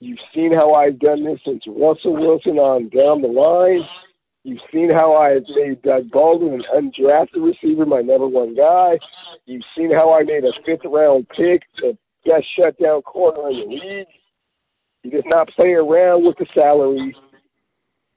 You've 0.00 0.18
seen 0.34 0.52
how 0.52 0.74
I've 0.74 0.98
done 0.98 1.24
this 1.24 1.40
since 1.44 1.62
Russell 1.66 2.14
Wilson 2.14 2.58
on 2.58 2.90
down 2.90 3.22
the 3.22 3.28
line. 3.28 3.80
You've 4.46 4.60
seen 4.72 4.90
how 4.90 5.16
I've 5.16 5.42
made 5.56 5.82
Doug 5.82 6.08
Baldwin 6.12 6.62
an 6.62 6.62
undrafted 6.72 7.44
receiver, 7.44 7.84
my 7.84 8.00
number 8.00 8.28
one 8.28 8.54
guy. 8.54 8.96
You've 9.44 9.64
seen 9.76 9.90
how 9.90 10.14
I 10.14 10.22
made 10.22 10.44
a 10.44 10.52
fifth 10.64 10.84
round 10.84 11.28
pick, 11.30 11.62
the 11.82 11.98
best 12.24 12.46
shutdown 12.56 13.02
corner 13.02 13.50
in 13.50 13.56
the 13.58 13.74
league. 13.74 14.06
He 15.02 15.10
does 15.10 15.24
not 15.26 15.48
play 15.48 15.72
around 15.72 16.24
with 16.24 16.36
the 16.38 16.46
salary. 16.54 17.16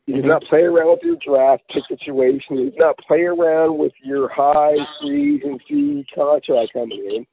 He 0.05 0.13
does 0.13 0.25
not 0.25 0.43
play 0.43 0.59
around 0.59 0.91
with 0.91 0.99
your 1.01 1.17
draft 1.25 1.63
pick 1.73 1.97
situation. 1.97 2.59
He 2.59 2.65
does 2.65 2.77
not 2.77 2.99
play 3.07 3.21
around 3.21 3.80
with 3.80 3.93
your 4.03 4.30
high 4.30 4.77
free 5.01 5.41
and 5.43 5.59
fee 5.67 6.05
contract 6.13 6.73
coming 6.73 7.05
in. 7.09 7.25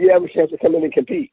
You 0.00 0.12
have 0.12 0.22
a 0.22 0.28
chance 0.28 0.52
to 0.52 0.58
come 0.58 0.76
in 0.76 0.84
and 0.84 0.92
compete. 0.92 1.32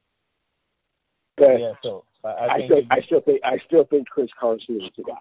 But 1.37 1.59
yeah, 1.59 1.73
so 1.83 2.03
I, 2.23 2.29
I, 2.29 2.45
I 2.45 2.65
still, 2.65 2.81
I 2.89 3.01
still 3.05 3.21
think, 3.21 3.41
I 3.43 3.57
still 3.67 3.83
think 3.83 4.07
Chris 4.09 4.29
Carson 4.39 4.81
is 4.81 4.89
the 4.97 5.03
guy. 5.03 5.19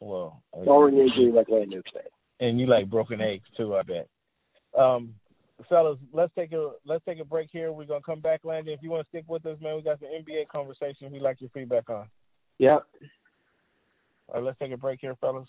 Well, 0.00 0.42
barring 0.64 0.98
injury, 0.98 1.32
like 1.32 1.48
Landon 1.48 1.82
said. 1.92 2.08
And 2.40 2.60
you 2.60 2.66
like 2.66 2.90
broken 2.90 3.20
eggs 3.20 3.44
too, 3.56 3.74
I 3.74 3.82
bet. 3.82 4.08
Um, 4.78 5.14
fellas, 5.68 5.98
let's 6.12 6.34
take 6.34 6.52
a 6.52 6.72
let's 6.84 7.04
take 7.04 7.18
a 7.18 7.24
break 7.24 7.48
here. 7.50 7.72
We're 7.72 7.86
gonna 7.86 8.00
come 8.04 8.20
back, 8.20 8.40
Landon. 8.44 8.74
If 8.74 8.82
you 8.82 8.90
want 8.90 9.06
to 9.06 9.08
stick 9.08 9.24
with 9.26 9.46
us, 9.46 9.58
man, 9.60 9.76
we 9.76 9.82
got 9.82 10.00
some 10.00 10.08
NBA 10.08 10.48
conversation. 10.48 11.10
We 11.10 11.20
like 11.20 11.40
your 11.40 11.50
feedback 11.50 11.88
on. 11.88 12.08
Yeah. 12.58 12.78
All 14.28 14.34
right, 14.34 14.42
let's 14.42 14.58
take 14.58 14.72
a 14.72 14.76
break 14.76 15.00
here, 15.00 15.16
fellas. 15.20 15.48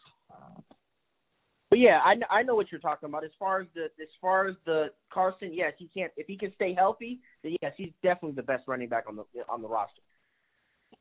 But 1.70 1.80
yeah, 1.80 2.00
I 2.04 2.16
I 2.34 2.43
know 2.43 2.56
what 2.56 2.72
you're 2.72 2.80
talking 2.80 3.10
about. 3.10 3.26
As 3.26 3.32
far 3.38 3.60
as 3.60 3.68
the 3.76 3.86
as 4.02 4.08
far 4.22 4.48
as 4.48 4.56
the 4.66 4.88
Carson, 5.12 5.54
yes, 5.54 5.74
he 5.78 5.89
can't 5.93 6.12
if 6.16 6.28
he 6.28 6.38
can 6.38 6.54
stay 6.56 6.74
healthy, 6.74 7.20
then 7.43 7.58
yes, 7.62 7.74
he's 7.76 7.91
definitely 8.02 8.36
the 8.36 8.43
best 8.43 8.64
running 8.68 8.88
back 8.88 9.04
on 9.10 9.18
the 9.18 9.24
on 9.50 9.62
the 9.62 9.68
roster. 9.68 10.02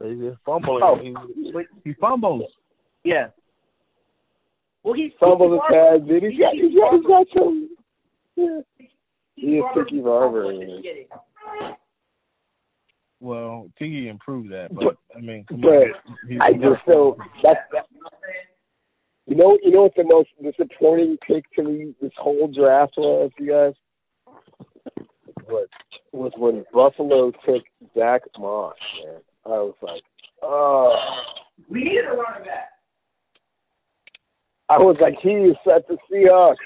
He's 0.03 0.35
fumbling. 0.45 0.83
Oh. 0.83 0.99
He's, 1.01 1.55
he 1.85 1.95
fumbles. 1.95 2.51
Yeah. 3.07 3.29
Well, 4.83 4.95
he's 4.95 5.13
fumbles 5.21 5.61
a 5.69 5.73
tad 5.73 6.09
bit. 6.09 6.23
He's 6.25 6.39
got 6.39 6.55
he's 6.55 6.75
got 6.75 6.95
he's 6.95 7.07
got 7.07 7.27
some. 7.37 7.69
Yeah. 8.35 8.61
He 9.37 9.47
is 9.59 9.65
Tiki 9.75 10.01
Barber. 10.01 10.53
Well, 13.21 13.71
Tiki 13.79 14.09
improved 14.09 14.51
that, 14.53 14.75
but, 14.75 14.97
I 15.17 15.21
mean, 15.21 15.45
come 15.49 15.61
but 15.61 15.69
on. 15.69 16.41
I 16.41 16.53
just 16.53 16.85
feel 16.85 17.17
that's 17.43 17.59
that, 17.73 17.87
you 19.27 19.37
know 19.37 19.57
you 19.63 19.71
know 19.71 19.83
what 19.83 19.95
the 19.97 20.05
most 20.05 20.29
disappointing 20.43 21.17
pick 21.27 21.45
to 21.55 21.63
me 21.63 21.95
this 22.01 22.13
whole 22.19 22.49
draft 22.49 22.95
was, 22.97 23.31
you 23.39 23.49
guys? 23.51 23.75
Was 25.49 25.69
was 26.13 26.33
when 26.37 26.65
Buffalo 26.73 27.31
took 27.47 27.63
Zach 27.97 28.23
Moss, 28.39 28.75
man. 29.05 29.21
I 29.45 29.49
was 29.49 29.75
like, 29.81 30.03
oh. 30.43 30.95
We 31.71 31.85
need 31.85 32.01
a 32.01 32.11
running 32.15 32.45
back. 32.45 32.76
I 34.69 34.79
was 34.79 34.97
like, 35.01 35.15
he 35.23 35.31
is 35.31 35.57
such 35.65 35.85
a 35.91 36.13
Seahawks. 36.13 36.57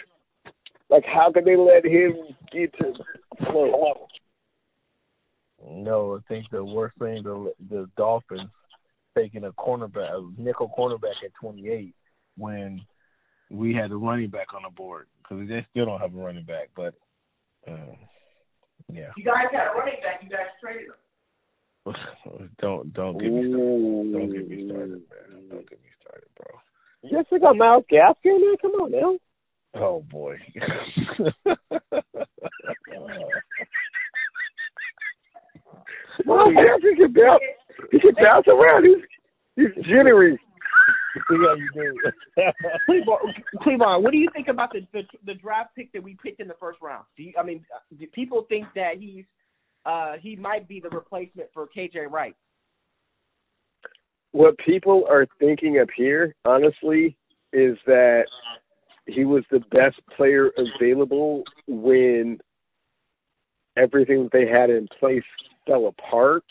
Like, 0.88 1.05
how 1.05 1.30
could 1.32 1.44
they 1.44 1.57
let 1.57 1.84
him 1.84 2.14
get 2.53 2.72
to 2.78 2.94
floor 3.51 3.66
level? 3.66 4.09
No, 5.68 6.16
I 6.16 6.20
think 6.28 6.46
the 6.51 6.64
worst 6.64 6.96
thing 6.98 7.22
the 7.22 7.53
the 7.68 7.88
Dolphins 7.96 8.51
taking 9.16 9.44
a 9.44 9.53
cornerback, 9.53 10.11
a 10.11 10.40
nickel 10.40 10.72
cornerback 10.76 11.22
at 11.24 11.34
28 11.40 11.94
when 12.36 12.80
we 13.51 13.74
had 13.74 13.90
a 13.90 13.96
running 13.96 14.30
back 14.30 14.55
on 14.55 14.62
the 14.62 14.70
board 14.70 15.07
because 15.18 15.46
they 15.48 15.66
still 15.70 15.84
don't 15.84 16.01
have 16.01 16.14
a 16.14 16.18
running 16.18 16.44
back. 16.44 16.70
But 16.74 16.94
uh, 17.68 17.94
yeah, 18.88 19.11
you 19.16 19.24
guys 19.24 19.46
had 19.53 19.68
a 19.68 19.78
running 19.78 20.01
back. 20.03 20.22
You 20.22 20.30
guys 20.30 20.46
traded 20.61 20.86
him. 20.86 20.94
don't 22.61 22.92
don't 22.92 23.18
get 23.18 23.32
me 23.32 23.51
started. 23.51 24.12
Don't 24.12 24.32
get 24.32 24.48
me 24.48 24.68
started, 24.68 24.90
man. 24.90 25.48
Don't 25.51 25.68
get 25.68 25.80
me 25.82 25.88
started, 26.01 26.28
bro. 26.36 26.61
Yes, 27.03 27.24
we 27.32 27.38
got 27.38 27.57
Myles 27.57 27.84
Gaskin 27.90 28.40
there. 28.40 28.57
Come 28.61 28.72
on 28.72 28.90
now. 28.90 29.18
Oh 29.74 30.05
boy. 30.11 30.36
well, 36.26 36.51
he 36.51 36.96
can 36.96 37.12
bounce. 37.12 37.42
He 37.92 38.01
can 38.01 38.14
bounce 38.20 38.46
around. 38.48 38.84
He's 38.84 39.05
he's 39.57 39.84
jittery. 39.84 40.38
Yeah, 41.28 41.55
you 41.57 41.68
do. 41.74 41.92
Cleveland, 43.62 44.05
what 44.05 44.12
do 44.12 44.16
you 44.16 44.28
think 44.32 44.46
about 44.46 44.70
the, 44.72 44.86
the 44.92 45.03
the 45.26 45.34
draft 45.34 45.74
pick 45.74 45.92
that 45.92 46.03
we 46.03 46.16
picked 46.22 46.40
in 46.40 46.46
the 46.46 46.55
first 46.61 46.80
round? 46.80 47.05
Do 47.16 47.24
you, 47.24 47.32
I 47.38 47.42
mean, 47.42 47.64
do 47.98 48.07
people 48.09 48.46
think 48.48 48.66
that 48.76 48.98
he's 48.98 49.24
uh 49.84 50.14
he 50.20 50.36
might 50.36 50.68
be 50.68 50.78
the 50.78 50.88
replacement 50.88 51.48
for 51.53 51.66
KJ 51.76 52.09
Wright? 52.11 52.36
What 54.33 54.57
people 54.59 55.05
are 55.11 55.26
thinking 55.39 55.78
up 55.81 55.89
here, 55.97 56.35
honestly, 56.45 57.16
is 57.53 57.76
that 57.87 58.24
he 59.07 59.24
was 59.24 59.45
the 59.51 59.61
best 59.70 60.01
player 60.16 60.51
available 60.57 61.43
when 61.66 62.39
everything 63.76 64.24
that 64.24 64.33
they 64.33 64.47
had 64.47 64.70
in 64.70 64.89
place 64.99 65.24
fell 65.66 65.87
apart 65.87 66.45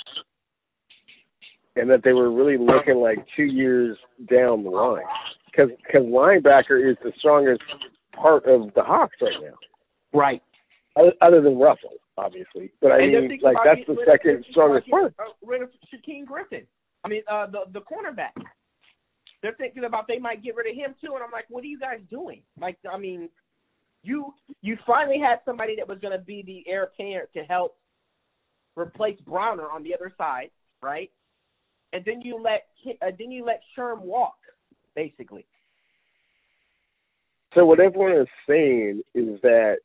and 1.75 1.89
that 1.89 2.01
they 2.03 2.13
were 2.13 2.31
really 2.31 2.57
looking 2.57 2.97
like 2.97 3.19
two 3.35 3.43
years 3.43 3.97
down 4.29 4.63
the 4.63 4.69
line 4.69 5.03
because 5.45 5.69
because 5.85 6.05
linebacker 6.05 6.89
is 6.89 6.97
the 7.03 7.11
strongest 7.17 7.61
part 8.13 8.45
of 8.45 8.73
the 8.75 8.83
Hawks 8.83 9.15
right 9.21 9.33
now. 9.41 9.55
Right. 10.13 10.41
Other, 10.95 11.13
other 11.21 11.41
than 11.41 11.57
Russell, 11.57 11.93
obviously, 12.17 12.71
but 12.81 12.91
I 12.91 13.01
and 13.01 13.29
mean, 13.29 13.39
like 13.41 13.57
that's 13.65 13.81
the 13.87 13.95
second 14.05 14.43
strongest 14.51 14.89
part. 14.89 15.13
Uh, 15.19 15.49
Shaquem 15.93 16.25
Griffin. 16.25 16.65
I 17.03 17.07
mean, 17.07 17.21
uh, 17.31 17.47
the 17.47 17.59
the 17.71 17.81
cornerback. 17.81 18.33
They're 19.41 19.55
thinking 19.57 19.85
about 19.85 20.05
they 20.07 20.19
might 20.19 20.43
get 20.43 20.55
rid 20.55 20.69
of 20.69 20.75
him 20.75 20.95
too, 20.99 21.13
and 21.15 21.23
I'm 21.23 21.31
like, 21.31 21.45
what 21.49 21.63
are 21.63 21.67
you 21.67 21.79
guys 21.79 21.99
doing? 22.09 22.41
Like, 22.59 22.77
I 22.91 22.97
mean, 22.97 23.29
you 24.03 24.33
you 24.61 24.77
finally 24.85 25.19
had 25.19 25.39
somebody 25.45 25.75
that 25.77 25.87
was 25.87 25.99
going 25.99 26.17
to 26.17 26.23
be 26.23 26.43
the 26.43 26.69
heir 26.69 26.83
apparent 26.83 27.29
to 27.33 27.43
help 27.43 27.77
replace 28.75 29.19
Browner 29.21 29.69
on 29.71 29.83
the 29.83 29.93
other 29.93 30.11
side, 30.17 30.51
right? 30.81 31.09
And 31.93 32.03
then 32.05 32.21
you 32.21 32.41
let 32.41 32.67
uh, 33.01 33.11
then 33.17 33.31
you 33.31 33.45
let 33.45 33.61
Sherm 33.77 34.01
walk, 34.01 34.37
basically. 34.95 35.45
So 37.55 37.65
what 37.65 37.79
everyone 37.79 38.11
is 38.13 38.27
saying 38.47 39.01
is 39.15 39.41
that 39.41 39.77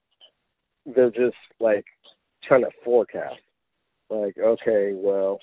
they're 0.84 1.10
just 1.10 1.36
like 1.60 1.84
trying 2.46 2.62
to 2.62 2.70
forecast. 2.84 3.40
Like, 4.10 4.36
okay, 4.38 4.92
well, 4.94 5.38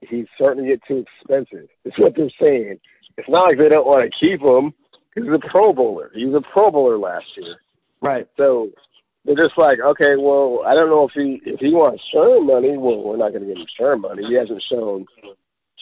he's 0.00 0.26
starting 0.34 0.64
to 0.64 0.70
get 0.70 0.80
too 0.86 1.04
expensive. 1.04 1.68
It's 1.84 1.98
what 1.98 2.14
they're 2.16 2.30
saying. 2.40 2.78
It's 3.16 3.28
not 3.28 3.48
like 3.48 3.58
they 3.58 3.68
don't 3.68 3.86
want 3.86 4.10
to 4.10 4.18
keep 4.20 4.40
him. 4.40 4.74
He's 5.14 5.32
a 5.32 5.50
Pro 5.50 5.72
Bowler. 5.72 6.10
He 6.14 6.26
was 6.26 6.42
a 6.42 6.52
Pro 6.52 6.70
Bowler 6.70 6.98
last 6.98 7.24
year. 7.36 7.56
Right. 8.02 8.26
So 8.36 8.70
they're 9.24 9.34
just 9.34 9.56
like, 9.56 9.78
okay, 9.80 10.14
well, 10.18 10.62
I 10.66 10.74
don't 10.74 10.90
know 10.90 11.08
if 11.08 11.12
he 11.14 11.40
if 11.48 11.58
he 11.60 11.70
wants 11.70 12.02
Sherm 12.14 12.46
money. 12.46 12.76
Well, 12.76 13.02
we're 13.02 13.16
not 13.16 13.32
going 13.32 13.42
to 13.42 13.48
give 13.48 13.56
him 13.56 13.66
Sherm 13.80 14.02
money. 14.02 14.22
He 14.28 14.36
hasn't 14.36 14.62
shown 14.70 15.06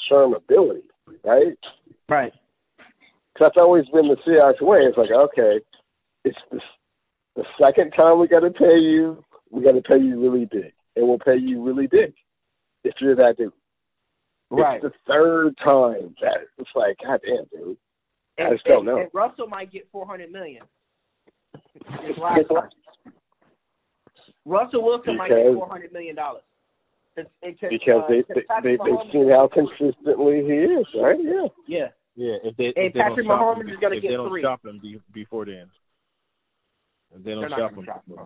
Sherm 0.08 0.36
ability, 0.36 0.88
right? 1.24 1.58
Right. 2.08 2.32
That's 3.40 3.56
always 3.56 3.84
been 3.86 4.08
the 4.08 4.16
Seahawks 4.26 4.62
way. 4.62 4.78
It's 4.88 4.96
like, 4.96 5.10
okay, 5.10 5.60
it's 6.24 6.38
the 6.50 6.60
the 7.36 7.44
second 7.60 7.90
time 7.90 8.20
we 8.20 8.28
got 8.28 8.40
to 8.40 8.50
pay 8.50 8.78
you. 8.78 9.22
We 9.50 9.62
got 9.62 9.72
to 9.72 9.82
pay 9.82 9.98
you 9.98 10.20
really 10.20 10.46
big, 10.46 10.72
and 10.96 11.08
we'll 11.08 11.18
pay 11.18 11.36
you 11.36 11.62
really 11.62 11.86
big 11.86 12.14
if 12.84 12.94
you're 13.00 13.16
that 13.16 13.36
dude. 13.36 13.52
Right. 14.50 14.80
It's 14.82 14.94
the 15.06 15.12
third 15.12 15.56
time 15.64 16.14
that 16.20 16.38
it's 16.58 16.70
like, 16.74 16.96
God 17.02 17.20
damn, 17.24 17.44
dude. 17.50 17.76
And, 18.38 18.48
I 18.48 18.50
just 18.52 18.64
don't 18.64 18.78
and, 18.78 18.86
know. 18.86 18.96
And 18.98 19.10
Russell 19.12 19.46
might 19.46 19.72
get 19.72 19.88
four 19.90 20.06
hundred 20.06 20.30
million. 20.30 20.62
His 21.52 22.16
last 22.20 22.40
time. 22.52 22.70
Russell 24.44 24.84
Wilson 24.84 25.16
might 25.16 25.28
get 25.28 25.54
four 25.54 25.68
hundred 25.68 25.92
million 25.92 26.16
dollars. 26.16 26.42
Because 27.16 27.30
uh, 27.62 28.08
they 28.08 28.22
they, 28.28 28.42
they 28.62 28.76
they've 28.76 29.12
seen 29.12 29.30
how 29.30 29.48
consistently 29.52 30.42
he 30.42 30.52
is, 30.52 30.86
right? 31.00 31.16
Yeah. 31.22 31.46
Yeah. 31.68 31.86
Yeah. 32.16 32.36
If 32.42 32.56
they 32.56 32.66
and 32.76 32.86
if 32.90 32.94
Patrick 32.94 33.26
don't 33.26 33.38
Mahomes 33.38 33.60
him, 33.60 33.68
is 33.68 33.76
going 33.80 33.92
to 33.92 33.96
if 33.98 34.02
get 34.02 34.08
they 34.08 34.14
don't 34.14 34.28
three. 34.28 34.42
shop 34.42 34.64
him 34.64 34.80
before 35.12 35.46
then. 35.46 35.70
If 37.16 37.24
they 37.24 37.30
don't 37.30 37.42
They're 37.42 37.50
shop 37.50 37.70
gonna 37.70 37.80
him. 37.82 37.86
shop 37.86 38.04
him. 38.08 38.18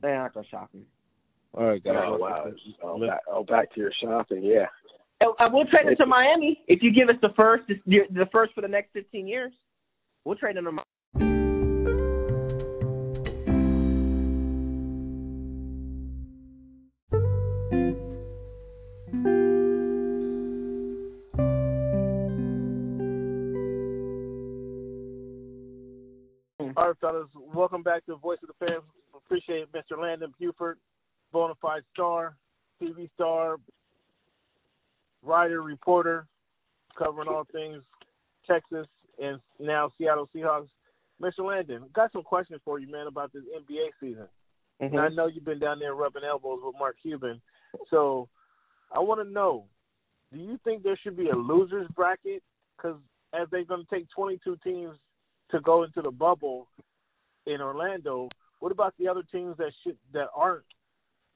They're 0.00 0.18
not 0.22 0.34
going 0.34 0.44
to 0.44 0.50
shop 0.50 0.70
him. 0.72 0.82
All 1.54 1.64
right, 1.66 1.82
guys. 1.82 1.94
Oh 1.98 2.16
wow. 2.18 2.44
Oh 2.84 2.96
Let's- 2.96 3.10
back, 3.10 3.20
oh, 3.28 3.44
back 3.44 3.74
to 3.74 3.80
your 3.80 3.92
shopping, 4.00 4.44
yeah. 4.44 4.66
And, 5.20 5.32
and 5.38 5.52
we'll 5.52 5.66
trade 5.66 5.86
him 5.86 5.96
to 5.96 6.06
Miami 6.06 6.60
if 6.68 6.82
you 6.82 6.92
give 6.92 7.08
us 7.08 7.16
the 7.22 7.30
first, 7.36 7.64
the 7.86 8.28
first 8.30 8.54
for 8.54 8.60
the 8.60 8.68
next 8.68 8.92
fifteen 8.92 9.26
years. 9.26 9.52
We'll 10.24 10.36
trade 10.36 10.56
him 10.56 10.64
to 10.64 10.72
Miami. 10.72 10.84
All 26.76 26.86
right, 26.86 26.96
fellas. 27.00 27.26
Welcome 27.34 27.82
back 27.82 28.06
to 28.06 28.14
Voice 28.16 28.38
of 28.42 28.48
the 28.48 28.66
Fans. 28.66 28.82
Appreciate 29.16 29.66
Mr. 29.72 30.00
Landon 30.00 30.32
Buford 30.38 30.78
bona 31.32 31.54
fide 31.60 31.82
star, 31.92 32.36
TV 32.80 33.10
star, 33.14 33.56
writer, 35.22 35.62
reporter, 35.62 36.26
covering 36.96 37.28
all 37.28 37.46
things 37.52 37.82
Texas 38.46 38.86
and 39.22 39.40
now 39.58 39.90
Seattle 39.98 40.28
Seahawks. 40.34 40.68
Mr. 41.20 41.44
Landon, 41.44 41.82
got 41.92 42.12
some 42.12 42.22
questions 42.22 42.60
for 42.64 42.78
you, 42.78 42.90
man, 42.90 43.08
about 43.08 43.32
this 43.32 43.42
NBA 43.42 43.88
season. 44.00 44.28
Mm-hmm. 44.80 44.96
And 44.96 45.00
I 45.00 45.08
know 45.08 45.26
you've 45.26 45.44
been 45.44 45.58
down 45.58 45.80
there 45.80 45.94
rubbing 45.94 46.22
elbows 46.22 46.60
with 46.62 46.76
Mark 46.78 46.96
Cuban, 47.02 47.40
so 47.90 48.28
I 48.94 49.00
want 49.00 49.20
to 49.20 49.28
know: 49.28 49.64
Do 50.32 50.38
you 50.38 50.60
think 50.62 50.82
there 50.82 50.98
should 51.02 51.16
be 51.16 51.28
a 51.28 51.34
losers 51.34 51.88
bracket? 51.96 52.42
Because 52.76 52.96
as 53.34 53.48
they're 53.50 53.64
going 53.64 53.84
to 53.84 53.94
take 53.94 54.06
22 54.14 54.58
teams 54.62 54.96
to 55.50 55.60
go 55.60 55.82
into 55.82 56.02
the 56.02 56.12
bubble 56.12 56.68
in 57.46 57.60
Orlando, 57.60 58.28
what 58.60 58.70
about 58.70 58.94
the 58.98 59.08
other 59.08 59.22
teams 59.32 59.56
that 59.56 59.72
should 59.82 59.96
that 60.12 60.28
aren't 60.36 60.64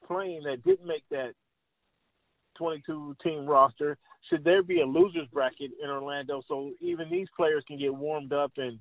playing 0.06 0.42
that 0.44 0.62
didn't 0.64 0.86
make 0.86 1.04
that 1.10 1.32
22 2.56 3.16
team 3.22 3.46
roster? 3.46 3.96
Should 4.28 4.44
there 4.44 4.62
be 4.62 4.80
a 4.80 4.86
losers 4.86 5.28
bracket 5.32 5.72
in 5.82 5.90
Orlando 5.90 6.42
so 6.48 6.72
even 6.80 7.10
these 7.10 7.28
players 7.36 7.64
can 7.66 7.78
get 7.78 7.94
warmed 7.94 8.32
up 8.32 8.52
and 8.56 8.78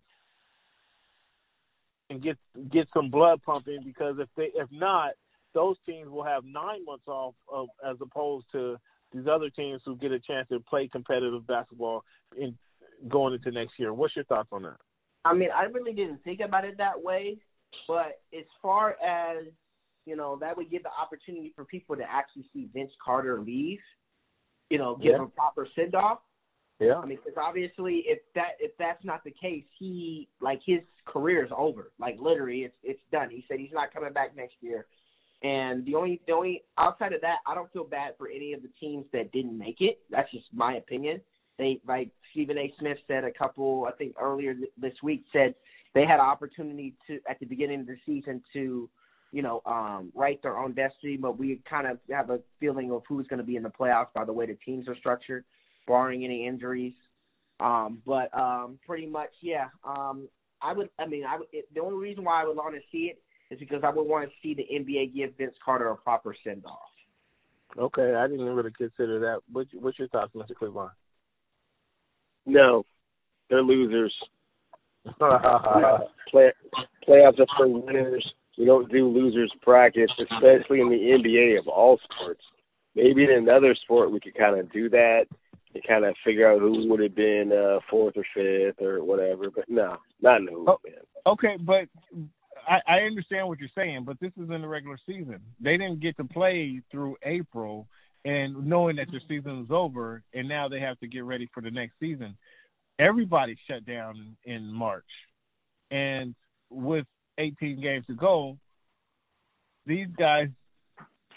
and 2.09 2.21
get 2.21 2.37
get 2.71 2.87
some 2.93 3.09
blood 3.09 3.41
pumping? 3.43 3.81
Because 3.83 4.15
if 4.19 4.29
they 4.35 4.51
if 4.55 4.67
not, 4.71 5.11
those 5.53 5.77
teams 5.85 6.09
will 6.09 6.23
have 6.23 6.43
nine 6.43 6.85
months 6.85 7.07
off 7.07 7.35
of 7.51 7.67
as 7.87 7.97
opposed 8.01 8.45
to 8.51 8.77
these 9.13 9.27
other 9.29 9.49
teams 9.49 9.81
who 9.85 9.95
get 9.97 10.11
a 10.11 10.19
chance 10.19 10.47
to 10.49 10.59
play 10.59 10.87
competitive 10.87 11.45
basketball 11.47 12.03
in 12.37 12.57
going 13.09 13.33
into 13.33 13.51
next 13.51 13.73
year. 13.77 13.93
What's 13.93 14.15
your 14.15 14.25
thoughts 14.25 14.49
on 14.51 14.63
that? 14.63 14.77
I 15.25 15.33
mean, 15.33 15.49
I 15.55 15.63
really 15.63 15.93
didn't 15.93 16.23
think 16.23 16.39
about 16.39 16.65
it 16.65 16.77
that 16.77 17.01
way, 17.01 17.37
but 17.87 18.21
as 18.33 18.45
far 18.61 18.95
as 19.03 19.45
you 20.05 20.15
know, 20.15 20.37
that 20.39 20.55
would 20.57 20.71
give 20.71 20.83
the 20.83 20.89
opportunity 20.89 21.53
for 21.55 21.65
people 21.65 21.95
to 21.95 22.03
actually 22.03 22.45
see 22.53 22.69
Vince 22.73 22.91
Carter 23.03 23.41
leave. 23.41 23.79
You 24.69 24.77
know, 24.77 24.95
give 24.95 25.11
yeah. 25.11 25.17
him 25.17 25.23
a 25.23 25.27
proper 25.27 25.67
send 25.75 25.95
off. 25.95 26.19
Yeah. 26.79 26.95
I 26.95 27.05
mean, 27.05 27.19
because 27.23 27.37
obviously, 27.37 28.03
if 28.07 28.19
that 28.35 28.51
if 28.59 28.71
that's 28.79 29.03
not 29.03 29.23
the 29.23 29.31
case, 29.31 29.65
he 29.77 30.29
like 30.39 30.61
his 30.65 30.79
career 31.05 31.45
is 31.45 31.51
over. 31.55 31.91
Like 31.99 32.17
literally, 32.19 32.61
it's 32.61 32.75
it's 32.83 33.01
done. 33.11 33.29
He 33.29 33.45
said 33.47 33.59
he's 33.59 33.73
not 33.73 33.93
coming 33.93 34.13
back 34.13 34.35
next 34.35 34.55
year. 34.61 34.85
And 35.43 35.85
the 35.85 35.95
only 35.95 36.21
the 36.27 36.33
only 36.33 36.63
outside 36.77 37.13
of 37.13 37.21
that, 37.21 37.37
I 37.47 37.55
don't 37.55 37.71
feel 37.73 37.83
bad 37.83 38.13
for 38.17 38.29
any 38.29 38.53
of 38.53 38.61
the 38.61 38.69
teams 38.79 39.05
that 39.11 39.31
didn't 39.31 39.57
make 39.57 39.77
it. 39.79 39.99
That's 40.09 40.31
just 40.31 40.45
my 40.53 40.75
opinion. 40.75 41.21
They 41.57 41.79
like 41.87 42.09
Stephen 42.31 42.57
A. 42.57 42.73
Smith 42.79 42.97
said 43.07 43.23
a 43.23 43.31
couple, 43.31 43.85
I 43.87 43.91
think 43.91 44.15
earlier 44.19 44.55
this 44.77 44.93
week 45.03 45.23
said 45.33 45.53
they 45.93 46.05
had 46.05 46.15
an 46.15 46.25
opportunity 46.25 46.95
to 47.07 47.19
at 47.29 47.39
the 47.39 47.45
beginning 47.45 47.81
of 47.81 47.87
the 47.87 47.97
season 48.05 48.41
to, 48.53 48.89
you 49.31 49.41
know, 49.41 49.61
um, 49.65 50.11
write 50.15 50.41
their 50.41 50.57
own 50.57 50.73
destiny, 50.73 51.17
but 51.17 51.37
we 51.37 51.61
kind 51.69 51.87
of 51.87 51.99
have 52.09 52.29
a 52.29 52.39
feeling 52.59 52.91
of 52.91 53.03
who's 53.07 53.27
going 53.27 53.39
to 53.39 53.45
be 53.45 53.55
in 53.55 53.63
the 53.63 53.69
playoffs 53.69 54.13
by 54.13 54.25
the 54.25 54.33
way 54.33 54.45
the 54.45 54.57
teams 54.65 54.87
are 54.87 54.95
structured, 54.97 55.45
barring 55.87 56.25
any 56.25 56.45
injuries. 56.45 56.93
Um, 57.59 58.01
but 58.05 58.35
um, 58.37 58.79
pretty 58.85 59.05
much, 59.05 59.29
yeah. 59.41 59.67
Um, 59.83 60.27
I 60.61 60.73
would. 60.73 60.89
I 60.99 61.07
mean, 61.07 61.23
I 61.25 61.37
would, 61.37 61.47
it, 61.51 61.67
the 61.73 61.81
only 61.81 61.97
reason 61.97 62.23
why 62.23 62.41
I 62.41 62.45
would 62.45 62.57
want 62.57 62.75
to 62.75 62.81
see 62.91 63.11
it 63.11 63.21
is 63.51 63.59
because 63.59 63.81
I 63.83 63.89
would 63.89 64.03
want 64.03 64.29
to 64.29 64.35
see 64.41 64.53
the 64.53 64.63
NBA 64.63 65.15
give 65.15 65.37
Vince 65.37 65.55
Carter 65.63 65.89
a 65.89 65.95
proper 65.95 66.35
send 66.43 66.65
off. 66.65 66.79
Okay, 67.77 68.15
I 68.15 68.27
didn't 68.27 68.45
really 68.45 68.71
consider 68.77 69.19
that. 69.19 69.39
What, 69.51 69.67
what's 69.73 69.97
your 69.97 70.07
thoughts, 70.09 70.33
Mr. 70.35 70.55
Cleveland? 70.55 70.91
No, 72.45 72.85
they're 73.49 73.61
losers. 73.61 74.13
Play, 75.17 76.51
playoffs 77.07 77.39
are 77.39 77.45
for 77.57 77.67
winners. 77.67 78.25
We 78.61 78.67
don't 78.67 78.91
do 78.91 79.07
losers 79.07 79.51
brackets, 79.65 80.13
especially 80.19 80.81
in 80.81 80.89
the 80.89 80.95
NBA 80.95 81.57
of 81.57 81.67
all 81.67 81.97
sports. 82.03 82.43
Maybe 82.93 83.23
in 83.23 83.31
another 83.31 83.73
sport 83.73 84.11
we 84.11 84.19
could 84.19 84.35
kind 84.35 84.59
of 84.59 84.71
do 84.71 84.87
that 84.91 85.25
and 85.73 85.83
kind 85.87 86.05
of 86.05 86.13
figure 86.23 86.47
out 86.47 86.59
who 86.59 86.87
would 86.87 86.99
have 86.99 87.15
been 87.15 87.51
uh, 87.51 87.79
fourth 87.89 88.13
or 88.17 88.25
fifth 88.35 88.79
or 88.79 89.03
whatever. 89.03 89.49
But 89.49 89.65
no, 89.67 89.97
not 90.21 90.41
in 90.41 90.45
the 90.45 90.51
hoop, 90.51 90.67
oh, 90.67 90.77
man. 90.85 90.99
Okay, 91.25 91.57
but 91.59 91.85
I, 92.67 92.81
I 92.87 92.99
understand 92.99 93.47
what 93.47 93.57
you're 93.57 93.69
saying, 93.73 94.03
but 94.05 94.19
this 94.19 94.31
is 94.37 94.51
in 94.51 94.61
the 94.61 94.67
regular 94.67 94.99
season. 95.07 95.39
They 95.59 95.77
didn't 95.77 95.99
get 95.99 96.15
to 96.17 96.23
play 96.23 96.83
through 96.91 97.17
April 97.23 97.87
and 98.25 98.67
knowing 98.67 98.97
that 98.97 99.07
their 99.09 99.21
season 99.27 99.63
is 99.63 99.71
over 99.71 100.21
and 100.35 100.47
now 100.47 100.69
they 100.69 100.81
have 100.81 100.99
to 100.99 101.07
get 101.07 101.23
ready 101.23 101.49
for 101.51 101.61
the 101.61 101.71
next 101.71 101.93
season. 101.99 102.37
Everybody 102.99 103.57
shut 103.67 103.87
down 103.87 104.37
in 104.45 104.71
March. 104.71 105.03
And 105.89 106.35
with 106.69 107.07
18 107.41 107.81
games 107.81 108.05
to 108.07 108.15
go, 108.15 108.57
these 109.85 110.07
guys 110.17 110.47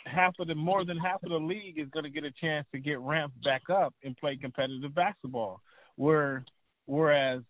half 0.07 0.35
of 0.39 0.49
the 0.49 0.55
more 0.55 0.85
than 0.85 0.99
half 0.99 1.23
of 1.23 1.31
the 1.31 1.37
league 1.37 1.79
is 1.79 1.89
going 1.89 2.05
to 2.05 2.11
get 2.11 2.25
a 2.25 2.31
chance 2.41 2.67
to 2.73 2.79
get 2.79 3.01
ramped 3.01 3.43
back 3.43 3.63
up 3.71 3.95
and 4.05 4.17
play 4.17 4.37
competitive 4.37 4.95
basketball. 4.95 5.61
Where 5.97 6.45
whereas 6.87 7.43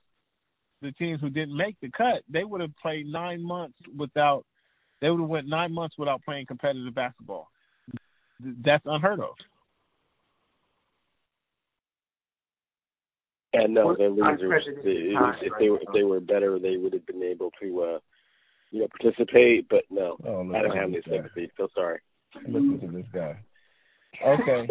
the 0.81 0.93
teams 0.93 1.21
who 1.21 1.31
didn't 1.31 1.57
make 1.57 1.77
the 1.83 1.91
cut, 1.91 2.23
they 2.29 2.45
would 2.45 2.61
have 2.61 2.77
played 2.81 3.07
9 3.07 3.43
months 3.43 3.79
without 3.97 4.45
they 5.01 5.11
would 5.11 5.21
have 5.21 5.29
went 5.29 5.49
9 5.49 5.73
months 5.73 5.97
without 5.99 6.23
playing 6.23 6.47
competitive 6.47 6.95
basketball 6.95 7.49
that's 8.65 8.85
unheard 8.87 9.21
of. 9.21 9.35
And 13.53 13.75
no, 13.75 13.95
they're 13.97 14.11
losers. 14.11 14.65
If, 14.67 15.37
if 15.43 15.53
they 15.59 15.69
were 15.71 15.79
if 15.81 15.89
they 15.93 16.03
were 16.03 16.21
better, 16.21 16.59
they 16.59 16.77
would 16.77 16.93
have 16.93 17.07
been 17.07 17.23
able 17.23 17.53
to, 17.63 17.83
uh, 17.83 17.99
you 18.75 18.81
know, 18.81 18.89
participate. 19.01 19.69
But 19.71 19.85
no, 19.89 20.17
oh, 20.27 20.41
I 20.53 20.63
don't 20.63 20.77
have 20.77 20.89
any 20.89 21.01
sympathy. 21.09 21.51
Feel 21.57 21.69
sorry. 21.75 22.01
Listen 22.49 22.81
to 22.81 22.89
this 22.89 23.07
guy. 23.15 23.39
Okay. 24.27 24.69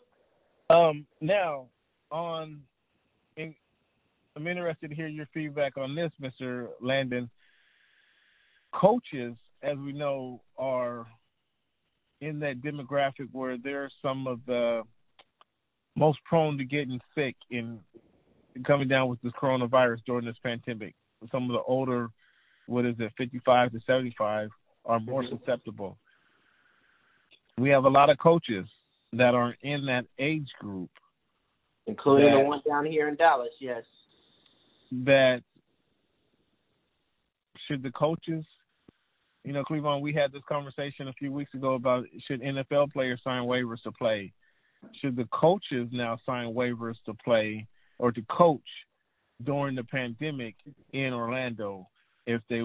um. 0.70 1.04
Now, 1.20 1.66
on, 2.12 2.60
in, 3.36 3.54
I'm 4.36 4.46
interested 4.46 4.88
to 4.88 4.94
hear 4.94 5.08
your 5.08 5.26
feedback 5.34 5.76
on 5.76 5.96
this, 5.96 6.12
Mr. 6.22 6.68
Landon. 6.80 7.28
Coaches, 8.72 9.34
as 9.62 9.76
we 9.78 9.92
know, 9.92 10.40
are 10.56 11.06
in 12.20 12.38
that 12.40 12.62
demographic 12.62 13.28
where 13.32 13.56
they're 13.58 13.90
some 14.00 14.28
of 14.28 14.40
the 14.46 14.82
most 15.96 16.18
prone 16.24 16.56
to 16.58 16.64
getting 16.64 17.00
sick 17.16 17.34
and 17.50 17.80
coming 18.64 18.88
down 18.88 19.08
with 19.08 19.20
this 19.22 19.32
coronavirus 19.40 19.98
during 20.06 20.24
this 20.24 20.36
pandemic. 20.42 20.94
Some 21.32 21.44
of 21.44 21.50
the 21.50 21.62
older, 21.66 22.08
what 22.66 22.86
is 22.86 22.94
it, 22.98 23.12
55 23.16 23.72
to 23.72 23.80
75, 23.86 24.48
are 24.84 25.00
more 25.00 25.22
mm-hmm. 25.22 25.36
susceptible. 25.36 25.98
We 27.58 27.70
have 27.70 27.84
a 27.84 27.88
lot 27.88 28.10
of 28.10 28.18
coaches 28.18 28.66
that 29.12 29.34
are 29.34 29.54
in 29.62 29.86
that 29.86 30.06
age 30.18 30.48
group, 30.60 30.90
including 31.86 32.30
that, 32.30 32.42
the 32.42 32.48
one 32.48 32.60
down 32.66 32.86
here 32.86 33.08
in 33.08 33.16
Dallas. 33.16 33.52
Yes, 33.60 33.84
that 35.04 35.42
should 37.68 37.82
the 37.82 37.92
coaches 37.92 38.44
you 39.44 39.52
know, 39.52 39.62
Cleveland, 39.62 40.02
we 40.02 40.14
had 40.14 40.32
this 40.32 40.42
conversation 40.48 41.08
a 41.08 41.12
few 41.12 41.30
weeks 41.30 41.52
ago 41.54 41.74
about 41.74 42.04
should 42.26 42.40
NFL 42.40 42.92
players 42.92 43.20
sign 43.22 43.42
waivers 43.42 43.82
to 43.82 43.92
play? 43.92 44.32
Should 45.00 45.16
the 45.16 45.28
coaches 45.32 45.88
now 45.92 46.18
sign 46.24 46.54
waivers 46.54 46.94
to 47.06 47.14
play 47.14 47.66
or 47.98 48.10
to 48.10 48.22
coach 48.30 48.60
during 49.42 49.74
the 49.74 49.84
pandemic 49.84 50.54
in 50.92 51.12
Orlando 51.12 51.86
if 52.26 52.40
they 52.48 52.62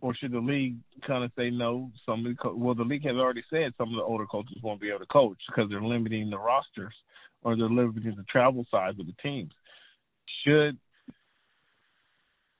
or 0.00 0.14
should 0.14 0.32
the 0.32 0.38
league 0.38 0.76
kind 1.06 1.24
of 1.24 1.32
say 1.36 1.50
no? 1.50 1.90
Some 2.04 2.24
of 2.24 2.32
the 2.32 2.36
co- 2.36 2.54
well, 2.54 2.74
the 2.74 2.84
league 2.84 3.04
has 3.04 3.16
already 3.16 3.42
said 3.50 3.72
some 3.78 3.88
of 3.88 3.96
the 3.96 4.02
older 4.02 4.26
coaches 4.26 4.58
won't 4.62 4.80
be 4.80 4.88
able 4.88 5.00
to 5.00 5.06
coach 5.06 5.38
because 5.48 5.70
they're 5.70 5.82
limiting 5.82 6.30
the 6.30 6.38
rosters 6.38 6.94
or 7.42 7.56
they're 7.56 7.68
limiting 7.68 8.14
the 8.16 8.24
travel 8.30 8.64
size 8.70 8.94
of 9.00 9.06
the 9.06 9.14
teams. 9.22 9.52
Should 10.44 10.78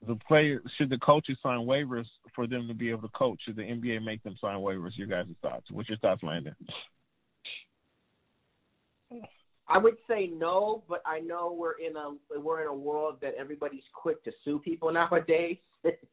the 0.05 0.15
player 0.27 0.61
should 0.77 0.89
the 0.89 0.97
coaches 0.97 1.37
sign 1.41 1.59
waivers 1.59 2.05
for 2.35 2.47
them 2.47 2.67
to 2.67 2.73
be 2.73 2.89
able 2.89 3.03
to 3.03 3.09
coach? 3.09 3.39
Should 3.45 3.55
the 3.55 3.63
NBA 3.63 4.03
make 4.03 4.23
them 4.23 4.35
sign 4.41 4.57
waivers? 4.57 4.97
Your 4.97 5.07
guys' 5.07 5.27
thoughts? 5.41 5.67
What's 5.71 5.89
your 5.89 5.97
thoughts, 5.99 6.23
Landon? 6.23 6.55
I 9.69 9.77
would 9.77 9.97
say 10.07 10.29
no, 10.33 10.83
but 10.87 11.01
I 11.05 11.19
know 11.19 11.55
we're 11.57 11.79
in 11.79 11.95
a 11.95 12.39
we're 12.39 12.61
in 12.61 12.67
a 12.67 12.73
world 12.73 13.17
that 13.21 13.33
everybody's 13.37 13.83
quick 13.93 14.23
to 14.23 14.31
sue 14.43 14.59
people 14.59 14.91
nowadays. 14.93 15.57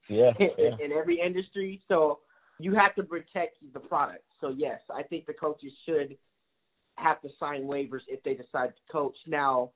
Yeah, 0.08 0.30
in, 0.38 0.50
yeah. 0.58 0.84
in 0.84 0.92
every 0.92 1.20
industry, 1.20 1.82
so 1.88 2.20
you 2.60 2.74
have 2.74 2.94
to 2.96 3.02
protect 3.02 3.56
the 3.72 3.80
product. 3.80 4.24
So 4.40 4.50
yes, 4.50 4.80
I 4.94 5.02
think 5.02 5.26
the 5.26 5.32
coaches 5.32 5.72
should 5.86 6.16
have 6.96 7.20
to 7.22 7.28
sign 7.40 7.62
waivers 7.62 8.02
if 8.06 8.22
they 8.22 8.34
decide 8.34 8.68
to 8.68 8.92
coach. 8.92 9.16
Now, 9.26 9.70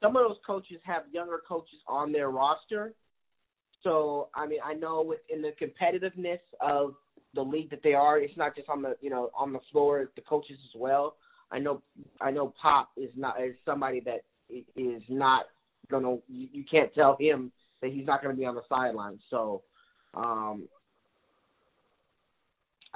some 0.00 0.16
of 0.16 0.22
those 0.28 0.36
coaches 0.46 0.78
have 0.84 1.02
younger 1.10 1.40
coaches 1.48 1.80
on 1.88 2.12
their 2.12 2.30
roster 2.30 2.94
so 3.86 4.30
I 4.34 4.46
mean, 4.48 4.58
I 4.64 4.74
know 4.74 5.02
within 5.02 5.42
the 5.42 5.52
competitiveness 5.64 6.40
of 6.60 6.94
the 7.34 7.42
league 7.42 7.70
that 7.70 7.80
they 7.84 7.94
are, 7.94 8.18
it's 8.18 8.36
not 8.36 8.56
just 8.56 8.68
on 8.68 8.82
the 8.82 8.96
you 9.00 9.10
know 9.10 9.30
on 9.36 9.52
the 9.52 9.60
floor, 9.70 10.10
the 10.16 10.22
coaches 10.22 10.58
as 10.64 10.80
well. 10.80 11.16
I 11.50 11.58
know 11.58 11.82
I 12.20 12.30
know 12.30 12.52
Pop 12.60 12.90
is 12.96 13.10
not 13.16 13.40
is 13.42 13.54
somebody 13.64 14.00
that 14.00 14.22
is 14.50 15.02
not 15.08 15.46
gonna 15.90 16.16
you, 16.28 16.48
you 16.52 16.64
can't 16.70 16.92
tell 16.94 17.16
him 17.18 17.52
that 17.82 17.92
he's 17.92 18.06
not 18.06 18.22
gonna 18.22 18.34
be 18.34 18.44
on 18.44 18.54
the 18.54 18.62
sidelines. 18.68 19.20
So 19.30 19.62
um 20.14 20.68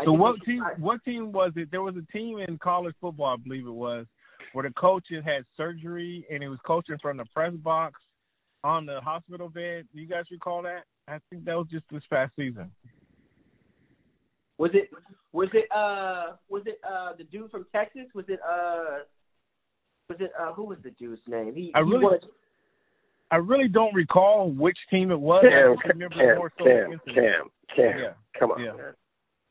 I 0.01 0.05
so 0.05 0.13
what 0.13 0.37
team? 0.47 0.63
What 0.79 1.05
team 1.05 1.31
was 1.33 1.53
it? 1.57 1.71
There 1.71 1.83
was 1.83 1.95
a 1.97 2.13
team 2.13 2.39
in 2.39 2.59
college 2.59 2.95
football, 3.01 3.35
I 3.35 3.37
believe 3.37 3.67
it 3.67 3.71
was, 3.71 4.07
where 4.53 4.67
the 4.67 4.75
coach 4.75 5.05
had 5.11 5.45
surgery 5.57 6.27
and 6.31 6.43
he 6.43 6.49
was 6.49 6.59
coaching 6.67 6.97
from 7.03 7.19
the 7.19 7.27
press 7.35 7.53
box 7.55 8.01
on 8.65 8.87
the 8.87 9.01
hospital 9.01 9.49
bed. 9.49 9.87
Do 9.95 10.01
you 10.01 10.07
guys 10.07 10.25
recall 10.31 10.63
that? 10.63 10.85
I 11.07 11.19
think 11.29 11.45
that 11.45 11.57
was 11.57 11.67
just 11.71 11.85
this 11.91 12.03
past 12.09 12.33
season. 12.37 12.71
Was 14.61 14.73
it 14.75 14.91
was 15.33 15.49
it 15.55 15.65
uh 15.75 16.37
was 16.51 16.63
it 16.67 16.79
uh 16.87 17.15
the 17.17 17.25
dude 17.25 17.51
from 17.51 17.65
Texas? 17.73 18.05
Was 18.15 18.27
it 18.29 18.41
uh 18.47 19.05
was 20.11 20.19
it 20.21 20.33
uh 20.39 20.53
who 20.53 20.65
was 20.65 20.77
the 20.85 20.91
dude's 20.91 21.23
name? 21.27 21.55
He, 21.55 21.73
I 21.75 21.79
really 21.79 22.01
he 22.01 22.05
was, 22.05 22.21
I 23.31 23.37
really 23.37 23.69
don't 23.69 23.95
recall 23.95 24.51
which 24.51 24.77
team 24.91 25.11
it 25.13 25.19
was. 25.19 25.43
Cam, 25.49 25.77
I 25.83 25.89
remember 25.95 26.15
Cam, 26.15 26.37
more 26.37 26.53
so 26.59 26.65
Cam, 26.67 27.01
the 27.07 27.13
Cam, 27.15 27.51
Cam. 27.75 27.99
Yeah. 28.01 28.13
Come 28.39 28.51
on, 28.51 28.63
Yeah. 28.63 28.73
man. 28.73 28.93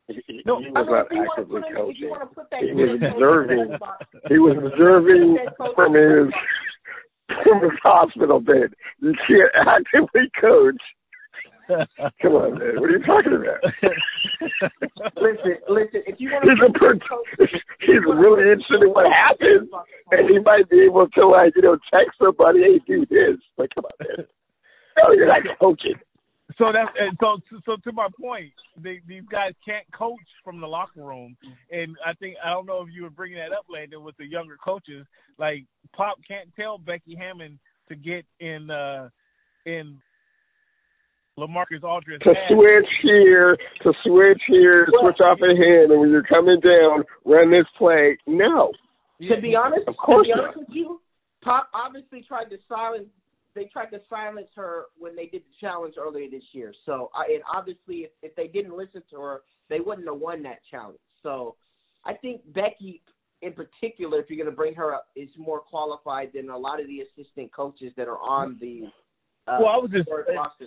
He, 0.06 0.20
he- 0.28 0.42
no, 0.46 0.60
he 0.60 0.66
I 0.76 0.80
was 0.82 0.86
mean, 0.86 0.94
not 0.94 1.06
if 1.06 1.10
you 1.10 1.18
wanna 1.18 1.30
actively 1.32 1.60
put 1.62 1.74
coaching. 1.74 2.02
you 2.02 2.10
want 2.10 2.22
to 2.22 2.26
put 2.34 2.50
that 2.50 2.62
He 2.62 2.72
was 2.72 3.00
observing. 3.02 3.78
He 4.28 4.38
was 4.38 4.56
observing 4.62 5.38
from 5.74 5.94
his 5.94 6.32
from 7.42 7.62
his 7.62 7.78
hospital 7.82 8.38
bed. 8.38 8.74
You 9.00 9.12
can't 9.26 9.66
actively 9.74 10.30
coach. 10.40 10.78
Come 12.22 12.32
on, 12.32 12.58
man. 12.58 12.80
What 12.80 12.90
are 12.90 12.92
you 12.92 13.04
talking 13.04 13.34
about? 13.34 13.62
listen, 15.16 15.56
listen. 15.68 16.02
If 16.06 16.20
you 16.20 16.30
want 16.32 16.44
to, 16.44 16.50
He's 16.50 16.62
a 16.66 16.72
per- 16.78 17.46
he's 17.80 18.04
really 18.06 18.50
interested 18.50 18.82
in 18.82 18.90
what 18.90 19.12
happened, 19.12 19.68
and 20.10 20.28
he 20.28 20.38
might 20.40 20.68
be 20.68 20.80
able 20.82 21.08
to 21.08 21.26
like 21.26 21.54
you 21.56 21.62
know 21.62 21.78
text 21.92 22.18
somebody, 22.20 22.60
hey, 22.62 22.80
do 22.86 23.06
this. 23.06 23.36
Like, 23.56 23.70
come 23.74 23.84
on, 23.84 23.92
man. 24.00 24.26
No, 24.98 25.12
you're 25.12 25.26
not 25.26 25.42
coaching. 25.60 25.94
So 26.58 26.72
that's 26.72 26.90
so 27.20 27.38
so 27.64 27.76
to 27.84 27.92
my 27.92 28.08
point, 28.20 28.52
they, 28.76 29.00
these 29.06 29.22
guys 29.30 29.52
can't 29.64 29.86
coach 29.92 30.18
from 30.44 30.60
the 30.60 30.66
locker 30.66 31.02
room, 31.02 31.36
and 31.70 31.96
I 32.04 32.12
think 32.14 32.36
I 32.44 32.50
don't 32.50 32.66
know 32.66 32.82
if 32.82 32.88
you 32.92 33.04
were 33.04 33.10
bringing 33.10 33.38
that 33.38 33.52
up, 33.52 33.66
Landon, 33.70 34.02
with 34.02 34.16
the 34.16 34.26
younger 34.26 34.56
coaches. 34.62 35.06
Like 35.38 35.64
Pop 35.94 36.18
can't 36.26 36.48
tell 36.56 36.78
Becky 36.78 37.14
Hammon 37.14 37.58
to 37.88 37.94
get 37.94 38.24
in 38.40 38.70
uh 38.70 39.08
in 39.64 39.98
LaMarcus 41.38 41.82
Aldridge 41.82 42.20
To 42.22 42.34
switch 42.48 42.88
here, 43.02 43.56
to 43.82 43.92
switch 44.04 44.42
here, 44.48 44.86
switch 45.00 45.20
off 45.20 45.38
a 45.40 45.54
hand, 45.56 45.90
and 45.92 46.00
when 46.00 46.10
you're 46.10 46.22
coming 46.24 46.60
down, 46.60 47.04
run 47.24 47.50
this 47.50 47.66
play. 47.78 48.16
No, 48.26 48.72
To 49.20 49.40
be 49.40 49.54
honest, 49.56 49.88
Of 49.88 49.96
course 49.96 50.26
to 50.26 50.34
be 50.34 50.36
not. 50.36 50.44
honest 50.44 50.58
with 50.58 50.68
you, 50.72 51.00
Pop 51.42 51.68
obviously 51.72 52.22
tried 52.26 52.50
to 52.50 52.56
silence. 52.68 53.06
They 53.54 53.64
tried 53.72 53.86
to 53.90 54.00
silence 54.08 54.48
her 54.54 54.84
when 54.98 55.16
they 55.16 55.26
did 55.26 55.42
the 55.42 55.54
challenge 55.60 55.94
earlier 55.98 56.28
this 56.30 56.42
year. 56.52 56.72
So, 56.86 57.10
and 57.28 57.42
obviously, 57.52 58.04
if, 58.04 58.10
if 58.22 58.34
they 58.36 58.46
didn't 58.46 58.76
listen 58.76 59.02
to 59.10 59.20
her, 59.20 59.40
they 59.68 59.80
wouldn't 59.80 60.06
have 60.06 60.18
won 60.20 60.42
that 60.44 60.58
challenge. 60.70 60.98
So, 61.22 61.56
I 62.04 62.14
think 62.14 62.42
Becky, 62.52 63.02
in 63.42 63.52
particular, 63.54 64.20
if 64.20 64.26
you're 64.28 64.36
going 64.42 64.50
to 64.50 64.56
bring 64.56 64.74
her 64.74 64.94
up, 64.94 65.06
is 65.16 65.28
more 65.38 65.60
qualified 65.60 66.30
than 66.34 66.50
a 66.50 66.56
lot 66.56 66.80
of 66.80 66.86
the 66.86 67.00
assistant 67.00 67.52
coaches 67.52 67.92
that 67.96 68.06
are 68.08 68.18
on 68.18 68.58
the. 68.60 68.82
Uh, 69.48 69.56
Well, 69.60 69.68
I 69.68 69.76
was 69.78 69.90
just- 69.90 70.08
third 70.08 70.26
roster. 70.34 70.66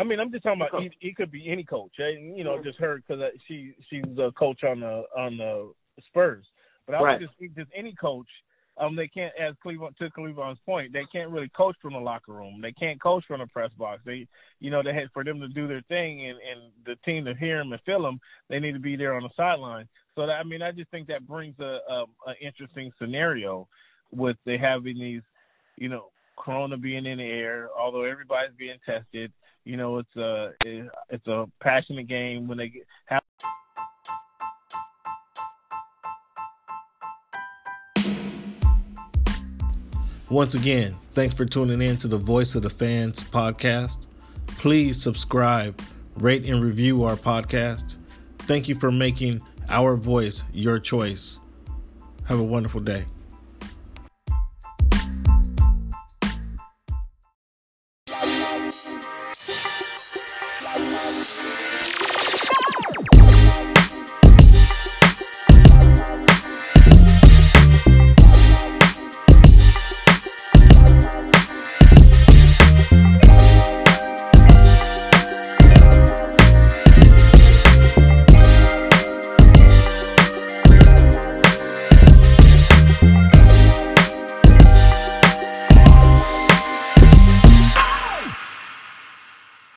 I 0.00 0.04
mean, 0.04 0.18
I'm 0.18 0.32
just 0.32 0.44
talking 0.44 0.62
about 0.62 0.82
he 0.98 1.12
could 1.12 1.30
be 1.30 1.50
any 1.50 1.62
coach. 1.62 1.92
You 1.98 2.42
know, 2.42 2.62
just 2.62 2.78
her 2.78 2.96
because 2.96 3.22
she 3.46 3.74
she's 3.88 4.04
a 4.18 4.32
coach 4.32 4.64
on 4.64 4.80
the 4.80 5.04
on 5.16 5.36
the 5.36 5.72
Spurs. 6.06 6.46
But 6.86 6.94
I 6.94 7.02
Right. 7.02 7.20
would 7.20 7.28
just 7.28 7.54
just 7.54 7.70
any 7.74 7.94
coach. 7.94 8.28
Um, 8.78 8.96
they 8.96 9.08
can't, 9.08 9.34
as 9.38 9.54
Cleveland 9.62 9.96
to 9.98 10.08
Cleveland's 10.10 10.60
point, 10.64 10.90
they 10.94 11.04
can't 11.12 11.30
really 11.30 11.50
coach 11.50 11.76
from 11.82 11.92
the 11.92 11.98
locker 11.98 12.32
room. 12.32 12.62
They 12.62 12.72
can't 12.72 12.98
coach 12.98 13.24
from 13.26 13.40
the 13.40 13.46
press 13.46 13.70
box. 13.76 14.00
They, 14.06 14.26
you 14.58 14.70
know, 14.70 14.82
they 14.82 14.94
had 14.94 15.10
for 15.12 15.22
them 15.22 15.38
to 15.40 15.48
do 15.48 15.68
their 15.68 15.82
thing 15.82 16.26
and 16.28 16.38
and 16.38 16.72
the 16.86 16.96
team 17.04 17.26
to 17.26 17.34
hear 17.34 17.58
them 17.58 17.72
and 17.72 17.82
feel 17.82 18.02
them, 18.02 18.20
they 18.48 18.58
need 18.58 18.72
to 18.72 18.78
be 18.78 18.96
there 18.96 19.12
on 19.14 19.24
the 19.24 19.28
sideline. 19.36 19.86
So 20.14 20.26
that, 20.26 20.32
I 20.32 20.44
mean, 20.44 20.62
I 20.62 20.72
just 20.72 20.90
think 20.90 21.08
that 21.08 21.26
brings 21.26 21.58
a, 21.58 21.80
a, 21.90 22.04
a 22.26 22.34
interesting 22.40 22.90
scenario 22.98 23.68
with 24.12 24.38
they 24.46 24.56
having 24.56 24.98
these, 24.98 25.22
you 25.76 25.90
know, 25.90 26.06
Corona 26.38 26.78
being 26.78 27.04
in 27.04 27.18
the 27.18 27.24
air, 27.24 27.68
although 27.78 28.04
everybody's 28.04 28.56
being 28.56 28.78
tested. 28.86 29.30
You 29.70 29.76
know, 29.76 29.98
it's 29.98 30.16
a 30.16 30.50
it's 31.10 31.26
a 31.28 31.46
passionate 31.60 32.08
game 32.08 32.48
when 32.48 32.58
they 32.58 32.72
have. 33.06 33.22
Once 40.28 40.56
again, 40.56 40.96
thanks 41.12 41.34
for 41.34 41.44
tuning 41.44 41.80
in 41.80 41.96
to 41.98 42.08
the 42.08 42.18
Voice 42.18 42.56
of 42.56 42.64
the 42.64 42.70
Fans 42.70 43.22
podcast. 43.22 44.08
Please 44.58 45.00
subscribe, 45.00 45.80
rate, 46.16 46.44
and 46.44 46.60
review 46.60 47.04
our 47.04 47.14
podcast. 47.14 47.96
Thank 48.40 48.68
you 48.68 48.74
for 48.74 48.90
making 48.90 49.40
our 49.68 49.94
voice 49.94 50.42
your 50.52 50.80
choice. 50.80 51.38
Have 52.24 52.40
a 52.40 52.42
wonderful 52.42 52.80
day. 52.80 53.04